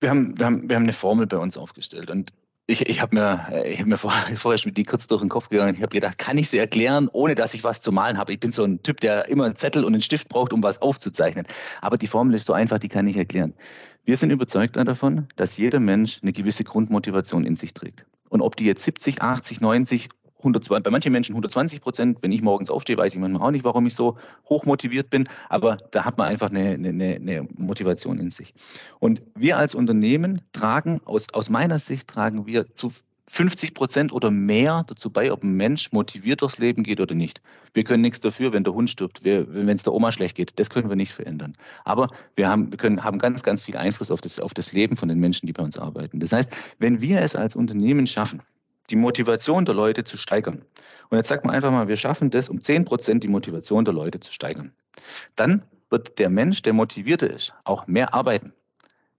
wir 0.00 0.10
haben, 0.10 0.38
wir 0.38 0.46
haben, 0.46 0.68
wir 0.68 0.76
haben 0.76 0.84
eine 0.84 0.92
Formel 0.92 1.26
bei 1.26 1.38
uns 1.38 1.56
aufgestellt 1.56 2.10
und 2.10 2.32
ich, 2.68 2.88
ich 2.88 3.00
habe 3.00 3.14
mir, 3.14 3.64
ich 3.64 3.80
hab 3.80 3.86
mir 3.86 3.96
vorher, 3.96 4.36
vorher 4.36 4.58
schon 4.58 4.74
die 4.74 4.84
kurz 4.84 5.06
durch 5.06 5.20
den 5.20 5.28
Kopf 5.28 5.48
gegangen. 5.48 5.74
Ich 5.74 5.82
habe 5.82 5.94
gedacht, 5.94 6.18
kann 6.18 6.36
ich 6.36 6.50
sie 6.50 6.58
erklären, 6.58 7.08
ohne 7.12 7.34
dass 7.34 7.54
ich 7.54 7.64
was 7.64 7.80
zu 7.80 7.92
malen 7.92 8.18
habe? 8.18 8.32
Ich 8.32 8.40
bin 8.40 8.52
so 8.52 8.64
ein 8.64 8.82
Typ, 8.82 9.00
der 9.00 9.28
immer 9.28 9.44
einen 9.44 9.56
Zettel 9.56 9.84
und 9.84 9.92
einen 9.92 10.02
Stift 10.02 10.28
braucht, 10.28 10.52
um 10.52 10.62
was 10.62 10.82
aufzuzeichnen. 10.82 11.46
Aber 11.80 11.96
die 11.96 12.08
Formel 12.08 12.34
ist 12.34 12.46
so 12.46 12.52
einfach, 12.52 12.78
die 12.78 12.88
kann 12.88 13.06
ich 13.06 13.16
erklären. 13.16 13.54
Wir 14.04 14.16
sind 14.16 14.30
überzeugt 14.30 14.76
davon, 14.76 15.28
dass 15.36 15.56
jeder 15.56 15.80
Mensch 15.80 16.20
eine 16.22 16.32
gewisse 16.32 16.64
Grundmotivation 16.64 17.44
in 17.44 17.56
sich 17.56 17.72
trägt. 17.74 18.06
Und 18.28 18.40
ob 18.40 18.56
die 18.56 18.64
jetzt 18.64 18.82
70, 18.84 19.22
80, 19.22 19.60
90 19.60 20.08
120, 20.38 20.82
bei 20.84 20.90
manchen 20.90 21.12
Menschen 21.12 21.32
120 21.32 21.80
Prozent. 21.80 22.18
Wenn 22.20 22.32
ich 22.32 22.42
morgens 22.42 22.70
aufstehe, 22.70 22.96
weiß 22.96 23.14
ich 23.14 23.20
manchmal 23.20 23.42
auch 23.42 23.50
nicht, 23.50 23.64
warum 23.64 23.86
ich 23.86 23.94
so 23.94 24.16
hoch 24.48 24.64
motiviert 24.64 25.10
bin. 25.10 25.28
Aber 25.48 25.78
da 25.90 26.04
hat 26.04 26.18
man 26.18 26.28
einfach 26.28 26.50
eine, 26.50 26.70
eine, 26.70 27.16
eine 27.16 27.48
Motivation 27.56 28.18
in 28.18 28.30
sich. 28.30 28.54
Und 28.98 29.22
wir 29.34 29.56
als 29.56 29.74
Unternehmen 29.74 30.42
tragen, 30.52 31.00
aus, 31.04 31.26
aus 31.32 31.50
meiner 31.50 31.78
Sicht 31.78 32.08
tragen 32.08 32.46
wir 32.46 32.74
zu 32.74 32.92
50 33.28 33.74
Prozent 33.74 34.12
oder 34.12 34.30
mehr 34.30 34.84
dazu 34.86 35.10
bei, 35.10 35.32
ob 35.32 35.42
ein 35.42 35.54
Mensch 35.54 35.90
motiviert 35.90 36.42
durchs 36.42 36.58
Leben 36.58 36.84
geht 36.84 37.00
oder 37.00 37.14
nicht. 37.14 37.40
Wir 37.72 37.82
können 37.82 38.02
nichts 38.02 38.20
dafür, 38.20 38.52
wenn 38.52 38.62
der 38.62 38.72
Hund 38.72 38.88
stirbt, 38.88 39.24
wenn 39.24 39.68
es 39.68 39.82
der 39.82 39.92
Oma 39.92 40.12
schlecht 40.12 40.36
geht. 40.36 40.58
Das 40.58 40.70
können 40.70 40.88
wir 40.88 40.96
nicht 40.96 41.12
verändern. 41.12 41.54
Aber 41.84 42.08
wir 42.36 42.48
haben, 42.48 42.70
wir 42.70 42.78
können, 42.78 43.02
haben 43.02 43.18
ganz, 43.18 43.42
ganz 43.42 43.64
viel 43.64 43.76
Einfluss 43.76 44.10
auf 44.10 44.20
das, 44.20 44.38
auf 44.38 44.54
das 44.54 44.72
Leben 44.72 44.96
von 44.96 45.08
den 45.08 45.18
Menschen, 45.18 45.46
die 45.46 45.52
bei 45.52 45.62
uns 45.62 45.78
arbeiten. 45.78 46.20
Das 46.20 46.32
heißt, 46.32 46.54
wenn 46.78 47.00
wir 47.00 47.20
es 47.20 47.34
als 47.34 47.56
Unternehmen 47.56 48.06
schaffen, 48.06 48.42
die 48.90 48.96
Motivation 48.96 49.64
der 49.64 49.74
Leute 49.74 50.04
zu 50.04 50.16
steigern. 50.16 50.64
Und 51.08 51.18
jetzt 51.18 51.28
sagt 51.28 51.44
man 51.44 51.54
einfach 51.54 51.70
mal, 51.70 51.88
wir 51.88 51.96
schaffen 51.96 52.30
das, 52.30 52.48
um 52.48 52.60
10 52.60 52.84
Prozent 52.84 53.24
die 53.24 53.28
Motivation 53.28 53.84
der 53.84 53.94
Leute 53.94 54.20
zu 54.20 54.32
steigern. 54.32 54.72
Dann 55.36 55.62
wird 55.90 56.18
der 56.18 56.30
Mensch, 56.30 56.62
der 56.62 56.72
motivierter 56.72 57.30
ist, 57.30 57.54
auch 57.64 57.86
mehr 57.86 58.14
arbeiten. 58.14 58.52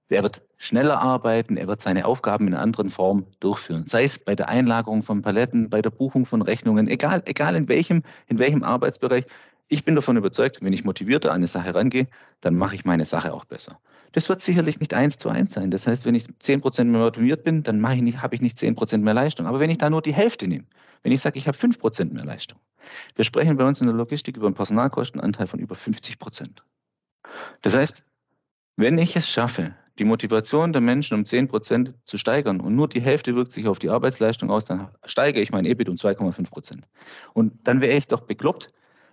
Er 0.09 0.23
wird 0.23 0.41
schneller 0.57 1.01
arbeiten, 1.01 1.57
er 1.57 1.67
wird 1.67 1.81
seine 1.81 2.05
Aufgaben 2.05 2.47
in 2.47 2.53
einer 2.53 2.63
anderen 2.63 2.89
Form 2.89 3.25
durchführen. 3.39 3.87
Sei 3.87 4.05
es 4.05 4.19
bei 4.19 4.35
der 4.35 4.47
Einlagerung 4.47 5.03
von 5.03 5.21
Paletten, 5.21 5.69
bei 5.69 5.81
der 5.81 5.89
Buchung 5.89 6.25
von 6.25 6.41
Rechnungen, 6.41 6.87
egal, 6.87 7.21
egal 7.25 7.55
in 7.55 7.67
welchem, 7.67 8.03
in 8.27 8.39
welchem 8.39 8.63
Arbeitsbereich. 8.63 9.25
Ich 9.67 9.83
bin 9.83 9.95
davon 9.95 10.15
überzeugt, 10.15 10.59
wenn 10.61 10.71
ich 10.71 10.85
motivierter 10.85 11.31
an 11.31 11.37
eine 11.37 11.47
Sache 11.47 11.75
rangehe, 11.75 12.07
dann 12.39 12.55
mache 12.55 12.75
ich 12.75 12.85
meine 12.85 13.03
Sache 13.03 13.33
auch 13.33 13.43
besser. 13.43 13.79
Das 14.11 14.29
wird 14.29 14.41
sicherlich 14.41 14.79
nicht 14.79 14.93
eins 14.93 15.17
zu 15.17 15.29
eins 15.29 15.53
sein. 15.53 15.71
Das 15.71 15.87
heißt, 15.87 16.05
wenn 16.05 16.15
ich 16.15 16.25
zehn 16.39 16.61
Prozent 16.61 16.91
mehr 16.91 17.01
motiviert 17.01 17.43
bin, 17.43 17.63
dann 17.63 17.79
mache 17.79 17.95
ich 17.95 18.01
nicht, 18.01 18.21
habe 18.21 18.35
ich 18.35 18.41
nicht 18.41 18.57
zehn 18.57 18.75
Prozent 18.75 19.03
mehr 19.03 19.13
Leistung. 19.13 19.45
Aber 19.45 19.59
wenn 19.59 19.69
ich 19.69 19.77
da 19.77 19.89
nur 19.89 20.01
die 20.01 20.13
Hälfte 20.13 20.47
nehme, 20.47 20.65
wenn 21.03 21.11
ich 21.11 21.21
sage, 21.21 21.37
ich 21.37 21.47
habe 21.47 21.57
fünf 21.57 21.79
Prozent 21.79 22.13
mehr 22.13 22.25
Leistung, 22.25 22.59
wir 23.15 23.25
sprechen 23.25 23.57
bei 23.57 23.65
uns 23.65 23.81
in 23.81 23.87
der 23.87 23.95
Logistik 23.95 24.37
über 24.37 24.47
einen 24.47 24.55
Personalkostenanteil 24.55 25.47
von 25.47 25.59
über 25.59 25.75
50 25.75 26.19
Prozent. 26.19 26.63
Das 27.61 27.75
heißt, 27.75 28.03
wenn 28.75 28.97
ich 28.97 29.15
es 29.15 29.29
schaffe, 29.29 29.75
die 29.99 30.05
Motivation 30.05 30.73
der 30.73 30.81
Menschen 30.81 31.15
um 31.15 31.25
10 31.25 31.47
Prozent 31.47 31.95
zu 32.05 32.17
steigern 32.17 32.61
und 32.61 32.75
nur 32.75 32.87
die 32.87 33.01
Hälfte 33.01 33.35
wirkt 33.35 33.51
sich 33.51 33.67
auf 33.67 33.79
die 33.79 33.89
Arbeitsleistung 33.89 34.49
aus, 34.51 34.65
dann 34.65 34.89
steige 35.05 35.41
ich 35.41 35.51
mein 35.51 35.65
EBIT 35.65 35.89
um 35.89 35.95
2,5 35.95 36.49
Prozent. 36.49 36.87
Und 37.33 37.67
dann 37.67 37.81
wäre 37.81 37.97
ich 37.97 38.07
doch 38.07 38.21
bekloppt, 38.21 38.71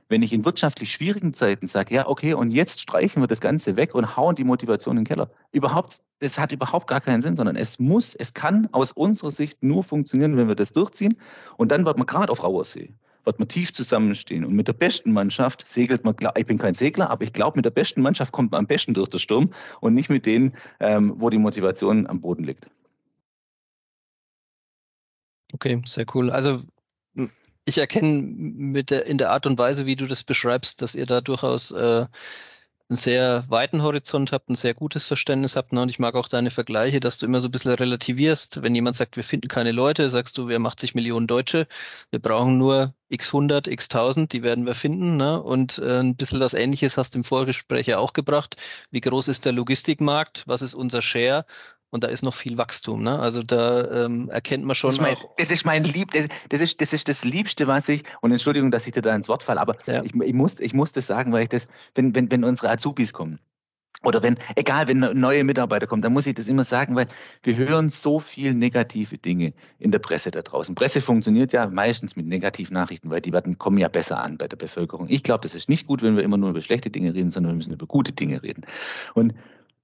wenn 0.08 0.22
ich 0.22 0.32
in 0.32 0.44
wirtschaftlich 0.44 0.92
schwierigen 0.92 1.32
Zeiten 1.32 1.66
sage, 1.66 1.94
ja, 1.94 2.06
okay, 2.06 2.34
und 2.34 2.50
jetzt 2.50 2.80
streichen 2.80 3.22
wir 3.22 3.26
das 3.26 3.40
Ganze 3.40 3.76
weg 3.76 3.94
und 3.94 4.16
hauen 4.16 4.36
die 4.36 4.44
Motivation 4.44 4.96
in 4.96 5.04
den 5.04 5.08
Keller. 5.08 5.30
Überhaupt, 5.52 5.98
das 6.18 6.38
hat 6.38 6.52
überhaupt 6.52 6.86
gar 6.86 7.00
keinen 7.00 7.22
Sinn, 7.22 7.34
sondern 7.34 7.56
es 7.56 7.78
muss, 7.78 8.14
es 8.14 8.34
kann 8.34 8.68
aus 8.72 8.92
unserer 8.92 9.30
Sicht 9.30 9.62
nur 9.62 9.82
funktionieren, 9.82 10.36
wenn 10.36 10.48
wir 10.48 10.54
das 10.54 10.72
durchziehen. 10.72 11.16
Und 11.56 11.72
dann 11.72 11.84
wird 11.84 11.96
man 11.96 12.06
gerade 12.06 12.30
auf 12.30 12.42
rauer 12.42 12.64
See, 12.64 12.94
wird 13.24 13.38
man 13.38 13.48
tief 13.48 13.72
zusammenstehen. 13.72 14.44
Und 14.44 14.54
mit 14.54 14.68
der 14.68 14.74
besten 14.74 15.12
Mannschaft 15.12 15.66
segelt 15.66 16.04
man, 16.04 16.14
ich 16.36 16.46
bin 16.46 16.58
kein 16.58 16.74
Segler, 16.74 17.10
aber 17.10 17.24
ich 17.24 17.32
glaube, 17.32 17.58
mit 17.58 17.64
der 17.64 17.70
besten 17.70 18.02
Mannschaft 18.02 18.32
kommt 18.32 18.52
man 18.52 18.60
am 18.60 18.66
besten 18.66 18.94
durch 18.94 19.08
den 19.08 19.20
Sturm 19.20 19.50
und 19.80 19.94
nicht 19.94 20.10
mit 20.10 20.26
denen, 20.26 20.54
ähm, 20.80 21.12
wo 21.16 21.30
die 21.30 21.38
Motivation 21.38 22.06
am 22.06 22.20
Boden 22.20 22.44
liegt. 22.44 22.68
Okay, 25.54 25.80
sehr 25.86 26.04
cool. 26.14 26.30
Also 26.30 26.62
ich 27.64 27.78
erkenne 27.78 28.22
mit 28.22 28.90
der, 28.90 29.06
in 29.06 29.18
der 29.18 29.30
Art 29.30 29.46
und 29.46 29.58
Weise, 29.58 29.86
wie 29.86 29.96
du 29.96 30.06
das 30.06 30.22
beschreibst, 30.22 30.82
dass 30.82 30.94
ihr 30.94 31.06
da 31.06 31.20
durchaus 31.20 31.70
äh, 31.70 32.06
einen 32.90 32.96
sehr 32.98 33.44
weiten 33.48 33.82
Horizont 33.82 34.30
habt, 34.30 34.50
ein 34.50 34.56
sehr 34.56 34.74
gutes 34.74 35.06
Verständnis 35.06 35.56
habt. 35.56 35.72
Ne? 35.72 35.80
Und 35.80 35.88
ich 35.88 35.98
mag 35.98 36.14
auch 36.14 36.28
deine 36.28 36.50
Vergleiche, 36.50 37.00
dass 37.00 37.16
du 37.18 37.24
immer 37.26 37.40
so 37.40 37.48
ein 37.48 37.50
bisschen 37.50 37.72
relativierst. 37.72 38.62
Wenn 38.62 38.74
jemand 38.74 38.96
sagt, 38.96 39.16
wir 39.16 39.24
finden 39.24 39.48
keine 39.48 39.72
Leute, 39.72 40.10
sagst 40.10 40.36
du, 40.36 40.48
wir 40.48 40.56
haben 40.56 40.66
80 40.66 40.94
Millionen 40.94 41.26
Deutsche, 41.26 41.66
wir 42.10 42.20
brauchen 42.20 42.58
nur 42.58 42.94
x 43.08 43.28
100, 43.28 43.68
x 43.68 43.88
1000, 43.88 44.32
die 44.32 44.42
werden 44.42 44.66
wir 44.66 44.74
finden. 44.74 45.16
Ne? 45.16 45.42
Und 45.42 45.78
äh, 45.78 46.00
ein 46.00 46.16
bisschen 46.16 46.40
was 46.40 46.52
Ähnliches 46.52 46.98
hast 46.98 47.14
du 47.14 47.20
im 47.20 47.24
Vorgespräch 47.24 47.86
ja 47.86 47.98
auch 47.98 48.12
gebracht. 48.12 48.56
Wie 48.90 49.00
groß 49.00 49.28
ist 49.28 49.46
der 49.46 49.52
Logistikmarkt? 49.52 50.44
Was 50.46 50.60
ist 50.60 50.74
unser 50.74 51.00
Share? 51.00 51.46
Und 51.94 52.02
da 52.02 52.08
ist 52.08 52.24
noch 52.24 52.34
viel 52.34 52.58
Wachstum. 52.58 53.04
Ne? 53.04 53.20
Also 53.20 53.44
da 53.44 54.04
ähm, 54.04 54.28
erkennt 54.28 54.64
man 54.64 54.74
schon 54.74 54.88
das 54.88 54.96
ist 54.96 55.00
mein. 55.00 55.16
Das 55.36 55.50
ist 55.52 55.64
mein 55.64 55.84
Lieb, 55.84 56.10
das, 56.10 56.26
das, 56.48 56.60
ist, 56.60 56.80
das 56.80 56.92
ist 56.92 57.08
das 57.08 57.22
Liebste, 57.22 57.68
was 57.68 57.88
ich, 57.88 58.02
und 58.20 58.32
Entschuldigung, 58.32 58.72
dass 58.72 58.84
ich 58.88 58.92
dir 58.92 59.00
da 59.00 59.14
ins 59.14 59.28
Wort 59.28 59.44
falle, 59.44 59.60
aber 59.60 59.76
ja. 59.86 60.02
ich, 60.02 60.12
ich, 60.12 60.34
muss, 60.34 60.58
ich 60.58 60.74
muss 60.74 60.92
das 60.92 61.06
sagen, 61.06 61.32
weil 61.32 61.44
ich 61.44 61.50
das, 61.50 61.68
wenn, 61.94 62.12
wenn, 62.16 62.32
wenn 62.32 62.42
unsere 62.42 62.68
Azubis 62.70 63.12
kommen, 63.12 63.38
oder 64.02 64.24
wenn, 64.24 64.36
egal, 64.56 64.88
wenn 64.88 64.98
neue 64.98 65.44
Mitarbeiter 65.44 65.86
kommen, 65.86 66.02
dann 66.02 66.12
muss 66.12 66.26
ich 66.26 66.34
das 66.34 66.48
immer 66.48 66.64
sagen, 66.64 66.96
weil 66.96 67.06
wir 67.44 67.56
hören 67.56 67.90
so 67.90 68.18
viel 68.18 68.52
negative 68.52 69.16
Dinge 69.16 69.54
in 69.78 69.92
der 69.92 70.00
Presse 70.00 70.32
da 70.32 70.42
draußen. 70.42 70.74
Presse 70.74 71.00
funktioniert 71.00 71.52
ja 71.52 71.68
meistens 71.68 72.16
mit 72.16 72.26
negativen 72.26 72.74
Nachrichten, 72.74 73.08
weil 73.10 73.20
die 73.20 73.32
werden, 73.32 73.56
kommen 73.56 73.78
ja 73.78 73.88
besser 73.88 74.18
an 74.18 74.36
bei 74.36 74.48
der 74.48 74.56
Bevölkerung. 74.56 75.06
Ich 75.08 75.22
glaube, 75.22 75.42
das 75.42 75.54
ist 75.54 75.68
nicht 75.68 75.86
gut, 75.86 76.02
wenn 76.02 76.16
wir 76.16 76.24
immer 76.24 76.36
nur 76.36 76.50
über 76.50 76.60
schlechte 76.60 76.90
Dinge 76.90 77.14
reden, 77.14 77.30
sondern 77.30 77.52
wir 77.52 77.56
müssen 77.56 77.72
über 77.72 77.86
gute 77.86 78.12
Dinge 78.12 78.42
reden. 78.42 78.66
Und 79.14 79.32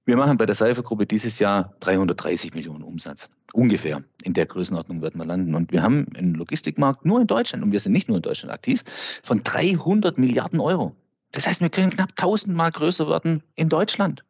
Wir 0.05 0.17
machen 0.17 0.37
bei 0.37 0.47
der 0.47 0.55
Seifer-Gruppe 0.55 1.05
dieses 1.05 1.37
Jahr 1.37 1.75
330 1.81 2.55
Millionen 2.55 2.83
Umsatz. 2.83 3.29
Ungefähr 3.53 4.03
in 4.23 4.33
der 4.33 4.47
Größenordnung 4.47 5.01
werden 5.03 5.19
wir 5.19 5.25
landen. 5.25 5.53
Und 5.53 5.71
wir 5.71 5.83
haben 5.83 6.07
einen 6.17 6.33
Logistikmarkt 6.33 7.05
nur 7.05 7.21
in 7.21 7.27
Deutschland, 7.27 7.63
und 7.63 7.71
wir 7.71 7.79
sind 7.79 7.91
nicht 7.91 8.07
nur 8.07 8.17
in 8.17 8.23
Deutschland 8.23 8.51
aktiv, 8.51 8.83
von 9.23 9.43
300 9.43 10.17
Milliarden 10.17 10.59
Euro. 10.59 10.95
Das 11.31 11.45
heißt, 11.45 11.61
wir 11.61 11.69
können 11.69 11.91
knapp 11.91 12.09
1000 12.17 12.55
Mal 12.55 12.71
größer 12.71 13.07
werden 13.07 13.43
in 13.55 13.69
Deutschland. 13.69 14.23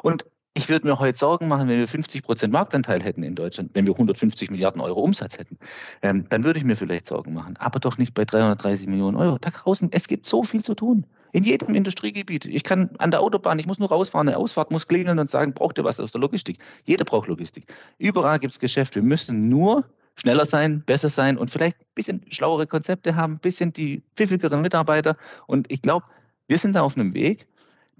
Und 0.00 0.24
ich 0.54 0.68
würde 0.68 0.86
mir 0.86 0.98
heute 0.98 1.18
Sorgen 1.18 1.48
machen, 1.48 1.68
wenn 1.68 1.78
wir 1.78 1.86
50 1.86 2.22
Prozent 2.22 2.52
Marktanteil 2.52 3.02
hätten 3.02 3.22
in 3.22 3.34
Deutschland, 3.34 3.70
wenn 3.74 3.86
wir 3.86 3.92
150 3.92 4.50
Milliarden 4.50 4.80
Euro 4.80 5.00
Umsatz 5.00 5.38
hätten. 5.38 5.58
Ähm, 6.02 6.26
dann 6.30 6.44
würde 6.44 6.58
ich 6.58 6.64
mir 6.64 6.76
vielleicht 6.76 7.06
Sorgen 7.06 7.34
machen. 7.34 7.56
Aber 7.58 7.78
doch 7.78 7.98
nicht 7.98 8.14
bei 8.14 8.24
330 8.24 8.88
Millionen 8.88 9.16
Euro. 9.16 9.38
Da 9.38 9.50
draußen, 9.50 9.90
es 9.92 10.08
gibt 10.08 10.26
so 10.26 10.42
viel 10.42 10.64
zu 10.64 10.74
tun. 10.74 11.06
In 11.32 11.44
jedem 11.44 11.74
Industriegebiet. 11.74 12.46
Ich 12.46 12.64
kann 12.64 12.90
an 12.98 13.10
der 13.10 13.20
Autobahn, 13.20 13.58
ich 13.58 13.66
muss 13.66 13.78
nur 13.78 13.88
rausfahren, 13.88 14.28
eine 14.28 14.36
Ausfahrt 14.36 14.70
muss 14.70 14.86
klingeln 14.86 15.18
und 15.18 15.28
sagen, 15.28 15.52
braucht 15.52 15.78
ihr 15.78 15.84
was 15.84 16.00
aus 16.00 16.12
der 16.12 16.20
Logistik? 16.20 16.58
Jeder 16.84 17.04
braucht 17.04 17.28
Logistik. 17.28 17.66
Überall 17.98 18.38
gibt 18.38 18.52
es 18.52 18.58
Geschäft. 18.58 18.94
Wir 18.94 19.02
müssen 19.02 19.48
nur 19.48 19.84
schneller 20.16 20.44
sein, 20.44 20.82
besser 20.84 21.08
sein 21.08 21.38
und 21.38 21.50
vielleicht 21.50 21.78
ein 21.78 21.86
bisschen 21.94 22.24
schlauere 22.30 22.66
Konzepte 22.66 23.14
haben, 23.14 23.34
ein 23.34 23.38
bisschen 23.40 23.72
die 23.72 24.02
pfiffigeren 24.16 24.62
Mitarbeiter. 24.62 25.16
Und 25.46 25.70
ich 25.70 25.82
glaube, 25.82 26.06
wir 26.48 26.58
sind 26.58 26.74
da 26.74 26.82
auf 26.82 26.96
einem 26.96 27.14
Weg, 27.14 27.46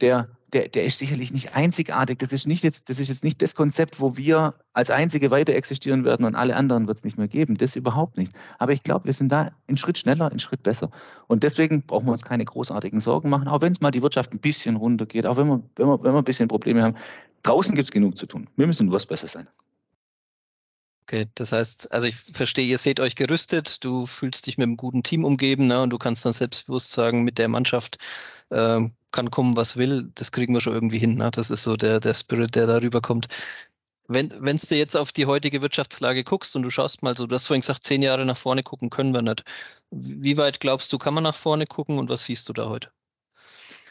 der 0.00 0.28
der, 0.52 0.68
der 0.68 0.84
ist 0.84 0.98
sicherlich 0.98 1.32
nicht 1.32 1.54
einzigartig. 1.54 2.18
Das 2.18 2.32
ist, 2.32 2.46
nicht 2.46 2.64
jetzt, 2.64 2.88
das 2.88 2.98
ist 2.98 3.08
jetzt 3.08 3.24
nicht 3.24 3.42
das 3.42 3.54
Konzept, 3.54 4.00
wo 4.00 4.16
wir 4.16 4.54
als 4.72 4.90
Einzige 4.90 5.30
weiter 5.30 5.54
existieren 5.54 6.04
werden 6.04 6.24
und 6.24 6.34
alle 6.34 6.56
anderen 6.56 6.86
wird 6.88 6.98
es 6.98 7.04
nicht 7.04 7.18
mehr 7.18 7.28
geben. 7.28 7.56
Das 7.56 7.76
überhaupt 7.76 8.16
nicht. 8.16 8.32
Aber 8.58 8.72
ich 8.72 8.82
glaube, 8.82 9.04
wir 9.06 9.12
sind 9.12 9.30
da 9.30 9.52
einen 9.66 9.76
Schritt 9.76 9.98
schneller, 9.98 10.30
einen 10.30 10.38
Schritt 10.38 10.62
besser. 10.62 10.90
Und 11.26 11.42
deswegen 11.42 11.82
brauchen 11.82 12.06
wir 12.06 12.12
uns 12.12 12.24
keine 12.24 12.44
großartigen 12.44 13.00
Sorgen 13.00 13.28
machen, 13.28 13.48
auch 13.48 13.60
wenn 13.60 13.72
es 13.72 13.80
mal 13.80 13.90
die 13.90 14.02
Wirtschaft 14.02 14.32
ein 14.32 14.40
bisschen 14.40 14.76
runtergeht, 14.76 15.26
auch 15.26 15.36
wenn 15.36 15.48
wir, 15.48 15.62
wenn 15.76 15.86
wir, 15.86 16.02
wenn 16.02 16.12
wir 16.14 16.18
ein 16.18 16.24
bisschen 16.24 16.48
Probleme 16.48 16.82
haben. 16.82 16.96
Draußen 17.42 17.74
gibt 17.74 17.84
es 17.84 17.92
genug 17.92 18.16
zu 18.16 18.26
tun. 18.26 18.48
Wir 18.56 18.66
müssen 18.66 18.90
was 18.90 19.06
besser 19.06 19.26
sein. 19.26 19.48
Okay, 21.10 21.26
das 21.36 21.52
heißt, 21.52 21.90
also 21.90 22.06
ich 22.06 22.16
verstehe, 22.16 22.66
ihr 22.66 22.76
seht 22.76 23.00
euch 23.00 23.14
gerüstet, 23.14 23.82
du 23.82 24.04
fühlst 24.04 24.46
dich 24.46 24.58
mit 24.58 24.64
einem 24.64 24.76
guten 24.76 25.02
Team 25.02 25.24
umgeben 25.24 25.66
ne, 25.66 25.80
und 25.80 25.88
du 25.88 25.96
kannst 25.96 26.26
dann 26.26 26.34
selbstbewusst 26.34 26.92
sagen, 26.92 27.24
mit 27.24 27.38
der 27.38 27.48
Mannschaft 27.48 27.96
äh, 28.50 28.80
kann 29.10 29.30
kommen, 29.30 29.56
was 29.56 29.78
will, 29.78 30.10
das 30.16 30.32
kriegen 30.32 30.52
wir 30.52 30.60
schon 30.60 30.74
irgendwie 30.74 30.98
hin. 30.98 31.16
Ne? 31.16 31.30
Das 31.30 31.50
ist 31.50 31.62
so 31.62 31.76
der, 31.76 32.00
der 32.00 32.12
Spirit, 32.12 32.54
der 32.54 32.66
darüber 32.66 33.00
kommt. 33.00 33.28
Wenn 34.08 34.30
wenn 34.40 34.58
du 34.58 34.74
jetzt 34.76 34.96
auf 34.96 35.12
die 35.12 35.26
heutige 35.26 35.62
Wirtschaftslage 35.62 36.24
guckst 36.24 36.56
und 36.56 36.62
du 36.62 36.70
schaust 36.70 37.02
mal 37.02 37.16
so, 37.16 37.26
du 37.26 37.34
hast 37.34 37.46
vorhin 37.46 37.62
gesagt, 37.62 37.84
zehn 37.84 38.02
Jahre 38.02 38.26
nach 38.26 38.38
vorne 38.38 38.62
gucken 38.62 38.90
können 38.90 39.14
wir 39.14 39.22
nicht. 39.22 39.44
Wie 39.90 40.36
weit 40.36 40.60
glaubst 40.60 40.92
du, 40.92 40.98
kann 40.98 41.14
man 41.14 41.24
nach 41.24 41.36
vorne 41.36 41.66
gucken 41.66 41.98
und 41.98 42.10
was 42.10 42.24
siehst 42.24 42.48
du 42.50 42.52
da 42.52 42.68
heute? 42.68 42.90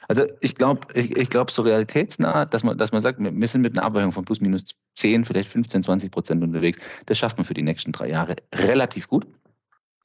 Also 0.08 0.26
ich 0.42 0.56
glaube, 0.56 0.88
ich, 0.94 1.16
ich 1.16 1.30
glaube 1.30 1.52
so 1.52 1.62
realitätsnah, 1.62 2.46
dass 2.46 2.64
man, 2.64 2.78
dass 2.78 2.92
man 2.92 3.02
sagt, 3.02 3.20
wir 3.20 3.48
sind 3.48 3.62
mit 3.62 3.78
einer 3.78 3.86
Abweichung 3.86 4.12
von 4.12 4.26
plus 4.26 4.42
minus 4.42 4.76
10, 4.96 5.26
vielleicht 5.26 5.50
15, 5.50 5.84
20 5.84 6.12
Prozent 6.12 6.44
unterwegs. 6.44 6.80
Das 7.06 7.18
schafft 7.18 7.38
man 7.38 7.46
für 7.46 7.54
die 7.54 7.62
nächsten 7.62 7.92
drei 7.92 8.10
Jahre 8.10 8.36
relativ 8.54 9.08
gut. 9.08 9.28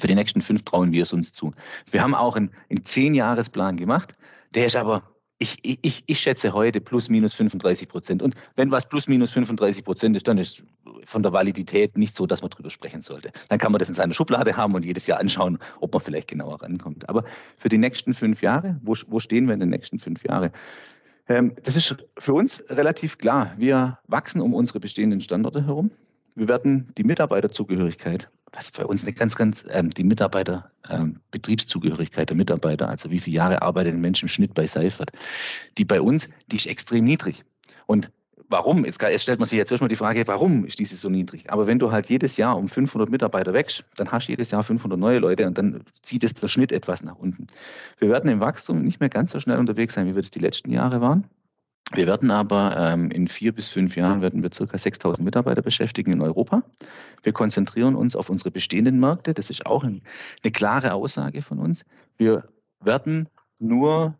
Für 0.00 0.08
die 0.08 0.14
nächsten 0.14 0.42
fünf 0.42 0.64
trauen 0.64 0.90
wir 0.90 1.04
es 1.04 1.12
uns 1.12 1.32
zu. 1.32 1.52
Wir 1.90 2.02
haben 2.02 2.14
auch 2.14 2.34
einen, 2.34 2.50
einen 2.70 2.84
Zehn-Jahres-Plan 2.84 3.76
gemacht. 3.76 4.14
Der 4.54 4.66
ist 4.66 4.76
aber 4.76 5.02
ich, 5.42 5.58
ich, 5.82 6.04
ich 6.06 6.20
schätze 6.20 6.52
heute 6.52 6.80
plus 6.80 7.08
minus 7.08 7.34
35 7.34 7.88
Prozent. 7.88 8.22
Und 8.22 8.34
wenn 8.54 8.70
was 8.70 8.88
plus 8.88 9.08
minus 9.08 9.32
35 9.32 9.84
Prozent 9.84 10.16
ist, 10.16 10.28
dann 10.28 10.38
ist 10.38 10.62
von 11.04 11.22
der 11.22 11.32
Validität 11.32 11.98
nicht 11.98 12.14
so, 12.14 12.26
dass 12.26 12.42
man 12.42 12.50
darüber 12.50 12.70
sprechen 12.70 13.02
sollte. 13.02 13.32
Dann 13.48 13.58
kann 13.58 13.72
man 13.72 13.80
das 13.80 13.88
in 13.88 13.96
seiner 13.96 14.14
Schublade 14.14 14.56
haben 14.56 14.74
und 14.74 14.84
jedes 14.84 15.08
Jahr 15.08 15.18
anschauen, 15.18 15.58
ob 15.80 15.92
man 15.92 16.00
vielleicht 16.00 16.28
genauer 16.28 16.62
rankommt. 16.62 17.08
Aber 17.08 17.24
für 17.58 17.68
die 17.68 17.78
nächsten 17.78 18.14
fünf 18.14 18.40
Jahre, 18.40 18.78
wo, 18.82 18.94
wo 19.08 19.18
stehen 19.18 19.46
wir 19.46 19.54
in 19.54 19.60
den 19.60 19.70
nächsten 19.70 19.98
fünf 19.98 20.22
Jahren? 20.24 20.50
Ähm, 21.28 21.54
das 21.64 21.74
ist 21.74 21.96
für 22.18 22.34
uns 22.34 22.62
relativ 22.68 23.18
klar. 23.18 23.52
Wir 23.56 23.98
wachsen 24.06 24.40
um 24.40 24.54
unsere 24.54 24.78
bestehenden 24.78 25.20
Standorte 25.20 25.66
herum. 25.66 25.90
Wir 26.36 26.48
werden 26.48 26.86
die 26.96 27.04
Mitarbeiterzugehörigkeit 27.04 28.28
was 28.52 28.70
bei 28.70 28.84
uns 28.84 29.02
eine 29.02 29.12
ganz, 29.12 29.34
ganz, 29.34 29.64
ähm, 29.70 29.90
die 29.90 30.04
Mitarbeiter, 30.04 30.70
ähm, 30.88 31.20
Betriebszugehörigkeit 31.30 32.28
der 32.28 32.36
Mitarbeiter, 32.36 32.88
also 32.88 33.10
wie 33.10 33.18
viele 33.18 33.36
Jahre 33.36 33.62
arbeitet 33.62 33.94
ein 33.94 34.00
Mensch 34.00 34.22
im 34.22 34.28
Schnitt 34.28 34.54
bei 34.54 34.66
Seifert, 34.66 35.10
die 35.78 35.84
bei 35.84 36.00
uns, 36.00 36.28
die 36.48 36.56
ist 36.56 36.66
extrem 36.66 37.04
niedrig. 37.04 37.44
Und 37.86 38.10
warum? 38.52 38.84
Jetzt, 38.84 39.02
jetzt 39.02 39.22
stellt 39.22 39.40
man 39.40 39.48
sich 39.48 39.56
jetzt 39.56 39.70
erstmal 39.72 39.88
die 39.88 39.96
Frage, 39.96 40.22
warum 40.26 40.64
ist 40.64 40.78
diese 40.78 40.96
so 40.96 41.08
niedrig? 41.08 41.50
Aber 41.50 41.66
wenn 41.66 41.78
du 41.78 41.90
halt 41.90 42.08
jedes 42.08 42.36
Jahr 42.36 42.56
um 42.56 42.68
500 42.68 43.10
Mitarbeiter 43.10 43.52
wächst, 43.52 43.84
dann 43.96 44.12
hast 44.12 44.28
du 44.28 44.32
jedes 44.32 44.50
Jahr 44.50 44.62
500 44.62 44.98
neue 44.98 45.18
Leute 45.18 45.46
und 45.46 45.58
dann 45.58 45.82
zieht 46.02 46.22
es 46.22 46.34
der 46.34 46.48
Schnitt 46.48 46.70
etwas 46.70 47.02
nach 47.02 47.16
unten. 47.16 47.46
Wir 47.98 48.10
werden 48.10 48.30
im 48.30 48.40
Wachstum 48.40 48.82
nicht 48.82 49.00
mehr 49.00 49.08
ganz 49.08 49.32
so 49.32 49.40
schnell 49.40 49.58
unterwegs 49.58 49.94
sein, 49.94 50.06
wie 50.06 50.14
wir 50.14 50.22
das 50.22 50.30
die 50.30 50.40
letzten 50.40 50.70
Jahre 50.70 51.00
waren. 51.00 51.26
Wir 51.94 52.06
werden 52.06 52.30
aber 52.30 52.76
ähm, 52.78 53.10
in 53.10 53.28
vier 53.28 53.52
bis 53.52 53.68
fünf 53.68 53.96
Jahren 53.96 54.22
werden 54.22 54.42
wir 54.42 54.50
circa 54.52 54.78
6000 54.78 55.24
Mitarbeiter 55.24 55.60
beschäftigen 55.60 56.12
in 56.12 56.22
Europa. 56.22 56.62
Wir 57.22 57.32
konzentrieren 57.32 57.96
uns 57.96 58.16
auf 58.16 58.30
unsere 58.30 58.50
bestehenden 58.50 58.98
Märkte. 58.98 59.34
Das 59.34 59.50
ist 59.50 59.66
auch 59.66 59.84
ein, 59.84 60.02
eine 60.42 60.52
klare 60.52 60.94
Aussage 60.94 61.42
von 61.42 61.58
uns. 61.58 61.84
Wir 62.16 62.48
werden 62.80 63.28
nur 63.58 64.14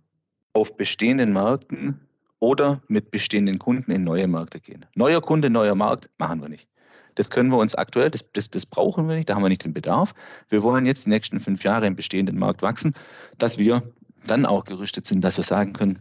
auf 0.52 0.76
bestehenden 0.76 1.32
Märkten 1.32 2.00
oder 2.40 2.82
mit 2.88 3.10
bestehenden 3.10 3.58
Kunden 3.58 3.90
in 3.90 4.04
neue 4.04 4.28
Märkte 4.28 4.60
gehen. 4.60 4.84
Neuer 4.94 5.22
Kunde, 5.22 5.48
neuer 5.48 5.74
Markt 5.74 6.10
machen 6.18 6.42
wir 6.42 6.48
nicht. 6.48 6.68
Das 7.14 7.30
können 7.30 7.50
wir 7.50 7.58
uns 7.58 7.74
aktuell, 7.74 8.10
das, 8.10 8.24
das, 8.32 8.50
das 8.50 8.66
brauchen 8.66 9.08
wir 9.08 9.16
nicht, 9.16 9.28
da 9.28 9.34
haben 9.34 9.42
wir 9.42 9.48
nicht 9.48 9.64
den 9.64 9.74
Bedarf. 9.74 10.14
Wir 10.48 10.62
wollen 10.62 10.86
jetzt 10.86 11.06
die 11.06 11.10
nächsten 11.10 11.40
fünf 11.40 11.62
Jahre 11.64 11.86
im 11.86 11.94
bestehenden 11.94 12.38
Markt 12.38 12.62
wachsen, 12.62 12.94
dass 13.38 13.58
wir 13.58 13.82
dann 14.26 14.46
auch 14.46 14.64
gerüstet 14.64 15.06
sind, 15.06 15.22
dass 15.22 15.36
wir 15.36 15.44
sagen 15.44 15.72
können, 15.72 15.98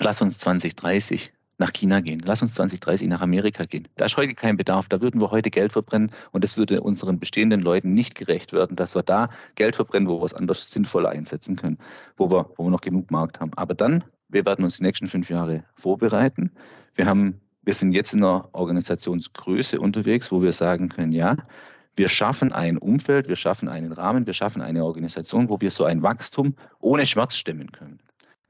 lass 0.00 0.20
uns 0.20 0.38
2030 0.38 1.32
nach 1.58 1.72
China 1.72 2.00
gehen, 2.00 2.20
lass 2.24 2.42
uns 2.42 2.54
2030 2.54 3.08
nach 3.08 3.20
Amerika 3.20 3.64
gehen. 3.64 3.86
Da 3.96 4.06
ist 4.06 4.16
heute 4.16 4.34
kein 4.34 4.56
Bedarf, 4.56 4.88
da 4.88 5.00
würden 5.00 5.20
wir 5.20 5.30
heute 5.30 5.50
Geld 5.50 5.72
verbrennen 5.72 6.10
und 6.32 6.44
es 6.44 6.56
würde 6.56 6.80
unseren 6.80 7.20
bestehenden 7.20 7.60
Leuten 7.60 7.94
nicht 7.94 8.14
gerecht 8.14 8.52
werden, 8.52 8.76
dass 8.76 8.94
wir 8.94 9.02
da 9.02 9.30
Geld 9.54 9.76
verbrennen, 9.76 10.08
wo 10.08 10.20
wir 10.20 10.26
es 10.26 10.34
anders 10.34 10.70
sinnvoller 10.70 11.10
einsetzen 11.10 11.56
können, 11.56 11.78
wo 12.16 12.30
wir, 12.30 12.50
wo 12.56 12.64
wir 12.64 12.70
noch 12.70 12.80
genug 12.80 13.10
Markt 13.10 13.40
haben. 13.40 13.52
Aber 13.54 13.74
dann, 13.74 14.02
wir 14.28 14.44
werden 14.44 14.64
uns 14.64 14.78
die 14.78 14.82
nächsten 14.82 15.06
fünf 15.06 15.30
Jahre 15.30 15.64
vorbereiten. 15.76 16.50
Wir 16.96 17.06
haben, 17.06 17.40
wir 17.62 17.74
sind 17.74 17.92
jetzt 17.92 18.12
in 18.14 18.24
einer 18.24 18.48
Organisationsgröße 18.52 19.80
unterwegs, 19.80 20.32
wo 20.32 20.42
wir 20.42 20.52
sagen 20.52 20.88
können, 20.88 21.12
ja, 21.12 21.36
wir 21.96 22.08
schaffen 22.08 22.52
ein 22.52 22.76
Umfeld, 22.78 23.28
wir 23.28 23.36
schaffen 23.36 23.68
einen 23.68 23.92
Rahmen, 23.92 24.26
wir 24.26 24.34
schaffen 24.34 24.60
eine 24.60 24.84
Organisation, 24.84 25.48
wo 25.48 25.60
wir 25.60 25.70
so 25.70 25.84
ein 25.84 26.02
Wachstum 26.02 26.56
ohne 26.80 27.06
Schmerz 27.06 27.36
stemmen 27.36 27.70
können. 27.70 28.00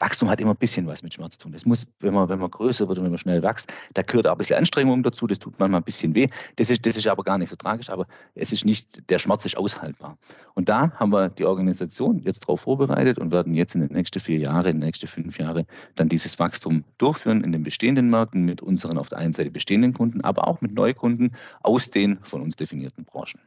Wachstum 0.05 0.29
hat 0.29 0.39
immer 0.39 0.51
ein 0.51 0.57
bisschen 0.59 0.87
was 0.87 1.03
mit 1.03 1.15
Schmerz 1.15 1.39
zu 1.39 1.45
tun. 1.45 1.53
Das 1.53 1.65
muss, 1.65 1.87
wenn 2.01 2.13
man, 2.13 2.29
wenn 2.29 2.39
man 2.39 2.51
größer 2.51 2.87
wird 2.89 2.99
und 2.99 3.05
wenn 3.05 3.11
man 3.11 3.19
schnell 3.19 3.43
wächst, 3.43 3.73
da 3.95 4.03
gehört 4.03 4.27
auch 4.27 4.33
ein 4.33 4.39
bisschen 4.39 4.59
Anstrengung 4.59 5.03
dazu, 5.03 5.27
das 5.27 5.39
tut 5.39 5.59
manchmal 5.59 5.81
ein 5.81 5.85
bisschen 5.85 6.15
weh. 6.15 6.29
Das 6.57 6.69
ist, 6.69 6.85
das 6.85 6.99
ist 6.99 7.07
aber 7.07 7.25
gar 7.25 7.39
nicht 7.39 7.49
so 7.49 7.57
tragisch, 7.57 7.89
aber 7.89 8.07
es 8.35 8.53
ist 8.53 8.67
nicht, 8.67 9.09
der 9.09 9.19
Schmerz 9.19 9.47
ist 9.47 9.57
aushaltbar. 9.57 10.19
Und 10.55 10.69
da 10.69 10.93
haben 10.93 11.11
wir 11.11 11.31
die 11.31 11.47
Organisation 11.47 12.19
jetzt 12.19 12.41
darauf 12.41 12.61
vorbereitet 12.61 13.19
und 13.19 13.33
werden 13.33 13.55
jetzt 13.55 13.75
in 13.75 13.81
den 13.81 13.93
nächsten 13.93 14.21
vier 14.21 14.39
Jahren, 14.39 14.67
in 14.67 14.77
den 14.77 14.85
nächsten 14.85 15.07
fünf 15.07 15.39
Jahren 15.39 15.65
dann 15.95 16.11
dieses 16.11 16.39
Wachstum 16.39 16.85
durchführen 16.99 17.43
in 17.43 17.53
den 17.53 17.63
bestehenden 17.63 18.11
Märkten 18.11 18.45
mit 18.45 18.61
unseren 18.61 18.99
auf 18.99 19.09
der 19.09 19.19
einen 19.19 19.33
Seite 19.33 19.51
bestehenden 19.51 19.95
Kunden, 19.95 20.21
aber 20.21 20.47
auch 20.47 20.61
mit 20.61 20.75
Neukunden 20.75 21.35
aus 21.63 21.89
den 21.89 22.19
von 22.25 22.43
uns 22.43 22.57
definierten 22.57 23.07
Branchen. 23.07 23.41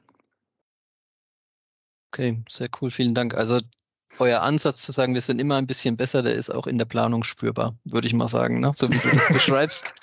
Okay, 2.12 2.42
sehr 2.50 2.70
cool, 2.82 2.90
vielen 2.90 3.14
Dank. 3.14 3.36
Also 3.36 3.60
euer 4.20 4.42
Ansatz 4.42 4.82
zu 4.82 4.92
sagen, 4.92 5.14
wir 5.14 5.22
sind 5.22 5.40
immer 5.40 5.58
ein 5.58 5.68
bisschen 5.68 5.98
besser, 5.98 6.24
der 6.24 6.36
ist 6.36 6.50
auch 6.50 6.68
in 6.68 6.78
der 6.78 6.86
Planung 6.86 7.24
spürbar, 7.24 7.76
würde 7.84 8.08
ich 8.08 8.14
mal 8.14 8.28
sagen, 8.28 8.60
ne? 8.60 8.72
so 8.74 8.90
wie 8.90 8.98
du 8.98 9.10
das 9.10 9.28
beschreibst. 9.34 9.94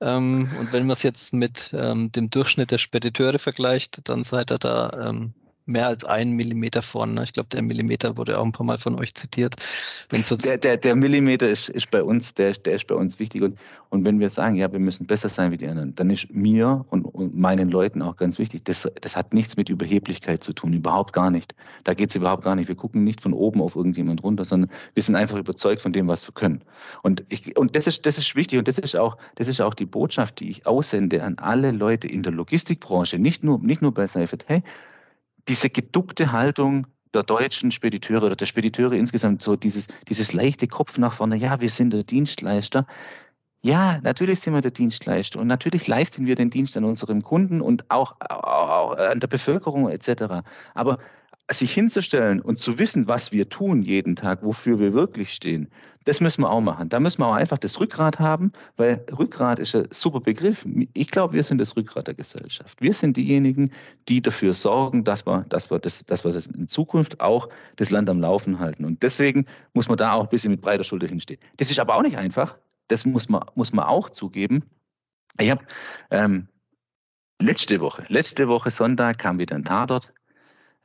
Ähm, 0.00 0.50
und 0.58 0.72
wenn 0.72 0.86
man 0.86 0.94
es 0.94 1.02
jetzt 1.02 1.32
mit 1.32 1.74
ähm, 1.76 2.12
dem 2.12 2.30
Durchschnitt 2.30 2.70
der 2.70 2.78
Spediteure 2.78 3.38
vergleicht, 3.38 4.08
dann 4.08 4.24
seid 4.24 4.52
ihr 4.52 4.58
da 4.58 5.08
ähm, 5.08 5.34
mehr 5.66 5.86
als 5.86 6.04
einen 6.04 6.32
Millimeter 6.32 6.82
vorne. 6.82 7.14
Ne? 7.14 7.24
Ich 7.24 7.32
glaube, 7.32 7.48
der 7.48 7.62
Millimeter 7.62 8.16
wurde 8.16 8.38
auch 8.38 8.44
ein 8.44 8.52
paar 8.52 8.66
Mal 8.66 8.78
von 8.78 8.98
euch 8.98 9.14
zitiert. 9.14 9.56
Der, 10.12 10.58
der, 10.58 10.76
der, 10.76 10.94
Millimeter 10.94 11.48
ist, 11.48 11.68
ist 11.70 11.90
bei 11.90 12.02
uns, 12.02 12.34
der, 12.34 12.52
der 12.52 12.74
ist 12.74 12.86
bei 12.86 12.94
uns 12.94 13.18
wichtig. 13.18 13.42
Und, 13.42 13.58
und 13.88 14.04
wenn 14.04 14.20
wir 14.20 14.28
sagen, 14.28 14.56
ja, 14.56 14.70
wir 14.70 14.78
müssen 14.78 15.06
besser 15.06 15.28
sein 15.28 15.52
wie 15.52 15.56
die 15.56 15.66
anderen, 15.66 15.94
dann 15.94 16.10
ist 16.10 16.28
mir 16.30 16.84
und, 16.90 17.04
und 17.04 17.36
meinen 17.36 17.70
Leuten 17.70 18.02
auch 18.02 18.16
ganz 18.16 18.38
wichtig, 18.38 18.64
das, 18.64 18.88
das 19.00 19.16
hat 19.16 19.32
nichts 19.32 19.56
mit 19.56 19.68
Überheblichkeit 19.68 20.44
zu 20.44 20.52
tun, 20.52 20.72
überhaupt 20.72 21.12
gar 21.12 21.30
nicht. 21.30 21.54
Da 21.84 21.94
geht 21.94 22.10
es 22.10 22.16
überhaupt 22.16 22.44
gar 22.44 22.54
nicht. 22.54 22.68
Wir 22.68 22.76
gucken 22.76 23.04
nicht 23.04 23.22
von 23.22 23.32
oben 23.32 23.62
auf 23.62 23.74
irgendjemand 23.74 24.22
runter, 24.22 24.44
sondern 24.44 24.70
wir 24.92 25.02
sind 25.02 25.14
einfach 25.14 25.38
überzeugt 25.38 25.80
von 25.80 25.92
dem, 25.92 26.08
was 26.08 26.28
wir 26.28 26.34
können. 26.34 26.62
Und, 27.02 27.24
ich, 27.30 27.56
und 27.56 27.74
das, 27.74 27.86
ist, 27.86 28.04
das 28.04 28.18
ist 28.18 28.36
wichtig 28.36 28.58
und 28.58 28.68
das 28.68 28.78
ist, 28.78 28.98
auch, 28.98 29.16
das 29.36 29.48
ist 29.48 29.60
auch 29.60 29.74
die 29.74 29.86
Botschaft, 29.86 30.40
die 30.40 30.50
ich 30.50 30.66
aussende 30.66 31.22
an 31.22 31.38
alle 31.38 31.70
Leute 31.70 32.06
in 32.06 32.22
der 32.22 32.32
Logistikbranche, 32.32 33.18
nicht 33.18 33.42
nur, 33.42 33.58
nicht 33.60 33.80
nur 33.80 33.94
bei 33.94 34.06
Seifert. 34.06 34.44
Hey, 34.46 34.62
diese 35.48 35.70
geduckte 35.70 36.32
Haltung 36.32 36.86
der 37.12 37.22
deutschen 37.22 37.70
Spediteure 37.70 38.24
oder 38.24 38.36
der 38.36 38.46
Spediteure 38.46 38.94
insgesamt, 38.94 39.42
so 39.42 39.56
dieses, 39.56 39.86
dieses 40.08 40.32
leichte 40.32 40.66
Kopf 40.66 40.98
nach 40.98 41.12
vorne, 41.12 41.36
ja, 41.36 41.60
wir 41.60 41.70
sind 41.70 41.92
der 41.92 42.02
Dienstleister. 42.02 42.86
Ja, 43.62 43.98
natürlich 44.02 44.40
sind 44.40 44.52
wir 44.52 44.60
der 44.60 44.72
Dienstleister 44.72 45.38
und 45.40 45.46
natürlich 45.46 45.86
leisten 45.88 46.26
wir 46.26 46.34
den 46.34 46.50
Dienst 46.50 46.76
an 46.76 46.84
unserem 46.84 47.22
Kunden 47.22 47.62
und 47.62 47.90
auch, 47.90 48.16
auch 48.20 48.92
an 48.98 49.20
der 49.20 49.26
Bevölkerung 49.26 49.88
etc. 49.88 50.44
Aber 50.74 50.98
sich 51.50 51.72
hinzustellen 51.74 52.40
und 52.40 52.58
zu 52.58 52.78
wissen, 52.78 53.06
was 53.06 53.30
wir 53.30 53.48
tun 53.48 53.82
jeden 53.82 54.16
Tag, 54.16 54.42
wofür 54.42 54.78
wir 54.78 54.94
wirklich 54.94 55.32
stehen, 55.32 55.68
das 56.04 56.20
müssen 56.20 56.42
wir 56.42 56.50
auch 56.50 56.60
machen. 56.60 56.88
Da 56.88 57.00
müssen 57.00 57.20
wir 57.20 57.26
auch 57.26 57.34
einfach 57.34 57.58
das 57.58 57.78
Rückgrat 57.80 58.18
haben, 58.18 58.52
weil 58.76 59.04
Rückgrat 59.18 59.58
ist 59.58 59.74
ein 59.74 59.88
super 59.90 60.20
Begriff. 60.20 60.66
Ich 60.94 61.10
glaube, 61.10 61.34
wir 61.34 61.42
sind 61.42 61.58
das 61.58 61.76
Rückgrat 61.76 62.06
der 62.06 62.14
Gesellschaft. 62.14 62.80
Wir 62.80 62.94
sind 62.94 63.16
diejenigen, 63.16 63.72
die 64.08 64.22
dafür 64.22 64.54
sorgen, 64.54 65.04
dass 65.04 65.26
wir, 65.26 65.44
dass 65.48 65.70
wir, 65.70 65.78
das, 65.78 66.04
dass 66.06 66.24
wir 66.24 66.34
in 66.56 66.68
Zukunft 66.68 67.20
auch 67.20 67.48
das 67.76 67.90
Land 67.90 68.08
am 68.08 68.20
Laufen 68.20 68.58
halten. 68.58 68.84
Und 68.84 69.02
deswegen 69.02 69.44
muss 69.74 69.88
man 69.88 69.98
da 69.98 70.12
auch 70.12 70.24
ein 70.24 70.30
bisschen 70.30 70.52
mit 70.52 70.62
breiter 70.62 70.84
Schulter 70.84 71.08
hinstehen. 71.08 71.40
Das 71.58 71.70
ist 71.70 71.78
aber 71.78 71.94
auch 71.94 72.02
nicht 72.02 72.16
einfach. 72.16 72.56
Das 72.88 73.04
muss 73.04 73.28
man, 73.28 73.44
muss 73.54 73.72
man 73.72 73.84
auch 73.86 74.10
zugeben. 74.10 74.64
Ich 75.38 75.50
habe 75.50 75.62
ähm, 76.10 76.48
letzte 77.40 77.80
Woche, 77.80 78.04
letzte 78.08 78.48
Woche 78.48 78.70
Sonntag 78.70 79.18
kam 79.18 79.38
wieder 79.38 79.56
ein 79.56 79.64
Tatort 79.64 80.12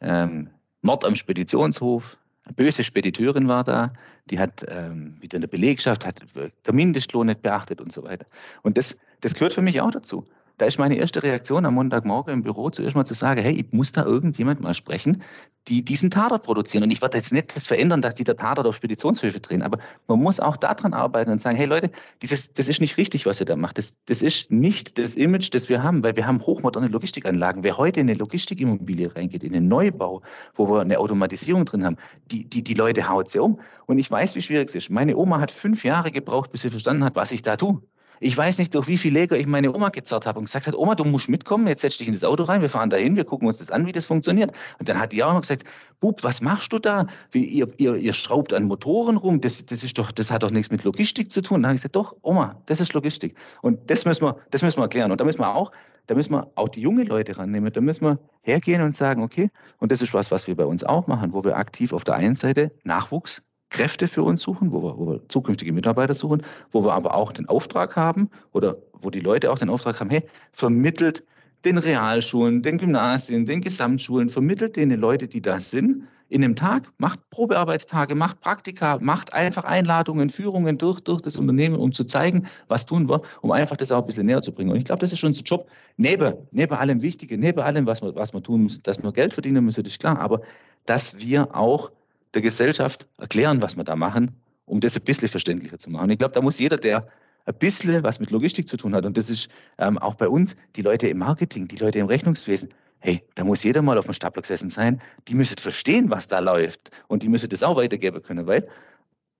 ähm, 0.01 0.49
Mord 0.81 1.05
am 1.05 1.15
Speditionshof. 1.15 2.17
Eine 2.45 2.55
böse 2.55 2.83
Spediteurin 2.83 3.47
war 3.47 3.63
da, 3.63 3.93
die 4.29 4.39
hat 4.39 4.65
ähm, 4.67 5.15
wieder 5.19 5.37
eine 5.37 5.47
Belegschaft, 5.47 6.05
hat 6.05 6.21
der 6.35 6.73
Mindestlohn 6.73 7.27
nicht 7.27 7.41
beachtet 7.41 7.81
und 7.81 7.91
so 7.91 8.03
weiter. 8.03 8.25
Und 8.63 8.77
das, 8.77 8.97
das 9.21 9.33
gehört 9.33 9.53
für 9.53 9.61
mich 9.61 9.81
auch 9.81 9.91
dazu 9.91 10.25
da 10.59 10.65
ist 10.65 10.77
meine 10.77 10.97
erste 10.97 11.23
Reaktion 11.23 11.65
am 11.65 11.75
Montagmorgen 11.75 12.33
im 12.33 12.43
Büro 12.43 12.69
zuerst 12.69 12.95
mal 12.95 13.05
zu 13.05 13.13
sagen, 13.13 13.41
hey, 13.41 13.53
ich 13.53 13.71
muss 13.71 13.93
da 13.93 14.03
irgendjemand 14.03 14.59
mal 14.59 14.73
sprechen, 14.73 15.23
die 15.69 15.83
diesen 15.83 16.11
Tatort 16.11 16.43
produzieren. 16.43 16.83
Und 16.83 16.91
ich 16.91 17.01
werde 17.01 17.17
jetzt 17.17 17.31
nicht 17.31 17.55
das 17.55 17.67
verändern, 17.67 18.01
dass 18.01 18.15
die 18.15 18.25
der 18.25 18.35
Tatort 18.35 18.67
auf 18.67 18.75
Speditionshöfe 18.75 19.39
drehen, 19.39 19.61
aber 19.61 19.79
man 20.07 20.19
muss 20.19 20.39
auch 20.39 20.57
daran 20.57 20.93
arbeiten 20.93 21.31
und 21.31 21.39
sagen, 21.39 21.55
hey 21.55 21.65
Leute, 21.65 21.89
dieses, 22.21 22.53
das 22.53 22.67
ist 22.67 22.81
nicht 22.81 22.97
richtig, 22.97 23.25
was 23.25 23.39
ihr 23.39 23.45
da 23.45 23.55
macht. 23.55 23.77
Das, 23.77 23.95
das 24.05 24.21
ist 24.21 24.51
nicht 24.51 24.97
das 24.97 25.15
Image, 25.15 25.49
das 25.53 25.69
wir 25.69 25.81
haben, 25.81 26.03
weil 26.03 26.17
wir 26.17 26.27
haben 26.27 26.41
hochmoderne 26.41 26.87
Logistikanlagen. 26.87 27.63
Wer 27.63 27.77
heute 27.77 28.01
in 28.01 28.09
eine 28.09 28.17
Logistikimmobilie 28.17 29.15
reingeht, 29.15 29.45
in 29.45 29.55
einen 29.55 29.69
Neubau, 29.69 30.21
wo 30.55 30.69
wir 30.69 30.81
eine 30.81 30.99
Automatisierung 30.99 31.63
drin 31.63 31.85
haben, 31.85 31.95
die, 32.31 32.49
die, 32.49 32.63
die 32.63 32.73
Leute 32.73 33.07
haut 33.07 33.29
sie 33.29 33.39
um. 33.39 33.61
Und 33.85 33.97
ich 33.97 34.11
weiß, 34.11 34.35
wie 34.35 34.41
schwierig 34.41 34.67
es 34.69 34.75
ist. 34.75 34.89
Meine 34.89 35.15
Oma 35.15 35.39
hat 35.39 35.51
fünf 35.51 35.85
Jahre 35.85 36.11
gebraucht, 36.11 36.51
bis 36.51 36.61
sie 36.61 36.69
verstanden 36.69 37.05
hat, 37.05 37.15
was 37.15 37.31
ich 37.31 37.41
da 37.41 37.55
tue. 37.55 37.81
Ich 38.19 38.37
weiß 38.37 38.57
nicht, 38.57 38.75
durch 38.75 38.87
wie 38.87 38.97
viele 38.97 39.19
Leger 39.19 39.37
ich 39.37 39.47
meine 39.47 39.73
Oma 39.73 39.89
gezerrt 39.89 40.25
habe 40.25 40.39
und 40.39 40.45
gesagt 40.45 40.67
hat, 40.67 40.75
Oma, 40.75 40.95
du 40.95 41.05
musst 41.05 41.29
mitkommen, 41.29 41.67
jetzt 41.67 41.81
setz 41.81 41.97
dich 41.97 42.07
in 42.07 42.13
das 42.13 42.23
Auto 42.23 42.43
rein, 42.43 42.61
wir 42.61 42.69
fahren 42.69 42.89
dahin, 42.89 43.15
wir 43.15 43.23
gucken 43.23 43.47
uns 43.47 43.57
das 43.57 43.71
an, 43.71 43.85
wie 43.85 43.91
das 43.91 44.05
funktioniert. 44.05 44.51
Und 44.79 44.89
dann 44.89 44.99
hat 44.99 45.11
die 45.11 45.23
auch 45.23 45.33
noch 45.33 45.41
gesagt, 45.41 45.63
Bub, 45.99 46.23
was 46.23 46.41
machst 46.41 46.73
du 46.73 46.79
da? 46.79 47.07
Wie, 47.31 47.45
ihr, 47.45 47.67
ihr, 47.77 47.95
ihr 47.95 48.13
schraubt 48.13 48.53
an 48.53 48.63
Motoren 48.65 49.17
rum, 49.17 49.41
das, 49.41 49.65
das, 49.65 49.83
ist 49.83 49.97
doch, 49.97 50.11
das 50.11 50.31
hat 50.31 50.43
doch 50.43 50.51
nichts 50.51 50.71
mit 50.71 50.83
Logistik 50.83 51.31
zu 51.31 51.41
tun. 51.41 51.57
Und 51.57 51.63
dann 51.63 51.69
habe 51.69 51.75
ich 51.75 51.81
gesagt, 51.81 51.95
doch, 51.95 52.15
Oma, 52.21 52.61
das 52.65 52.81
ist 52.81 52.93
Logistik. 52.93 53.37
Und 53.61 53.89
das 53.89 54.05
müssen 54.05 54.23
wir, 54.23 54.37
das 54.51 54.61
müssen 54.61 54.79
wir 54.79 54.83
erklären. 54.83 55.11
Und 55.11 55.21
da 55.21 55.25
müssen 55.25 55.39
wir 55.39 55.55
auch, 55.55 55.71
da 56.07 56.15
müssen 56.15 56.33
wir 56.33 56.51
auch 56.55 56.69
die 56.69 56.81
jungen 56.81 57.05
Leute 57.05 57.37
rannehmen. 57.37 57.71
Da 57.71 57.81
müssen 57.81 58.05
wir 58.05 58.19
hergehen 58.41 58.81
und 58.81 58.95
sagen, 58.95 59.21
okay, 59.21 59.49
und 59.77 59.91
das 59.91 60.01
ist 60.01 60.13
was, 60.13 60.31
was 60.31 60.47
wir 60.47 60.55
bei 60.55 60.65
uns 60.65 60.83
auch 60.83 61.07
machen, 61.07 61.33
wo 61.33 61.43
wir 61.43 61.55
aktiv 61.55 61.93
auf 61.93 62.03
der 62.03 62.15
einen 62.15 62.35
Seite 62.35 62.71
Nachwuchs 62.83 63.43
Kräfte 63.69 64.07
für 64.07 64.23
uns 64.23 64.41
suchen, 64.41 64.71
wo 64.71 64.81
wir, 64.83 64.97
wo 64.97 65.07
wir, 65.07 65.21
zukünftige 65.29 65.73
Mitarbeiter 65.73 66.13
suchen, 66.13 66.41
wo 66.71 66.83
wir 66.83 66.93
aber 66.93 67.13
auch 67.13 67.31
den 67.31 67.47
Auftrag 67.47 67.95
haben 67.95 68.29
oder 68.51 68.77
wo 68.93 69.09
die 69.09 69.19
Leute 69.19 69.51
auch 69.51 69.59
den 69.59 69.69
Auftrag 69.69 69.99
haben, 69.99 70.09
hey, 70.09 70.23
vermittelt 70.51 71.23
den 71.65 71.77
Realschulen, 71.77 72.61
den 72.61 72.77
Gymnasien, 72.77 73.45
den 73.45 73.61
Gesamtschulen, 73.61 74.29
vermittelt 74.29 74.75
denen 74.75 74.99
Leute, 74.99 75.27
die 75.27 75.41
da 75.41 75.59
sind, 75.59 76.03
in 76.29 76.43
einem 76.43 76.55
Tag, 76.55 76.91
macht 76.99 77.19
Probearbeitstage, 77.31 78.13
macht 78.13 78.39
Praktika, 78.39 78.99
macht 79.01 79.33
einfach 79.33 79.63
Einladungen, 79.63 80.29
Führungen 80.29 80.77
durch, 80.77 80.99
durch 80.99 81.21
das 81.21 81.35
Unternehmen, 81.35 81.75
um 81.75 81.91
zu 81.91 82.03
zeigen, 82.03 82.47
was 82.67 82.85
tun 82.85 83.09
wir, 83.09 83.21
um 83.41 83.51
einfach 83.51 83.75
das 83.75 83.91
auch 83.91 84.01
ein 84.01 84.05
bisschen 84.05 84.27
näher 84.27 84.41
zu 84.41 84.51
bringen. 84.51 84.69
Und 84.69 84.77
ich 84.77 84.85
glaube, 84.85 84.99
das 84.99 85.11
ist 85.11 85.19
schon 85.19 85.29
unser 85.29 85.43
Job. 85.43 85.67
Neben, 85.97 86.35
neben 86.51 86.73
allem 86.73 87.01
Wichtigen, 87.01 87.39
neben 87.39 87.59
allem, 87.59 87.87
was 87.87 88.03
wir, 88.03 88.15
was 88.15 88.31
wir 88.31 88.43
tun 88.43 88.63
müssen, 88.63 88.83
dass 88.83 89.01
wir 89.03 89.11
Geld 89.11 89.33
verdienen 89.33 89.65
müssen, 89.65 89.83
das 89.83 89.93
ist 89.93 89.99
klar, 89.99 90.19
aber 90.19 90.41
dass 90.85 91.19
wir 91.19 91.55
auch 91.55 91.91
der 92.33 92.41
Gesellschaft 92.41 93.07
erklären, 93.17 93.61
was 93.61 93.75
wir 93.75 93.83
da 93.83 93.95
machen, 93.95 94.31
um 94.65 94.79
das 94.79 94.95
ein 94.95 95.03
bisschen 95.03 95.27
verständlicher 95.27 95.77
zu 95.77 95.89
machen. 95.89 96.09
ich 96.09 96.17
glaube, 96.17 96.33
da 96.33 96.41
muss 96.41 96.59
jeder, 96.59 96.77
der 96.77 97.07
ein 97.45 97.55
bisschen 97.55 98.03
was 98.03 98.19
mit 98.19 98.31
Logistik 98.31 98.67
zu 98.67 98.77
tun 98.77 98.93
hat, 98.93 99.05
und 99.05 99.17
das 99.17 99.29
ist 99.29 99.49
ähm, 99.77 99.97
auch 99.97 100.15
bei 100.15 100.27
uns, 100.27 100.55
die 100.75 100.81
Leute 100.81 101.07
im 101.07 101.17
Marketing, 101.17 101.67
die 101.67 101.77
Leute 101.77 101.99
im 101.99 102.07
Rechnungswesen, 102.07 102.69
hey, 102.99 103.23
da 103.35 103.43
muss 103.43 103.63
jeder 103.63 103.81
mal 103.81 103.97
auf 103.97 104.05
dem 104.05 104.13
Stapler 104.13 104.41
gesessen 104.41 104.69
sein, 104.69 105.01
die 105.27 105.35
müssen 105.35 105.57
verstehen, 105.57 106.09
was 106.09 106.27
da 106.27 106.39
läuft 106.39 106.91
und 107.07 107.23
die 107.23 107.29
müssen 107.29 107.49
das 107.49 107.63
auch 107.63 107.77
weitergeben 107.77 108.21
können, 108.21 108.45
weil 108.45 108.63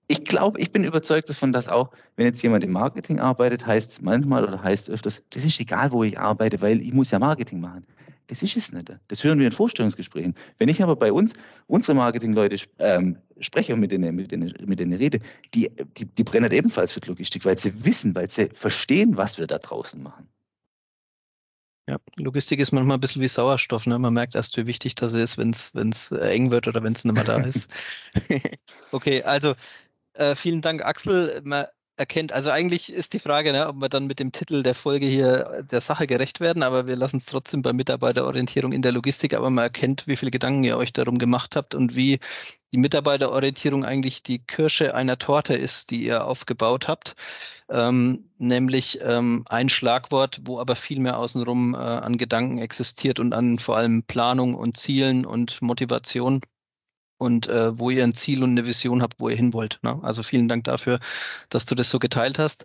ich 0.08 0.24
glaube, 0.24 0.60
ich 0.60 0.72
bin 0.72 0.82
überzeugt 0.82 1.28
davon, 1.28 1.52
dass 1.52 1.68
auch, 1.68 1.90
wenn 2.16 2.26
jetzt 2.26 2.42
jemand 2.42 2.64
im 2.64 2.72
Marketing 2.72 3.20
arbeitet, 3.20 3.64
heißt 3.64 3.92
es 3.92 4.02
manchmal 4.02 4.44
oder 4.44 4.60
heißt 4.60 4.88
es 4.88 4.94
öfters, 4.94 5.22
das 5.30 5.44
ist 5.44 5.60
egal, 5.60 5.92
wo 5.92 6.02
ich 6.02 6.18
arbeite, 6.18 6.60
weil 6.60 6.80
ich 6.80 6.92
muss 6.92 7.12
ja 7.12 7.20
Marketing 7.20 7.60
machen. 7.60 7.86
Das 8.30 8.44
ist 8.44 8.56
es 8.56 8.70
nicht. 8.70 8.88
Das 9.08 9.24
hören 9.24 9.40
wir 9.40 9.46
in 9.46 9.52
Vorstellungsgesprächen. 9.52 10.36
Wenn 10.58 10.68
ich 10.68 10.80
aber 10.80 10.94
bei 10.94 11.12
uns, 11.12 11.32
unsere 11.66 11.94
Marketingleute 11.96 12.64
ähm, 12.78 13.18
spreche 13.40 13.74
und 13.74 13.80
mit 13.80 13.90
denen, 13.90 14.14
mit, 14.14 14.30
denen, 14.30 14.54
mit 14.66 14.78
denen 14.78 14.92
rede, 14.92 15.18
die, 15.52 15.68
die, 15.98 16.04
die 16.04 16.22
brennen 16.22 16.52
ebenfalls 16.52 16.92
für 16.92 17.00
Logistik, 17.00 17.44
weil 17.44 17.58
sie 17.58 17.84
wissen, 17.84 18.14
weil 18.14 18.30
sie 18.30 18.48
verstehen, 18.54 19.16
was 19.16 19.36
wir 19.36 19.48
da 19.48 19.58
draußen 19.58 20.00
machen. 20.00 20.28
Ja, 21.88 21.96
Logistik 22.18 22.60
ist 22.60 22.70
manchmal 22.70 22.98
ein 22.98 23.00
bisschen 23.00 23.20
wie 23.20 23.26
Sauerstoff. 23.26 23.84
Ne? 23.86 23.98
Man 23.98 24.14
merkt 24.14 24.36
erst, 24.36 24.56
wie 24.56 24.66
wichtig 24.66 24.94
das 24.94 25.12
ist, 25.12 25.36
wenn 25.36 25.50
es 25.50 26.12
äh, 26.12 26.30
eng 26.30 26.52
wird 26.52 26.68
oder 26.68 26.84
wenn 26.84 26.92
es 26.92 27.04
nicht 27.04 27.14
mehr 27.14 27.24
da 27.24 27.38
ist. 27.38 27.68
okay, 28.92 29.24
also 29.24 29.56
äh, 30.14 30.36
vielen 30.36 30.60
Dank, 30.60 30.84
Axel. 30.84 31.40
Man 31.42 31.66
erkennt. 32.00 32.32
Also 32.32 32.50
eigentlich 32.50 32.92
ist 32.92 33.12
die 33.12 33.20
Frage, 33.20 33.52
ne, 33.52 33.68
ob 33.68 33.80
wir 33.80 33.88
dann 33.88 34.06
mit 34.06 34.18
dem 34.18 34.32
Titel 34.32 34.64
der 34.64 34.74
Folge 34.74 35.06
hier 35.06 35.64
der 35.70 35.80
Sache 35.80 36.08
gerecht 36.08 36.40
werden, 36.40 36.64
aber 36.64 36.88
wir 36.88 36.96
lassen 36.96 37.18
es 37.18 37.26
trotzdem 37.26 37.62
bei 37.62 37.72
Mitarbeiterorientierung 37.72 38.72
in 38.72 38.82
der 38.82 38.90
Logistik, 38.92 39.34
aber 39.34 39.50
man 39.50 39.64
erkennt, 39.64 40.06
wie 40.08 40.16
viele 40.16 40.32
Gedanken 40.32 40.64
ihr 40.64 40.76
euch 40.76 40.92
darum 40.92 41.18
gemacht 41.18 41.54
habt 41.54 41.74
und 41.76 41.94
wie 41.94 42.18
die 42.72 42.78
Mitarbeiterorientierung 42.78 43.84
eigentlich 43.84 44.22
die 44.22 44.38
Kirsche 44.38 44.94
einer 44.94 45.18
Torte 45.18 45.54
ist, 45.54 45.90
die 45.90 46.04
ihr 46.04 46.24
aufgebaut 46.24 46.88
habt. 46.88 47.14
Ähm, 47.68 48.30
nämlich 48.38 48.98
ähm, 49.02 49.44
ein 49.48 49.68
Schlagwort, 49.68 50.40
wo 50.44 50.58
aber 50.58 50.76
viel 50.76 51.00
mehr 51.00 51.18
außenrum 51.18 51.74
äh, 51.74 51.78
an 51.78 52.16
Gedanken 52.16 52.58
existiert 52.58 53.20
und 53.20 53.32
an 53.34 53.58
vor 53.58 53.76
allem 53.76 54.02
Planung 54.04 54.54
und 54.54 54.76
Zielen 54.76 55.26
und 55.26 55.60
Motivation 55.62 56.40
und 57.20 57.48
äh, 57.48 57.78
wo 57.78 57.90
ihr 57.90 58.02
ein 58.02 58.14
Ziel 58.14 58.42
und 58.42 58.50
eine 58.50 58.66
Vision 58.66 59.02
habt, 59.02 59.20
wo 59.20 59.28
ihr 59.28 59.36
hin 59.36 59.52
wollt. 59.52 59.78
Ne? 59.82 59.98
Also 60.02 60.22
vielen 60.22 60.48
Dank 60.48 60.64
dafür, 60.64 60.98
dass 61.50 61.66
du 61.66 61.74
das 61.74 61.90
so 61.90 61.98
geteilt 61.98 62.38
hast. 62.38 62.64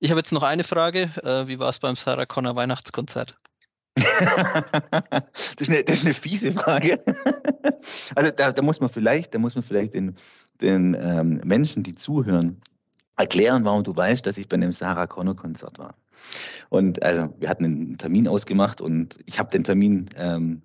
Ich 0.00 0.10
habe 0.10 0.18
jetzt 0.18 0.32
noch 0.32 0.42
eine 0.42 0.64
Frage. 0.64 1.10
Äh, 1.22 1.46
wie 1.46 1.60
war 1.60 1.68
es 1.68 1.78
beim 1.78 1.94
Sarah 1.94 2.26
Connor 2.26 2.56
Weihnachtskonzert? 2.56 3.38
das, 3.94 5.60
ist 5.60 5.70
eine, 5.70 5.84
das 5.84 5.98
ist 5.98 6.04
eine 6.04 6.14
fiese 6.14 6.52
Frage. 6.52 7.00
also 8.16 8.30
da, 8.32 8.52
da, 8.52 8.62
muss 8.62 8.80
man 8.80 8.90
vielleicht, 8.90 9.32
da 9.34 9.38
muss 9.38 9.54
man 9.54 9.62
vielleicht 9.62 9.94
den, 9.94 10.16
den 10.60 10.94
ähm, 10.94 11.40
Menschen, 11.44 11.84
die 11.84 11.94
zuhören, 11.94 12.60
erklären, 13.16 13.64
warum 13.64 13.84
du 13.84 13.94
weißt, 13.94 14.26
dass 14.26 14.38
ich 14.38 14.48
bei 14.48 14.54
einem 14.54 14.72
Sarah 14.72 15.06
Connor 15.06 15.36
Konzert 15.36 15.78
war. 15.78 15.94
Und 16.68 17.02
also 17.02 17.32
wir 17.38 17.48
hatten 17.48 17.64
einen 17.64 17.98
Termin 17.98 18.26
ausgemacht 18.26 18.80
und 18.80 19.18
ich 19.26 19.38
habe 19.38 19.50
den 19.50 19.62
Termin 19.62 20.08
ähm, 20.16 20.62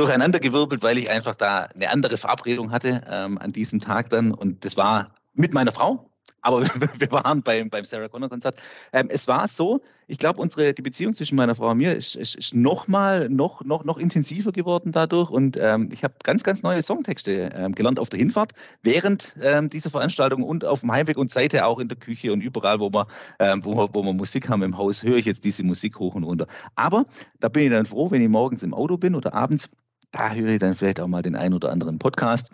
durcheinandergewirbelt, 0.00 0.82
weil 0.82 0.98
ich 0.98 1.10
einfach 1.10 1.34
da 1.34 1.68
eine 1.74 1.90
andere 1.90 2.16
Verabredung 2.16 2.72
hatte 2.72 3.02
ähm, 3.08 3.38
an 3.38 3.52
diesem 3.52 3.78
Tag 3.78 4.10
dann. 4.10 4.32
Und 4.32 4.64
das 4.64 4.76
war 4.76 5.14
mit 5.34 5.54
meiner 5.54 5.72
Frau. 5.72 6.10
Aber 6.42 6.62
wir 6.98 7.12
waren 7.12 7.42
beim, 7.42 7.68
beim 7.68 7.84
Sarah 7.84 8.08
Connor 8.08 8.28
Konzert. 8.28 8.58
Ähm, 8.92 9.08
es 9.10 9.28
war 9.28 9.46
so, 9.46 9.80
ich 10.06 10.18
glaube, 10.18 10.46
die 10.48 10.82
Beziehung 10.82 11.14
zwischen 11.14 11.36
meiner 11.36 11.54
Frau 11.54 11.70
und 11.70 11.78
mir 11.78 11.94
ist, 11.94 12.16
ist, 12.16 12.34
ist 12.34 12.54
noch 12.54 12.88
mal 12.88 13.28
noch, 13.28 13.62
noch, 13.62 13.84
noch 13.84 13.98
intensiver 13.98 14.52
geworden 14.52 14.92
dadurch. 14.92 15.30
Und 15.30 15.56
ähm, 15.60 15.90
ich 15.92 16.02
habe 16.02 16.14
ganz, 16.22 16.42
ganz 16.42 16.62
neue 16.62 16.82
Songtexte 16.82 17.50
ähm, 17.54 17.74
gelernt 17.74 17.98
auf 17.98 18.08
der 18.08 18.18
Hinfahrt, 18.18 18.52
während 18.82 19.34
ähm, 19.42 19.68
dieser 19.68 19.90
Veranstaltung 19.90 20.42
und 20.42 20.64
auf 20.64 20.80
dem 20.80 20.92
Heimweg 20.92 21.18
und 21.18 21.30
seither 21.30 21.66
auch 21.66 21.78
in 21.78 21.88
der 21.88 21.98
Küche 21.98 22.32
und 22.32 22.40
überall, 22.40 22.80
wo 22.80 22.90
ähm, 23.38 23.64
wo, 23.64 23.76
wir, 23.76 23.88
wo 23.92 24.02
wir 24.04 24.12
Musik 24.12 24.48
haben 24.48 24.62
im 24.62 24.76
Haus, 24.76 25.02
höre 25.02 25.16
ich 25.16 25.26
jetzt 25.26 25.44
diese 25.44 25.62
Musik 25.62 25.98
hoch 25.98 26.14
und 26.14 26.24
runter. 26.24 26.46
Aber 26.74 27.06
da 27.38 27.48
bin 27.48 27.64
ich 27.64 27.70
dann 27.70 27.86
froh, 27.86 28.10
wenn 28.10 28.22
ich 28.22 28.28
morgens 28.28 28.62
im 28.62 28.74
Auto 28.74 28.96
bin 28.96 29.14
oder 29.14 29.34
abends 29.34 29.68
da 30.12 30.32
höre 30.32 30.48
ich 30.48 30.58
dann 30.58 30.74
vielleicht 30.74 31.00
auch 31.00 31.06
mal 31.06 31.22
den 31.22 31.36
einen 31.36 31.54
oder 31.54 31.70
anderen 31.70 31.98
Podcast, 31.98 32.50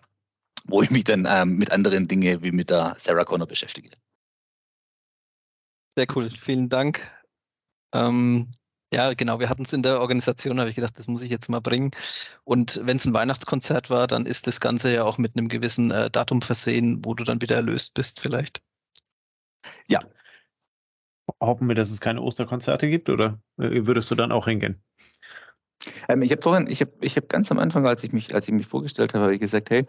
wo 0.64 0.82
ich 0.82 0.90
mich 0.90 1.04
dann 1.04 1.26
ähm, 1.28 1.56
mit 1.56 1.70
anderen 1.70 2.08
Dingen 2.08 2.42
wie 2.42 2.52
mit 2.52 2.70
der 2.70 2.94
Sarah 2.98 3.24
Connor 3.24 3.46
beschäftige. 3.46 3.90
Sehr 5.94 6.06
cool, 6.14 6.30
vielen 6.30 6.68
Dank. 6.68 7.10
Ähm, 7.94 8.50
ja, 8.92 9.14
genau, 9.14 9.40
wir 9.40 9.48
hatten 9.48 9.62
es 9.62 9.72
in 9.72 9.82
der 9.82 10.00
Organisation, 10.00 10.60
habe 10.60 10.70
ich 10.70 10.76
gedacht, 10.76 10.96
das 10.98 11.08
muss 11.08 11.22
ich 11.22 11.30
jetzt 11.30 11.48
mal 11.48 11.60
bringen. 11.60 11.90
Und 12.44 12.80
wenn 12.84 12.98
es 12.98 13.04
ein 13.04 13.14
Weihnachtskonzert 13.14 13.90
war, 13.90 14.06
dann 14.06 14.26
ist 14.26 14.46
das 14.46 14.60
Ganze 14.60 14.92
ja 14.92 15.04
auch 15.04 15.18
mit 15.18 15.36
einem 15.36 15.48
gewissen 15.48 15.90
äh, 15.90 16.10
Datum 16.10 16.42
versehen, 16.42 17.04
wo 17.04 17.14
du 17.14 17.24
dann 17.24 17.40
wieder 17.40 17.56
erlöst 17.56 17.94
bist, 17.94 18.20
vielleicht. 18.20 18.62
Ja. 19.88 20.00
Hoffen 21.40 21.66
wir, 21.66 21.74
dass 21.74 21.90
es 21.90 22.00
keine 22.00 22.22
Osterkonzerte 22.22 22.88
gibt 22.88 23.08
oder 23.08 23.40
äh, 23.58 23.86
würdest 23.86 24.10
du 24.10 24.14
dann 24.14 24.30
auch 24.30 24.46
hingehen? 24.46 24.80
Ähm, 26.08 26.22
ich 26.22 26.30
habe 26.32 26.42
vorhin, 26.42 26.66
ich 26.68 26.80
habe 26.80 26.92
ich 27.00 27.16
hab 27.16 27.28
ganz 27.28 27.50
am 27.50 27.58
Anfang, 27.58 27.86
als 27.86 28.04
ich 28.04 28.12
mich, 28.12 28.34
als 28.34 28.48
ich 28.48 28.54
mich 28.54 28.66
vorgestellt 28.66 29.14
habe, 29.14 29.24
habe 29.24 29.34
ich 29.34 29.40
gesagt, 29.40 29.70
hey, 29.70 29.86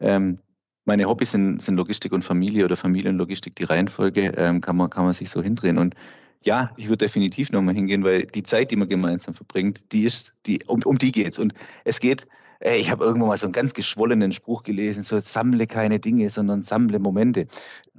ähm, 0.00 0.36
meine 0.84 1.06
Hobbys 1.06 1.32
sind, 1.32 1.60
sind 1.60 1.76
Logistik 1.76 2.12
und 2.12 2.22
Familie 2.22 2.64
oder 2.64 2.76
Familie 2.76 3.10
und 3.10 3.18
Logistik, 3.18 3.56
die 3.56 3.64
Reihenfolge 3.64 4.32
ähm, 4.36 4.60
kann, 4.60 4.76
man, 4.76 4.88
kann 4.88 5.04
man 5.04 5.12
sich 5.12 5.30
so 5.30 5.42
hindrehen. 5.42 5.78
Und 5.78 5.94
ja, 6.42 6.70
ich 6.76 6.88
würde 6.88 7.04
definitiv 7.04 7.50
nochmal 7.50 7.74
hingehen, 7.74 8.04
weil 8.04 8.22
die 8.26 8.44
Zeit, 8.44 8.70
die 8.70 8.76
man 8.76 8.88
gemeinsam 8.88 9.34
verbringt, 9.34 9.92
die 9.92 10.04
ist, 10.04 10.32
die, 10.46 10.60
um, 10.66 10.80
um 10.84 10.96
die 10.96 11.10
geht's. 11.10 11.38
Und 11.38 11.54
es 11.84 11.98
geht, 11.98 12.26
ich 12.60 12.90
habe 12.90 13.04
irgendwann 13.04 13.28
mal 13.28 13.36
so 13.36 13.46
einen 13.46 13.52
ganz 13.52 13.74
geschwollenen 13.74 14.32
Spruch 14.32 14.62
gelesen, 14.62 15.02
so 15.02 15.20
sammle 15.20 15.66
keine 15.66 16.00
Dinge, 16.00 16.30
sondern 16.30 16.62
sammle 16.62 16.98
Momente. 16.98 17.46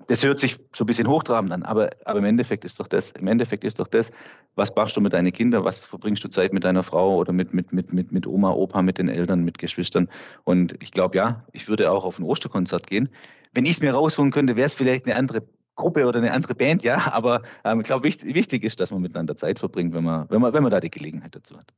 Das 0.07 0.23
hört 0.23 0.39
sich 0.39 0.57
so 0.73 0.83
ein 0.83 0.87
bisschen 0.87 1.07
hochtrabend 1.07 1.53
an, 1.53 1.63
aber, 1.63 1.89
aber 2.05 2.19
im 2.19 2.25
Endeffekt 2.25 2.65
ist 2.65 2.79
doch 2.79 2.87
das, 2.87 3.11
im 3.11 3.27
Endeffekt 3.27 3.63
ist 3.63 3.79
doch 3.79 3.87
das, 3.87 4.11
was 4.55 4.73
machst 4.75 4.97
du 4.97 5.01
mit 5.01 5.13
deinen 5.13 5.31
Kindern, 5.31 5.63
was 5.63 5.79
verbringst 5.79 6.23
du 6.23 6.29
Zeit 6.29 6.53
mit 6.53 6.63
deiner 6.63 6.83
Frau 6.83 7.17
oder 7.17 7.33
mit, 7.33 7.53
mit, 7.53 7.71
mit, 7.71 7.93
mit, 7.93 8.11
mit 8.11 8.25
Oma, 8.25 8.51
Opa, 8.51 8.81
mit 8.81 8.97
den 8.97 9.09
Eltern, 9.09 9.43
mit 9.43 9.57
Geschwistern. 9.57 10.09
Und 10.43 10.81
ich 10.81 10.91
glaube, 10.91 11.17
ja, 11.17 11.45
ich 11.53 11.67
würde 11.67 11.91
auch 11.91 12.05
auf 12.05 12.19
ein 12.19 12.23
Osterkonzert 12.23 12.87
gehen. 12.87 13.09
Wenn 13.53 13.65
ich 13.65 13.71
es 13.71 13.81
mir 13.81 13.93
rausholen 13.93 14.31
könnte, 14.31 14.55
wäre 14.55 14.67
es 14.67 14.73
vielleicht 14.73 15.05
eine 15.05 15.15
andere 15.15 15.43
Gruppe 15.75 16.05
oder 16.07 16.19
eine 16.19 16.33
andere 16.33 16.55
Band, 16.55 16.83
ja, 16.83 16.97
aber 17.13 17.43
ähm, 17.63 17.79
ich 17.79 17.85
glaube, 17.85 18.03
wichtig, 18.03 18.33
wichtig 18.35 18.63
ist, 18.63 18.79
dass 18.79 18.91
man 18.91 19.01
miteinander 19.01 19.37
Zeit 19.37 19.59
verbringt, 19.59 19.93
wenn 19.93 20.03
man, 20.03 20.29
wenn 20.29 20.41
man, 20.41 20.53
wenn 20.53 20.63
man 20.63 20.71
da 20.71 20.79
die 20.79 20.91
Gelegenheit 20.91 21.35
dazu 21.35 21.57
hat. 21.57 21.73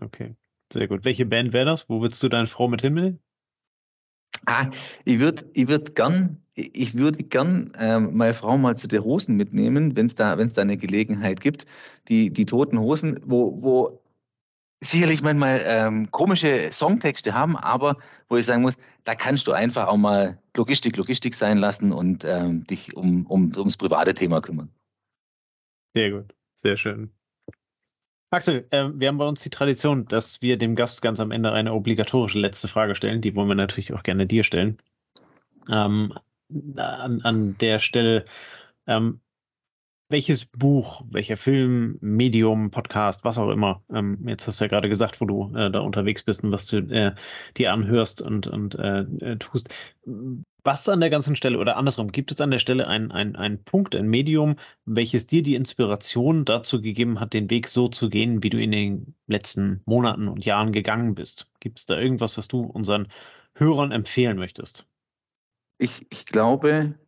Okay, 0.00 0.34
sehr 0.72 0.88
gut. 0.88 1.04
Welche 1.04 1.26
Band 1.26 1.52
wäre 1.52 1.66
das? 1.66 1.88
Wo 1.88 2.00
würdest 2.00 2.22
du 2.22 2.28
deine 2.28 2.46
Frau 2.46 2.68
mit 2.68 2.82
hinnehmen? 2.82 3.20
Ah, 4.46 4.70
ich 5.04 5.18
würde 5.18 5.44
ich 5.52 5.68
würd 5.68 5.94
gern, 5.94 6.40
ich 6.54 6.96
würde 6.96 7.24
gern 7.24 7.72
ähm, 7.78 8.16
meine 8.16 8.34
Frau 8.34 8.56
mal 8.56 8.76
zu 8.76 8.88
der 8.88 9.04
Hosen 9.04 9.36
mitnehmen, 9.36 9.96
wenn 9.96 10.06
es 10.06 10.14
da, 10.14 10.36
da 10.36 10.62
eine 10.62 10.76
Gelegenheit 10.76 11.40
gibt. 11.40 11.66
Die, 12.08 12.30
die 12.30 12.46
toten 12.46 12.78
Hosen, 12.78 13.20
wo, 13.24 13.60
wo 13.62 14.02
sicherlich 14.80 15.22
manchmal 15.22 15.62
ähm, 15.64 16.10
komische 16.10 16.70
Songtexte 16.72 17.34
haben, 17.34 17.56
aber 17.56 17.96
wo 18.28 18.36
ich 18.36 18.46
sagen 18.46 18.62
muss, 18.62 18.74
da 19.04 19.14
kannst 19.14 19.46
du 19.46 19.52
einfach 19.52 19.88
auch 19.88 19.96
mal 19.96 20.38
Logistik 20.56 20.96
Logistik 20.96 21.34
sein 21.34 21.58
lassen 21.58 21.92
und 21.92 22.24
ähm, 22.24 22.64
dich 22.64 22.96
um, 22.96 23.26
um, 23.26 23.52
ums 23.56 23.76
private 23.76 24.14
Thema 24.14 24.40
kümmern. 24.40 24.70
Sehr 25.94 26.10
gut, 26.10 26.34
sehr 26.54 26.76
schön. 26.76 27.10
Axel, 28.30 28.66
äh, 28.70 28.88
wir 28.92 29.08
haben 29.08 29.16
bei 29.16 29.26
uns 29.26 29.42
die 29.42 29.50
Tradition, 29.50 30.06
dass 30.06 30.42
wir 30.42 30.58
dem 30.58 30.76
Gast 30.76 31.00
ganz 31.00 31.18
am 31.18 31.30
Ende 31.30 31.50
eine 31.52 31.72
obligatorische 31.72 32.38
letzte 32.38 32.68
Frage 32.68 32.94
stellen. 32.94 33.22
Die 33.22 33.34
wollen 33.34 33.48
wir 33.48 33.54
natürlich 33.54 33.94
auch 33.94 34.02
gerne 34.02 34.26
dir 34.26 34.44
stellen. 34.44 34.78
Ähm, 35.70 36.12
an, 36.76 37.22
an 37.22 37.56
der 37.58 37.78
Stelle, 37.78 38.24
ähm, 38.86 39.20
welches 40.10 40.46
Buch, 40.46 41.02
welcher 41.10 41.36
Film, 41.38 41.98
Medium, 42.00 42.70
Podcast, 42.70 43.24
was 43.24 43.38
auch 43.38 43.50
immer, 43.50 43.82
ähm, 43.90 44.26
jetzt 44.26 44.46
hast 44.46 44.60
du 44.60 44.64
ja 44.64 44.68
gerade 44.68 44.88
gesagt, 44.90 45.20
wo 45.20 45.24
du 45.24 45.54
äh, 45.56 45.70
da 45.70 45.80
unterwegs 45.80 46.22
bist 46.22 46.44
und 46.44 46.52
was 46.52 46.66
du 46.66 46.78
äh, 46.78 47.14
dir 47.56 47.72
anhörst 47.72 48.20
und, 48.22 48.46
und 48.46 48.74
äh, 48.74 49.00
äh 49.20 49.36
tust. 49.36 49.74
Was 50.64 50.88
an 50.88 51.00
der 51.00 51.10
ganzen 51.10 51.36
Stelle 51.36 51.58
oder 51.58 51.76
andersrum, 51.76 52.10
gibt 52.10 52.32
es 52.32 52.40
an 52.40 52.50
der 52.50 52.58
Stelle 52.58 52.88
einen 52.88 53.12
ein 53.12 53.62
Punkt, 53.64 53.94
ein 53.94 54.08
Medium, 54.08 54.56
welches 54.84 55.26
dir 55.26 55.42
die 55.42 55.54
Inspiration 55.54 56.44
dazu 56.44 56.82
gegeben 56.82 57.20
hat, 57.20 57.32
den 57.32 57.48
Weg 57.48 57.68
so 57.68 57.88
zu 57.88 58.10
gehen, 58.10 58.42
wie 58.42 58.50
du 58.50 58.60
in 58.60 58.72
den 58.72 59.14
letzten 59.26 59.82
Monaten 59.86 60.28
und 60.28 60.44
Jahren 60.44 60.72
gegangen 60.72 61.14
bist? 61.14 61.50
Gibt 61.60 61.78
es 61.78 61.86
da 61.86 61.98
irgendwas, 61.98 62.36
was 62.38 62.48
du 62.48 62.62
unseren 62.62 63.08
Hörern 63.54 63.92
empfehlen 63.92 64.36
möchtest? 64.36 64.84
Ich, 65.78 66.06
ich 66.10 66.26
glaube, 66.26 66.98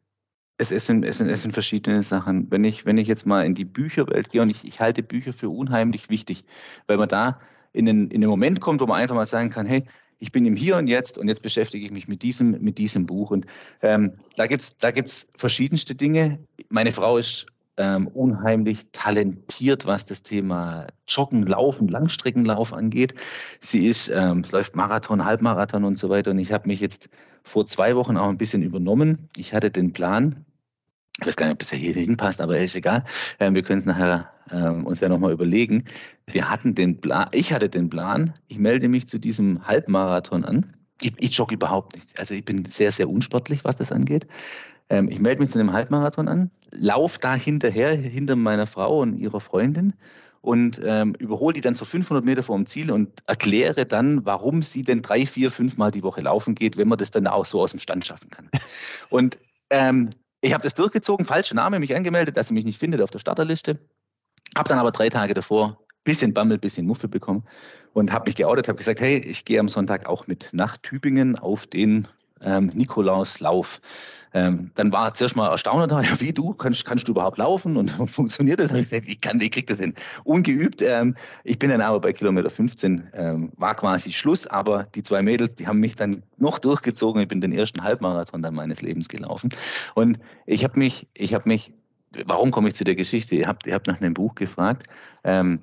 es, 0.57 0.70
es, 0.70 0.86
sind, 0.86 1.05
es, 1.05 1.18
sind, 1.18 1.28
es 1.28 1.42
sind 1.42 1.53
verschiedene 1.53 2.03
Sachen. 2.03 2.51
Wenn 2.51 2.64
ich, 2.64 2.86
wenn 2.86 2.98
ich 2.98 3.09
jetzt 3.09 3.26
mal 3.26 3.44
in 3.44 3.55
die 3.55 3.64
Bücherwelt 3.64 4.30
gehe 4.30 4.42
und 4.42 4.51
ich, 4.51 4.64
ich 4.64 4.80
halte 4.80 5.03
Bücher 5.03 5.32
für 5.32 5.48
unheimlich 5.48 6.09
wichtig, 6.09 6.44
weil 6.86 6.98
man 6.98 7.09
da 7.09 7.40
in 7.72 7.84
den, 7.84 8.11
in 8.11 8.20
den 8.20 8.30
Moment 8.30 8.61
kommt, 8.61 8.80
wo 8.80 8.86
man 8.86 9.01
einfach 9.01 9.14
mal 9.14 9.26
sagen 9.26 9.51
kann, 9.51 9.66
hey, 9.66 9.86
ich 10.20 10.30
bin 10.32 10.46
im 10.46 10.54
Hier 10.54 10.76
und 10.76 10.86
Jetzt 10.86 11.18
und 11.18 11.28
jetzt 11.28 11.42
beschäftige 11.42 11.84
ich 11.84 11.90
mich 11.90 12.06
mit 12.06 12.22
diesem, 12.22 12.62
mit 12.62 12.78
diesem 12.78 13.06
Buch. 13.06 13.30
Und 13.30 13.46
ähm, 13.82 14.12
da 14.36 14.46
gibt 14.46 14.62
es 14.62 14.76
da 14.78 14.90
gibt's 14.90 15.26
verschiedenste 15.34 15.94
Dinge. 15.94 16.38
Meine 16.68 16.92
Frau 16.92 17.16
ist 17.16 17.46
ähm, 17.78 18.06
unheimlich 18.08 18.86
talentiert, 18.92 19.86
was 19.86 20.04
das 20.04 20.22
Thema 20.22 20.86
Joggen, 21.08 21.46
Laufen, 21.46 21.88
Langstreckenlauf 21.88 22.74
angeht. 22.74 23.14
Sie 23.60 23.86
ist, 23.86 24.10
ähm, 24.14 24.44
läuft 24.52 24.76
Marathon, 24.76 25.24
Halbmarathon 25.24 25.84
und 25.84 25.96
so 25.96 26.10
weiter. 26.10 26.32
Und 26.32 26.38
ich 26.38 26.52
habe 26.52 26.68
mich 26.68 26.80
jetzt 26.80 27.08
vor 27.42 27.64
zwei 27.66 27.96
Wochen 27.96 28.18
auch 28.18 28.28
ein 28.28 28.38
bisschen 28.38 28.62
übernommen. 28.62 29.28
Ich 29.36 29.54
hatte 29.54 29.70
den 29.70 29.94
Plan, 29.94 30.44
ich 31.20 31.26
weiß 31.26 31.36
gar 31.36 31.46
nicht, 31.46 31.62
ob 31.62 31.72
ja 31.72 31.78
hier 31.78 31.94
hinpasst, 31.94 32.40
aber 32.40 32.58
ist 32.58 32.74
egal. 32.74 33.04
Ähm, 33.38 33.54
wir 33.54 33.62
können 33.62 33.80
es 33.80 33.84
nachher 33.84 34.30
ähm, 34.50 34.86
uns 34.86 35.00
ja 35.00 35.08
nochmal 35.08 35.32
überlegen. 35.32 35.84
Wir 36.26 36.50
hatten 36.50 36.74
den 36.74 37.00
Plan, 37.00 37.28
ich 37.32 37.52
hatte 37.52 37.68
den 37.68 37.90
Plan, 37.90 38.34
ich 38.48 38.58
melde 38.58 38.88
mich 38.88 39.08
zu 39.08 39.18
diesem 39.18 39.66
Halbmarathon 39.66 40.44
an. 40.44 40.66
Ich, 41.02 41.14
ich 41.18 41.36
jogge 41.36 41.54
überhaupt 41.54 41.94
nicht. 41.94 42.18
Also 42.18 42.34
ich 42.34 42.44
bin 42.44 42.64
sehr, 42.64 42.92
sehr 42.92 43.08
unsportlich, 43.08 43.64
was 43.64 43.76
das 43.76 43.92
angeht. 43.92 44.26
Ähm, 44.88 45.08
ich 45.08 45.20
melde 45.20 45.42
mich 45.42 45.50
zu 45.50 45.58
einem 45.58 45.72
Halbmarathon 45.72 46.28
an, 46.28 46.50
laufe 46.70 47.18
da 47.20 47.34
hinterher, 47.34 47.94
hinter 47.94 48.36
meiner 48.36 48.66
Frau 48.66 49.00
und 49.00 49.16
ihrer 49.16 49.40
Freundin 49.40 49.94
und 50.42 50.80
ähm, 50.82 51.14
überhole 51.18 51.52
die 51.52 51.60
dann 51.60 51.74
so 51.74 51.84
500 51.84 52.24
Meter 52.24 52.42
vor 52.42 52.56
dem 52.56 52.66
Ziel 52.66 52.90
und 52.90 53.22
erkläre 53.26 53.84
dann, 53.84 54.24
warum 54.24 54.62
sie 54.62 54.82
denn 54.82 55.02
drei, 55.02 55.26
vier, 55.26 55.50
fünf 55.50 55.76
Mal 55.76 55.90
die 55.90 56.02
Woche 56.02 56.22
laufen 56.22 56.54
geht, 56.54 56.78
wenn 56.78 56.88
man 56.88 56.98
das 56.98 57.10
dann 57.10 57.26
auch 57.26 57.44
so 57.44 57.60
aus 57.60 57.72
dem 57.72 57.80
Stand 57.80 58.06
schaffen 58.06 58.30
kann. 58.30 58.48
Und 59.10 59.38
ähm, 59.68 60.10
ich 60.41 60.53
habe 60.53 60.62
das 60.62 60.74
durchgezogen, 60.74 61.26
falscher 61.26 61.55
Name, 61.55 61.78
mich 61.78 61.95
angemeldet, 61.95 62.36
dass 62.36 62.49
sie 62.49 62.55
mich 62.55 62.64
nicht 62.64 62.78
findet 62.78 63.03
auf 63.03 63.11
der 63.11 63.18
Starterliste. 63.18 63.78
Habe 64.57 64.68
dann 64.68 64.78
aber 64.78 64.91
drei 64.91 65.09
Tage 65.09 65.34
davor 65.34 65.78
bisschen 66.05 66.32
Bammel, 66.32 66.59
bisschen 66.59 66.86
Muffe 66.86 67.09
bekommen 67.09 67.45
und 67.93 68.12
habe 68.12 68.28
mich 68.28 68.36
geoutet, 68.36 68.68
habe 68.68 68.78
gesagt, 68.78 69.01
hey, 69.01 69.18
ich 69.18 69.45
gehe 69.45 69.61
am 69.61 69.68
Sonntag 69.68 70.07
auch 70.07 70.26
mit 70.26 70.49
nach 70.53 70.76
Tübingen 70.78 71.36
auf 71.36 71.66
den 71.66 72.09
ähm, 72.43 72.70
Nikolauslauf. 72.74 73.80
Ähm, 74.32 74.70
dann 74.76 74.93
war 74.93 75.12
zuerst 75.14 75.34
mal 75.34 75.49
erstaunt, 75.49 75.91
ja, 75.93 76.20
wie 76.20 76.32
du, 76.32 76.55
kannst, 76.55 76.84
kannst 76.84 77.09
du 77.09 77.12
überhaupt 77.12 77.38
laufen 77.38 77.76
und, 77.76 77.99
und 77.99 78.09
funktioniert 78.11 78.61
das? 78.61 78.72
Ich, 78.72 78.93
ich 78.93 79.20
kann, 79.20 79.41
ich 79.41 79.51
krieg 79.51 79.66
das 79.66 79.78
hin. 79.78 79.95
Ungeübt. 80.24 80.82
Ähm, 80.82 81.14
ich 81.45 81.59
bin 81.59 81.70
dann 81.70 81.80
aber 81.80 82.01
bei 82.01 82.12
Kilometer 82.12 82.51
15, 82.51 83.11
ähm, 83.14 83.53
war 83.57 83.74
quasi 83.74 84.12
Schluss, 84.12 84.47
aber 84.47 84.84
die 84.95 85.03
zwei 85.03 85.22
Mädels, 85.22 85.57
die 85.57 85.66
haben 85.66 85.80
mich 85.80 85.97
dann 85.97 86.22
noch 86.36 86.59
durchgezogen. 86.59 87.22
Ich 87.22 87.28
bin 87.28 87.41
den 87.41 87.53
ersten 87.53 87.82
Halbmarathon 87.82 88.43
dann 88.43 88.55
meines 88.55 88.82
Lebens 88.82 89.09
gelaufen. 89.09 89.51
Und 89.95 90.18
ich 90.47 90.64
habe 90.64 90.78
mich, 90.78 91.09
ich 91.14 91.34
habe 91.34 91.49
mich, 91.49 91.72
warum 92.26 92.51
komme 92.51 92.68
ich 92.68 92.74
zu 92.74 92.84
der 92.84 92.95
Geschichte? 92.95 93.34
Ihr 93.34 93.47
habt, 93.47 93.66
ihr 93.66 93.74
habt 93.74 93.88
nach 93.88 94.01
einem 94.01 94.14
Buch 94.14 94.34
gefragt. 94.34 94.86
Ähm, 95.24 95.61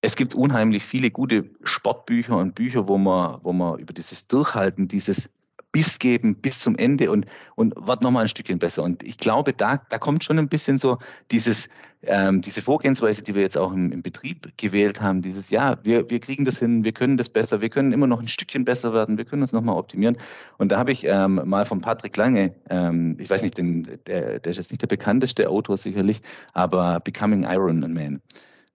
es 0.00 0.14
gibt 0.16 0.34
unheimlich 0.34 0.84
viele 0.84 1.10
gute 1.10 1.50
Sportbücher 1.64 2.36
und 2.36 2.54
Bücher, 2.54 2.86
wo 2.86 2.98
man, 2.98 3.40
wo 3.42 3.52
man 3.52 3.78
über 3.78 3.92
dieses 3.92 4.28
Durchhalten, 4.28 4.86
dieses 4.86 5.28
Biss 5.72 5.98
geben 5.98 6.34
bis 6.34 6.60
zum 6.60 6.76
Ende 6.76 7.10
und, 7.10 7.26
und 7.54 7.74
wird 7.76 8.02
nochmal 8.02 8.22
ein 8.22 8.28
Stückchen 8.28 8.58
besser. 8.58 8.82
Und 8.82 9.02
ich 9.02 9.18
glaube, 9.18 9.52
da, 9.52 9.82
da 9.90 9.98
kommt 9.98 10.24
schon 10.24 10.38
ein 10.38 10.48
bisschen 10.48 10.78
so 10.78 10.98
dieses, 11.30 11.68
ähm, 12.02 12.40
diese 12.40 12.62
Vorgehensweise, 12.62 13.22
die 13.22 13.34
wir 13.34 13.42
jetzt 13.42 13.58
auch 13.58 13.72
im, 13.72 13.92
im, 13.92 14.02
Betrieb 14.02 14.50
gewählt 14.56 15.00
haben, 15.00 15.20
dieses, 15.20 15.50
ja, 15.50 15.78
wir, 15.84 16.08
wir 16.08 16.20
kriegen 16.20 16.44
das 16.44 16.58
hin, 16.58 16.84
wir 16.84 16.92
können 16.92 17.18
das 17.18 17.28
besser, 17.28 17.60
wir 17.60 17.68
können 17.68 17.92
immer 17.92 18.06
noch 18.06 18.20
ein 18.20 18.28
Stückchen 18.28 18.64
besser 18.64 18.94
werden, 18.94 19.18
wir 19.18 19.26
können 19.26 19.42
uns 19.42 19.52
nochmal 19.52 19.76
optimieren. 19.76 20.16
Und 20.56 20.72
da 20.72 20.78
habe 20.78 20.92
ich 20.92 21.04
ähm, 21.04 21.40
mal 21.44 21.66
von 21.66 21.80
Patrick 21.80 22.16
Lange, 22.16 22.54
ähm, 22.70 23.16
ich 23.18 23.28
weiß 23.28 23.42
nicht, 23.42 23.58
den, 23.58 23.98
der, 24.06 24.40
der 24.40 24.50
ist 24.50 24.56
jetzt 24.56 24.70
nicht 24.70 24.82
der 24.82 24.86
bekannteste 24.86 25.50
Autor 25.50 25.76
sicherlich, 25.76 26.22
aber 26.54 27.00
Becoming 27.00 27.44
Iron 27.44 27.80
Man. 27.80 28.22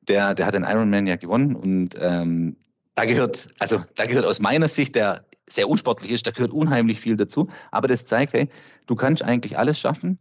Der, 0.08 0.34
der 0.36 0.46
hat 0.46 0.54
den 0.54 0.64
Ironman 0.64 1.08
ja 1.08 1.16
gewonnen 1.16 1.56
und 1.56 1.96
ähm, 2.00 2.58
da 2.96 3.06
gehört, 3.06 3.48
also 3.60 3.80
da 3.96 4.06
gehört 4.06 4.26
aus 4.26 4.39
meiner 4.39 4.68
Sicht 4.68 4.96
der 4.96 5.26
sehr 5.50 5.70
unsportlich 5.70 6.12
ist, 6.12 6.26
da 6.28 6.32
gehört 6.32 6.52
unheimlich 6.52 7.00
viel 7.00 7.16
dazu. 7.16 7.48
Aber 7.72 7.88
das 7.88 8.06
zeigt, 8.06 8.34
hey, 8.34 8.50
du 8.88 8.96
kannst 8.96 9.24
eigentlich 9.24 9.58
alles 9.58 9.80
schaffen, 9.80 10.20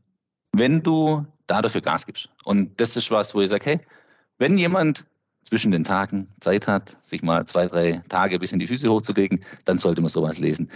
wenn 0.52 0.82
du 0.82 1.26
da 1.46 1.62
dafür 1.62 1.80
Gas 1.80 2.06
gibst. 2.06 2.28
Und 2.44 2.80
das 2.80 2.96
ist 2.96 3.10
was, 3.10 3.34
wo 3.34 3.40
ich 3.40 3.50
sage, 3.50 3.64
hey, 3.64 3.80
wenn 4.38 4.58
jemand 4.58 5.04
zwischen 5.42 5.72
den 5.72 5.84
Tagen 5.84 6.28
Zeit 6.40 6.66
hat, 6.66 6.96
sich 7.02 7.22
mal 7.22 7.46
zwei, 7.46 7.66
drei 7.66 8.02
Tage 8.08 8.38
bis 8.38 8.52
in 8.52 8.58
die 8.58 8.66
Füße 8.66 8.88
hochzulegen, 8.88 9.40
dann 9.64 9.78
sollte 9.78 10.00
man 10.00 10.10
sowas 10.10 10.38
lesen. 10.38 10.70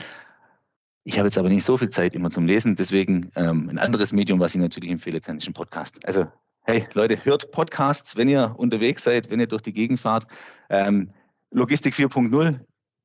Ich 1.05 1.19
habe 1.19 1.29
jetzt 1.29 1.39
aber 1.39 1.49
nicht 1.49 1.65
so 1.65 1.77
viel 1.77 1.91
Zeit 1.91 2.15
immer 2.15 2.31
zum 2.31 2.47
Lesen, 2.47 2.75
deswegen 2.75 3.31
ähm, 3.37 3.69
ein 3.69 3.79
anderes 3.79 4.13
Medium, 4.13 4.41
was 4.41 4.57
ich 4.57 4.61
natürlich 4.61 4.91
empfehlen 4.91 5.23
kann, 5.23 5.39
ist 5.39 5.47
ein 5.47 5.55
Podcast. 5.55 6.05
Also, 6.05 6.27
hey 6.63 6.87
Leute, 6.95 7.25
hört 7.25 7.53
Podcasts, 7.53 8.17
wenn 8.17 8.29
ihr 8.29 8.55
unterwegs 8.59 9.05
seid, 9.05 9.31
wenn 9.31 9.39
ihr 9.39 9.47
durch 9.47 9.63
die 9.63 9.73
Gegend 9.73 10.01
fahrt. 10.01 10.27
Ähm, 10.69 11.11
Logistik 11.53 11.95
4.0 11.95 12.59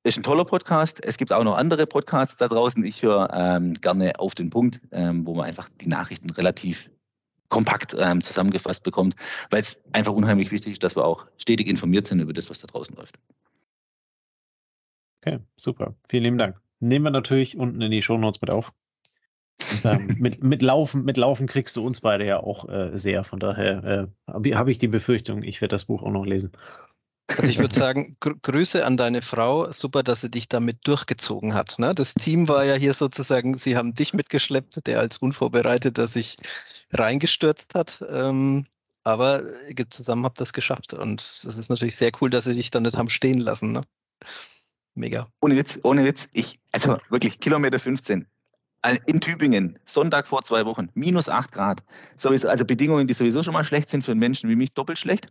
ist 0.04 0.18
ein 0.18 0.24
toller 0.24 0.46
Podcast. 0.46 1.04
Es 1.04 1.18
gibt 1.18 1.32
auch 1.32 1.44
noch 1.44 1.56
andere 1.56 1.86
Podcasts 1.86 2.38
da 2.38 2.48
draußen. 2.48 2.84
Ich 2.84 3.04
höre 3.04 3.30
ähm, 3.34 3.74
gerne 3.74 4.20
auf 4.20 4.36
den 4.36 4.50
Punkt, 4.50 4.82
ähm, 4.92 5.26
wo 5.26 5.36
man 5.36 5.46
einfach 5.46 5.70
die 5.82 5.88
Nachrichten 5.88 6.30
relativ 6.32 6.90
kompakt 7.50 7.96
ähm, 7.98 8.22
zusammengefasst 8.24 8.84
bekommt, 8.84 9.16
weil 9.50 9.62
es 9.62 9.80
einfach 9.92 10.14
unheimlich 10.14 10.52
wichtig 10.52 10.74
ist, 10.74 10.84
dass 10.84 10.96
wir 10.96 11.06
auch 11.06 11.28
stetig 11.38 11.68
informiert 11.68 12.08
sind 12.08 12.20
über 12.20 12.34
das, 12.34 12.50
was 12.50 12.60
da 12.60 12.68
draußen 12.68 12.96
läuft. 12.96 13.20
Okay, 15.22 15.40
super. 15.58 15.94
Vielen 16.10 16.24
lieben 16.24 16.38
Dank. 16.38 16.60
Nehmen 16.80 17.06
wir 17.06 17.12
natürlich 17.12 17.58
unten 17.58 17.82
in 17.82 17.92
die 17.92 18.02
Show 18.02 18.18
Notes 18.18 18.42
mit 18.42 18.50
auf. 18.50 18.74
ähm, 19.84 20.16
mit, 20.20 20.42
mit, 20.42 20.64
Laufen, 20.64 21.04
mit 21.04 21.18
Laufen 21.18 21.46
kriegst 21.46 21.76
du 21.76 21.86
uns 21.86 22.02
beide 22.02 22.26
ja 22.26 22.40
auch 22.40 22.68
äh, 22.70 22.98
sehr. 22.98 23.24
Von 23.24 23.40
daher 23.40 24.10
äh, 24.28 24.54
habe 24.56 24.72
ich 24.72 24.80
die 24.80 24.88
Befürchtung, 24.88 25.44
ich 25.44 25.62
werde 25.62 25.74
das 25.74 25.86
Buch 25.86 26.02
auch 26.02 26.12
noch 26.12 26.26
lesen. 26.26 26.54
Also 27.38 27.50
ich 27.50 27.60
würde 27.60 27.74
sagen, 27.74 28.16
Gr 28.20 28.36
Grüße 28.42 28.86
an 28.86 28.98
deine 28.98 29.22
Frau. 29.22 29.72
Super, 29.72 30.04
dass 30.04 30.22
sie 30.22 30.30
dich 30.30 30.48
damit 30.48 30.80
durchgezogen 30.84 31.54
hat. 31.54 31.80
Ne? 31.80 31.94
Das 31.96 32.14
Team 32.14 32.48
war 32.48 32.66
ja 32.66 32.76
hier 32.76 32.94
sozusagen, 32.94 33.58
sie 33.58 33.78
haben 33.78 33.94
dich 33.94 34.14
mitgeschleppt, 34.14 34.86
der 34.88 35.00
als 35.00 35.18
Unvorbereiteter 35.18 36.08
sich 36.08 36.38
reingestürzt 36.94 37.74
hat. 37.76 38.04
Ähm, 38.10 38.66
aber 39.04 39.44
zusammen 39.90 40.26
habt 40.26 40.40
das 40.40 40.54
geschafft. 40.54 40.94
Und 40.94 41.42
das 41.44 41.58
ist 41.58 41.70
natürlich 41.70 41.98
sehr 41.98 42.12
cool, 42.22 42.30
dass 42.30 42.46
sie 42.46 42.56
dich 42.56 42.72
dann 42.72 42.84
nicht 42.84 42.98
haben 42.98 43.10
stehen 43.10 43.40
lassen. 43.40 43.72
Ne? 43.72 43.82
Mega. 44.94 45.28
Ohne 45.42 45.56
Witz, 45.56 45.80
ohne 45.84 46.04
Witz. 46.04 46.28
Ich, 46.34 46.60
also 46.72 46.98
wirklich, 47.10 47.40
Kilometer 47.40 47.80
15. 47.80 48.28
In 49.06 49.22
Tübingen, 49.22 49.78
Sonntag 49.86 50.28
vor 50.28 50.44
zwei 50.44 50.66
Wochen, 50.66 50.90
minus 50.96 51.30
8 51.30 51.52
Grad. 51.52 51.84
Sowieso, 52.18 52.50
also 52.50 52.66
Bedingungen, 52.66 53.06
die 53.06 53.14
sowieso 53.14 53.44
schon 53.44 53.54
mal 53.54 53.64
schlecht 53.64 53.92
sind 53.92 54.04
für 54.04 54.12
einen 54.12 54.20
Menschen 54.20 54.50
wie 54.50 54.56
mich, 54.56 54.74
doppelt 54.74 54.98
schlecht. 54.98 55.28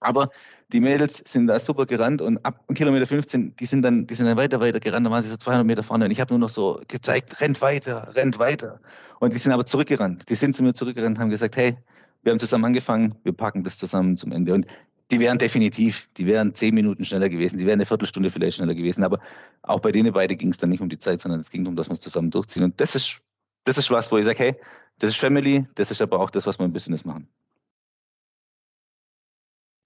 Aber 0.00 0.30
die 0.72 0.80
Mädels 0.80 1.22
sind 1.26 1.46
da 1.46 1.58
super 1.58 1.84
gerannt 1.86 2.22
und 2.22 2.44
ab 2.44 2.64
Kilometer 2.74 3.06
15, 3.06 3.54
die 3.56 3.66
sind 3.66 3.82
dann, 3.82 4.06
die 4.06 4.14
sind 4.14 4.26
dann 4.26 4.36
weiter, 4.36 4.60
weiter 4.60 4.80
gerannt, 4.80 5.06
da 5.06 5.10
waren 5.10 5.22
sie 5.22 5.28
so 5.28 5.36
200 5.36 5.66
Meter 5.66 5.82
vorne 5.82 6.06
und 6.06 6.10
ich 6.10 6.20
habe 6.20 6.32
nur 6.32 6.38
noch 6.40 6.48
so 6.48 6.80
gezeigt, 6.88 7.40
rennt 7.40 7.60
weiter, 7.60 8.14
rennt 8.14 8.38
weiter. 8.38 8.80
Und 9.18 9.34
die 9.34 9.38
sind 9.38 9.52
aber 9.52 9.66
zurückgerannt. 9.66 10.28
Die 10.28 10.34
sind 10.34 10.54
zu 10.54 10.62
mir 10.62 10.72
zurückgerannt, 10.72 11.18
haben 11.18 11.30
gesagt, 11.30 11.56
hey, 11.56 11.76
wir 12.22 12.32
haben 12.32 12.38
zusammen 12.38 12.66
angefangen, 12.66 13.14
wir 13.24 13.32
packen 13.32 13.64
das 13.64 13.78
zusammen 13.78 14.16
zum 14.16 14.32
Ende. 14.32 14.54
Und 14.54 14.66
die 15.10 15.18
wären 15.18 15.38
definitiv, 15.38 16.06
die 16.16 16.26
wären 16.26 16.54
zehn 16.54 16.74
Minuten 16.74 17.04
schneller 17.04 17.28
gewesen, 17.28 17.58
die 17.58 17.66
wären 17.66 17.78
eine 17.78 17.86
Viertelstunde 17.86 18.30
vielleicht 18.30 18.56
schneller 18.56 18.74
gewesen. 18.74 19.02
Aber 19.02 19.18
auch 19.62 19.80
bei 19.80 19.90
denen 19.90 20.12
beide 20.12 20.36
ging 20.36 20.50
es 20.50 20.58
dann 20.58 20.70
nicht 20.70 20.80
um 20.80 20.88
die 20.88 20.98
Zeit, 20.98 21.20
sondern 21.20 21.40
es 21.40 21.50
ging 21.50 21.64
darum, 21.64 21.76
dass 21.76 21.88
wir 21.88 21.94
es 21.94 22.00
zusammen 22.00 22.30
durchziehen. 22.30 22.62
Und 22.62 22.80
das 22.80 22.94
ist, 22.94 23.20
das 23.64 23.76
ist 23.76 23.90
was, 23.90 24.12
wo 24.12 24.18
ich 24.18 24.24
sage, 24.24 24.38
hey, 24.38 24.56
das 24.98 25.10
ist 25.10 25.16
Family, 25.16 25.66
das 25.74 25.90
ist 25.90 26.00
aber 26.00 26.20
auch 26.20 26.30
das, 26.30 26.46
was 26.46 26.58
wir 26.58 26.66
im 26.66 26.72
Business 26.72 27.04
machen. 27.04 27.26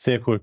Sehr 0.05 0.21
cool. 0.29 0.43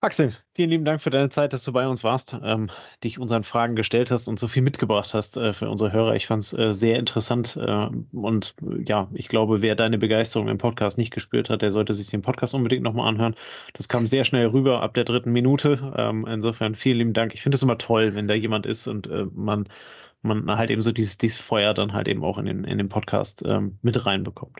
Axel, 0.00 0.34
vielen 0.52 0.70
lieben 0.70 0.84
Dank 0.84 1.00
für 1.00 1.10
deine 1.10 1.28
Zeit, 1.28 1.52
dass 1.52 1.62
du 1.62 1.72
bei 1.72 1.86
uns 1.86 2.02
warst, 2.02 2.36
ähm, 2.42 2.68
dich 3.04 3.20
unseren 3.20 3.44
Fragen 3.44 3.76
gestellt 3.76 4.10
hast 4.10 4.26
und 4.26 4.40
so 4.40 4.48
viel 4.48 4.62
mitgebracht 4.62 5.14
hast 5.14 5.36
äh, 5.36 5.52
für 5.52 5.70
unsere 5.70 5.92
Hörer. 5.92 6.16
Ich 6.16 6.26
fand 6.26 6.42
es 6.42 6.52
äh, 6.52 6.74
sehr 6.74 6.98
interessant 6.98 7.56
äh, 7.56 7.88
und 8.12 8.56
äh, 8.62 8.82
ja, 8.82 9.08
ich 9.14 9.28
glaube, 9.28 9.62
wer 9.62 9.76
deine 9.76 9.96
Begeisterung 9.96 10.48
im 10.48 10.58
Podcast 10.58 10.98
nicht 10.98 11.12
gespürt 11.12 11.50
hat, 11.50 11.62
der 11.62 11.70
sollte 11.70 11.94
sich 11.94 12.08
den 12.08 12.20
Podcast 12.20 12.52
unbedingt 12.52 12.82
nochmal 12.82 13.08
anhören. 13.08 13.36
Das 13.74 13.88
kam 13.88 14.06
sehr 14.06 14.24
schnell 14.24 14.48
rüber 14.48 14.82
ab 14.82 14.94
der 14.94 15.04
dritten 15.04 15.30
Minute. 15.30 15.94
Ähm, 15.96 16.26
insofern 16.26 16.74
vielen 16.74 16.98
lieben 16.98 17.12
Dank. 17.12 17.32
Ich 17.32 17.42
finde 17.42 17.54
es 17.54 17.62
immer 17.62 17.78
toll, 17.78 18.16
wenn 18.16 18.26
da 18.26 18.34
jemand 18.34 18.66
ist 18.66 18.88
und 18.88 19.06
äh, 19.06 19.26
man, 19.32 19.68
man 20.22 20.58
halt 20.58 20.70
eben 20.70 20.82
so 20.82 20.90
dieses, 20.90 21.16
dieses 21.16 21.38
Feuer 21.38 21.74
dann 21.74 21.92
halt 21.92 22.08
eben 22.08 22.24
auch 22.24 22.38
in 22.38 22.46
den, 22.46 22.64
in 22.64 22.78
den 22.78 22.88
Podcast 22.88 23.44
ähm, 23.46 23.78
mit 23.82 24.04
reinbekommt. 24.04 24.58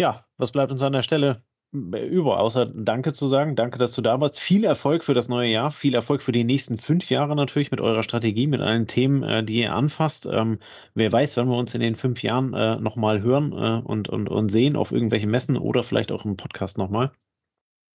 Ja, 0.00 0.24
was 0.38 0.50
bleibt 0.50 0.72
uns 0.72 0.80
an 0.80 0.94
der 0.94 1.02
Stelle 1.02 1.42
über, 1.72 2.40
außer 2.40 2.64
Danke 2.64 3.12
zu 3.12 3.28
sagen. 3.28 3.54
Danke, 3.54 3.78
dass 3.78 3.92
du 3.92 4.00
da 4.00 4.18
warst. 4.18 4.40
Viel 4.40 4.64
Erfolg 4.64 5.04
für 5.04 5.12
das 5.12 5.28
neue 5.28 5.50
Jahr. 5.50 5.70
Viel 5.70 5.94
Erfolg 5.94 6.22
für 6.22 6.32
die 6.32 6.42
nächsten 6.42 6.78
fünf 6.78 7.10
Jahre 7.10 7.36
natürlich 7.36 7.70
mit 7.70 7.82
eurer 7.82 8.02
Strategie, 8.02 8.46
mit 8.46 8.62
allen 8.62 8.86
Themen, 8.86 9.22
äh, 9.22 9.44
die 9.44 9.58
ihr 9.58 9.74
anfasst. 9.74 10.24
Ähm, 10.24 10.58
wer 10.94 11.12
weiß, 11.12 11.36
wenn 11.36 11.48
wir 11.48 11.58
uns 11.58 11.74
in 11.74 11.82
den 11.82 11.96
fünf 11.96 12.22
Jahren 12.22 12.54
äh, 12.54 12.76
nochmal 12.76 13.20
hören 13.20 13.52
äh, 13.52 13.82
und, 13.86 14.08
und, 14.08 14.30
und 14.30 14.48
sehen 14.48 14.74
auf 14.74 14.90
irgendwelchen 14.90 15.30
Messen 15.30 15.58
oder 15.58 15.82
vielleicht 15.82 16.12
auch 16.12 16.24
im 16.24 16.38
Podcast 16.38 16.78
nochmal. 16.78 17.12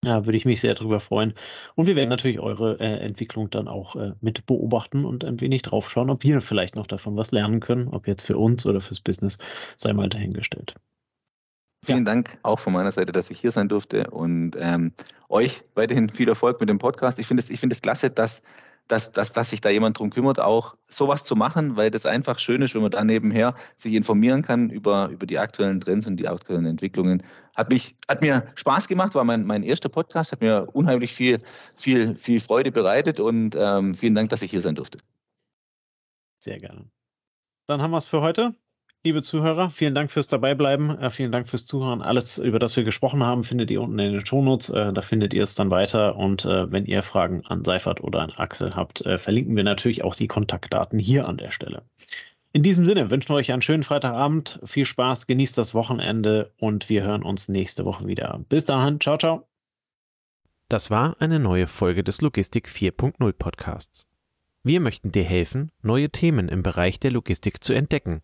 Ja, 0.03 0.28
würde 0.28 0.38
ich 0.38 0.45
mich 0.45 0.62
sehr 0.62 0.76
darüber 0.76 0.99
freuen. 0.99 1.34
Und 1.74 1.88
wir 1.88 1.95
werden 1.95 2.10
natürlich 2.10 2.39
eure 2.39 2.80
äh, 2.80 2.99
Entwicklung 2.99 3.49
dann 3.49 3.68
auch 3.68 3.95
äh, 3.95 4.12
mit 4.22 4.45
beobachten 4.45 5.06
und 5.06 5.24
ein 5.26 5.41
wenig 5.41 5.64
drauf 5.64 5.89
schauen, 5.89 6.12
ob 6.12 6.24
wir 6.24 6.39
vielleicht 6.41 6.76
noch 6.76 6.86
davon 6.86 7.18
was 7.18 7.32
lernen 7.32 7.62
können, 7.62 7.88
ob 7.88 8.08
jetzt 8.08 8.28
für 8.28 8.38
uns 8.38 8.64
oder 8.68 8.80
fürs 8.80 8.99
Business, 8.99 9.39
sei 9.76 9.91
mal 9.91 10.08
dahingestellt. 10.08 10.76
Vielen 11.86 12.00
ja. 12.00 12.06
Dank 12.06 12.38
auch 12.42 12.60
von 12.60 12.74
meiner 12.74 12.92
Seite, 12.92 13.12
dass 13.12 13.30
ich 13.30 13.40
hier 13.40 13.52
sein 13.52 13.70
durfte 13.70 14.10
und 14.10 14.56
ähm, 14.58 14.92
euch 15.30 15.64
weiterhin 15.76 16.10
viel 16.10 16.28
Erfolg 16.28 16.60
mit 16.60 16.70
dem 16.70 16.80
Podcast. 16.80 17.20
Ich 17.20 17.28
finde 17.28 17.44
es 17.48 17.60
find 17.60 17.80
klasse, 17.82 18.10
dass, 18.10 18.42
dass, 18.88 19.12
dass, 19.12 19.34
dass 19.34 19.52
sich 19.52 19.62
da 19.62 19.70
jemand 19.70 20.00
drum 20.00 20.10
kümmert, 20.10 20.40
auch 20.40 20.76
sowas 20.88 21.24
zu 21.24 21.36
machen, 21.36 21.76
weil 21.76 21.92
das 21.92 22.08
einfach 22.08 22.40
schön 22.40 22.64
ist, 22.64 22.74
wenn 22.74 22.82
man 22.82 22.90
da 22.90 23.04
nebenher 23.04 23.54
sich 23.76 23.94
informieren 23.94 24.42
kann 24.42 24.72
über, 24.72 25.10
über 25.10 25.28
die 25.28 25.38
aktuellen 25.38 25.80
Trends 25.80 26.08
und 26.08 26.18
die 26.18 26.28
aktuellen 26.28 26.66
Entwicklungen. 26.66 27.22
Hat, 27.56 27.70
mich, 27.72 27.96
hat 28.10 28.24
mir 28.24 28.48
Spaß 28.56 28.88
gemacht, 28.88 29.14
war 29.14 29.24
mein, 29.24 29.46
mein 29.46 29.62
erster 29.62 29.90
Podcast, 29.90 30.32
hat 30.32 30.42
mir 30.42 30.68
unheimlich 30.74 31.14
viel, 31.14 31.40
viel, 31.76 32.16
viel 32.16 32.40
Freude 32.40 32.72
bereitet 32.72 33.20
und 33.20 33.56
ähm, 33.56 33.94
vielen 33.94 34.16
Dank, 34.16 34.30
dass 34.30 34.42
ich 34.42 34.50
hier 34.50 34.62
sein 34.62 34.76
durfte. 34.76 34.98
Sehr 36.40 36.60
gerne. 36.60 36.90
Dann 37.68 37.82
haben 37.82 37.92
wir 37.92 37.98
es 37.98 38.08
für 38.08 38.22
heute. 38.22 38.56
Liebe 39.06 39.22
Zuhörer, 39.22 39.70
vielen 39.70 39.93
Dank 39.93 40.10
fürs 40.10 40.26
Dabeibleiben, 40.26 40.97
äh, 40.97 41.12
vielen 41.12 41.32
Dank 41.32 41.47
fürs 41.47 41.68
Zuhören. 41.68 42.01
Alles, 42.01 42.39
über 42.39 42.58
das 42.58 42.76
wir 42.76 42.84
gesprochen 42.84 43.24
haben, 43.24 43.43
findet 43.43 43.70
ihr 43.70 43.80
unten 43.84 43.99
in 43.99 44.14
den 44.14 44.26
Shownotes. 44.26 44.70
Äh, 44.70 44.93
da 44.93 45.01
findet 45.01 45.32
ihr 45.36 45.43
es 45.43 45.53
dann 45.53 45.70
weiter. 45.70 46.16
Und 46.16 46.43
äh, 46.45 46.72
wenn 46.72 46.88
ihr 46.88 47.03
Fragen 47.03 47.45
an 47.45 47.64
Seifert 47.64 48.01
oder 48.01 48.22
an 48.22 48.32
Axel 48.32 48.76
habt, 48.76 49.06
äh, 49.06 49.20
verlinken 49.20 49.56
wir 49.56 49.64
natürlich 49.64 50.03
auch 50.03 50.16
die 50.16 50.26
Kontaktdaten 50.26 50.97
hier 50.97 51.28
an 51.28 51.38
der 51.38 51.51
Stelle. 51.51 51.84
In 52.51 52.64
diesem 52.64 52.88
Sinne 52.88 53.12
wünschen 53.12 53.30
wir 53.30 53.36
euch 53.36 53.51
einen 53.51 53.62
schönen 53.62 53.84
Freitagabend, 53.84 54.60
viel 54.64 54.88
Spaß, 54.88 55.28
genießt 55.28 55.56
das 55.56 55.76
Wochenende 55.76 56.51
und 56.58 56.89
wir 56.89 57.03
hören 57.03 57.22
uns 57.22 57.47
nächste 57.47 57.86
Woche 57.86 58.08
wieder. 58.08 58.43
Bis 58.49 58.66
dahin, 58.66 58.99
ciao, 58.99 59.18
ciao. 59.20 59.47
Das 60.68 60.89
war 60.89 61.16
eine 61.20 61.38
neue 61.38 61.68
Folge 61.68 62.03
des 62.03 62.22
Logistik 62.22 62.70
4.0 62.70 63.34
Podcasts. 63.34 64.08
Wir 64.64 64.80
möchten 64.80 65.12
dir 65.12 65.26
helfen, 65.26 65.72
neue 65.84 66.10
Themen 66.10 66.49
im 66.49 66.64
Bereich 66.64 66.99
der 66.99 67.12
Logistik 67.12 67.64
zu 67.64 67.72
entdecken 67.72 68.24